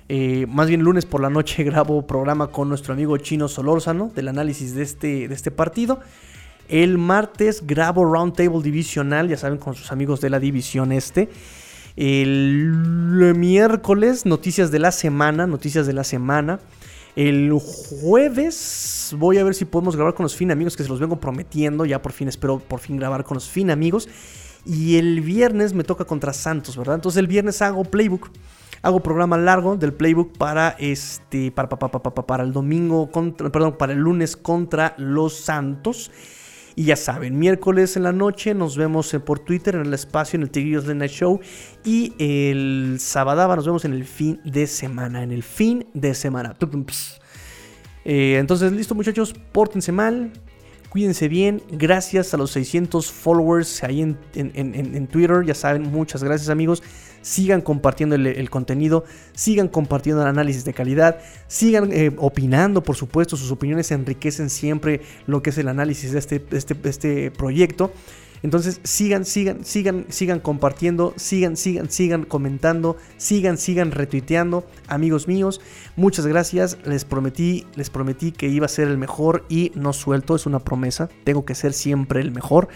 eh, 0.08 0.46
más 0.48 0.68
bien 0.68 0.82
lunes 0.82 1.06
por 1.06 1.20
la 1.20 1.28
noche 1.28 1.64
grabo 1.64 2.06
programa 2.06 2.46
con 2.48 2.68
nuestro 2.68 2.94
amigo 2.94 3.16
Chino 3.18 3.48
Solórzano 3.48 4.10
del 4.14 4.28
análisis 4.28 4.74
de 4.74 4.82
este, 4.82 5.28
de 5.28 5.34
este 5.34 5.50
partido. 5.50 6.00
El 6.68 6.96
martes 6.96 7.66
grabo 7.66 8.04
Roundtable 8.06 8.62
Divisional, 8.62 9.28
ya 9.28 9.36
saben, 9.36 9.58
con 9.58 9.74
sus 9.74 9.92
amigos 9.92 10.20
de 10.22 10.30
la 10.30 10.40
división 10.40 10.92
este. 10.92 11.28
El 11.96 13.34
miércoles, 13.36 14.26
noticias 14.26 14.70
de 14.72 14.80
la 14.80 14.90
semana, 14.90 15.46
noticias 15.46 15.86
de 15.86 15.92
la 15.92 16.02
semana. 16.02 16.58
El 17.14 17.52
jueves 17.52 19.14
voy 19.16 19.38
a 19.38 19.44
ver 19.44 19.54
si 19.54 19.64
podemos 19.64 19.94
grabar 19.94 20.14
con 20.14 20.24
los 20.24 20.34
fin 20.34 20.50
amigos 20.50 20.76
que 20.76 20.82
se 20.82 20.88
los 20.88 20.98
vengo 20.98 21.20
prometiendo. 21.20 21.84
Ya 21.84 22.02
por 22.02 22.12
fin 22.12 22.26
espero 22.26 22.58
por 22.58 22.80
fin 22.80 22.96
grabar 22.96 23.22
con 23.22 23.36
los 23.36 23.48
fin 23.48 23.70
amigos. 23.70 24.08
Y 24.66 24.96
el 24.96 25.20
viernes 25.20 25.72
me 25.72 25.84
toca 25.84 26.04
contra 26.04 26.32
Santos, 26.32 26.76
¿verdad? 26.76 26.96
Entonces 26.96 27.20
el 27.20 27.28
viernes 27.28 27.62
hago 27.62 27.84
playbook. 27.84 28.30
Hago 28.82 29.00
programa 29.00 29.38
largo 29.38 29.76
del 29.76 29.92
playbook 29.92 30.36
para 30.36 30.70
este. 30.78 31.52
Para, 31.52 31.68
para, 31.68 31.90
para, 31.90 32.14
para, 32.26 32.42
el 32.42 32.52
domingo 32.52 33.10
contra. 33.10 33.50
Perdón, 33.50 33.76
para 33.78 33.92
el 33.92 34.00
lunes 34.00 34.36
contra 34.36 34.94
los 34.98 35.36
Santos. 35.36 36.10
Y 36.76 36.84
ya 36.84 36.96
saben, 36.96 37.38
miércoles 37.38 37.96
en 37.96 38.02
la 38.02 38.12
noche 38.12 38.52
nos 38.52 38.76
vemos 38.76 39.14
por 39.24 39.38
Twitter 39.38 39.76
en 39.76 39.82
el 39.86 39.94
espacio, 39.94 40.36
en 40.36 40.42
el 40.42 40.50
Tigrillos 40.50 40.84
Late 40.86 40.96
Night 40.98 41.12
Show. 41.12 41.40
Y 41.84 42.12
el 42.18 42.96
sábado 42.98 43.54
nos 43.54 43.64
vemos 43.64 43.84
en 43.84 43.92
el 43.92 44.04
fin 44.04 44.40
de 44.44 44.66
semana. 44.66 45.22
En 45.22 45.30
el 45.30 45.42
fin 45.44 45.86
de 45.94 46.14
semana. 46.14 46.56
Eh, 48.04 48.36
entonces, 48.38 48.72
listo, 48.72 48.94
muchachos. 48.94 49.34
Pórtense 49.52 49.92
mal. 49.92 50.32
Cuídense 50.90 51.28
bien. 51.28 51.62
Gracias 51.70 52.34
a 52.34 52.36
los 52.36 52.50
600 52.52 53.10
followers 53.10 53.82
ahí 53.82 54.02
en- 54.02 54.18
en- 54.34 54.52
en- 54.54 54.94
en 54.96 55.06
Twitter. 55.06 55.44
Ya 55.44 55.54
saben, 55.54 55.82
muchas 55.90 56.22
gracias, 56.22 56.50
amigos. 56.50 56.82
Sigan 57.24 57.62
compartiendo 57.62 58.16
el, 58.16 58.50
contenido. 58.50 59.04
Sigan 59.32 59.68
compartiendo 59.68 60.20
el 60.20 60.28
análisis 60.28 60.66
de 60.66 60.74
calidad. 60.74 61.20
Sigan 61.48 61.90
eh, 61.90 62.12
opinando, 62.18 62.82
por 62.82 62.96
supuesto. 62.96 63.38
Sus 63.38 63.50
opiniones 63.50 63.90
enriquecen 63.92 64.50
siempre 64.50 65.00
lo 65.26 65.42
que 65.42 65.48
es 65.48 65.56
el 65.56 65.68
análisis 65.68 66.12
de 66.12 66.18
este, 66.18 66.44
este, 66.52 66.76
este 66.84 67.30
proyecto. 67.30 67.92
Entonces 68.42 68.78
sigan, 68.84 69.24
sigan, 69.24 69.64
sigan, 69.64 70.04
sigan 70.10 70.38
compartiendo, 70.38 71.14
sigan, 71.16 71.56
sigan, 71.56 71.90
sigan 71.90 72.24
comentando, 72.24 72.98
sigan, 73.16 73.56
sigan 73.56 73.90
retuiteando, 73.90 74.66
amigos 74.86 75.26
míos. 75.26 75.62
Muchas 75.96 76.26
gracias. 76.26 76.76
Les 76.84 77.06
prometí, 77.06 77.66
les 77.74 77.88
prometí 77.88 78.32
que 78.32 78.48
iba 78.48 78.66
a 78.66 78.68
ser 78.68 78.88
el 78.88 78.98
mejor 78.98 79.46
y 79.48 79.72
no 79.76 79.94
suelto, 79.94 80.36
es 80.36 80.44
una 80.44 80.58
promesa. 80.58 81.08
Tengo 81.24 81.46
que 81.46 81.54
ser 81.54 81.72
siempre 81.72 82.20
el 82.20 82.32
mejor. 82.32 82.68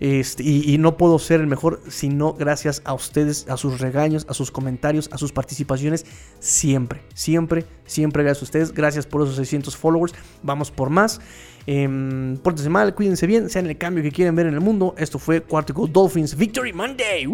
Este, 0.00 0.42
y, 0.42 0.78
no 0.78 0.96
puedo 0.96 1.18
ser 1.18 1.42
el 1.42 1.46
mejor 1.46 1.82
sino 1.88 2.32
gracias 2.32 2.80
a 2.86 2.94
ustedes, 2.94 3.46
a 3.50 3.58
sus 3.58 3.80
regaños, 3.80 4.24
a 4.30 4.34
sus 4.34 4.50
comentarios, 4.50 5.10
a 5.12 5.18
sus 5.18 5.30
participaciones. 5.30 6.06
Siempre, 6.38 7.02
siempre, 7.12 7.66
siempre 7.84 8.22
gracias 8.22 8.42
a 8.42 8.44
ustedes. 8.46 8.72
Gracias 8.72 9.06
por 9.06 9.22
esos 9.22 9.36
600 9.36 9.76
followers. 9.76 10.14
Vamos 10.42 10.70
por 10.70 10.88
más. 10.88 11.20
Eh, 11.66 12.38
pórtense 12.42 12.70
mal, 12.70 12.94
cuídense 12.94 13.26
bien, 13.26 13.50
sean 13.50 13.66
el 13.66 13.76
cambio 13.76 14.02
que 14.02 14.10
quieren 14.10 14.34
ver 14.34 14.46
en 14.46 14.54
el 14.54 14.60
mundo. 14.60 14.94
Esto 14.96 15.18
fue 15.18 15.42
Cuartico 15.42 15.86
Dolphins 15.86 16.34
Victory 16.34 16.72
Monday. 16.72 17.28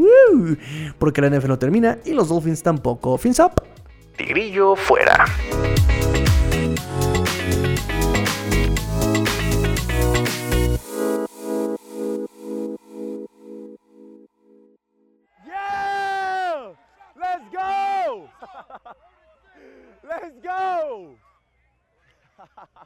Porque 0.99 1.21
la 1.21 1.31
NFL 1.31 1.49
no 1.49 1.59
termina 1.61 1.99
y 2.05 2.13
los 2.13 2.29
Dolphins 2.29 2.65
tampoco. 2.65 3.17
Fins 3.17 3.39
up. 3.39 3.53
Tigrillo 4.17 4.75
fuera. 4.75 5.25
Let's 20.09 20.39
go! 20.43 21.17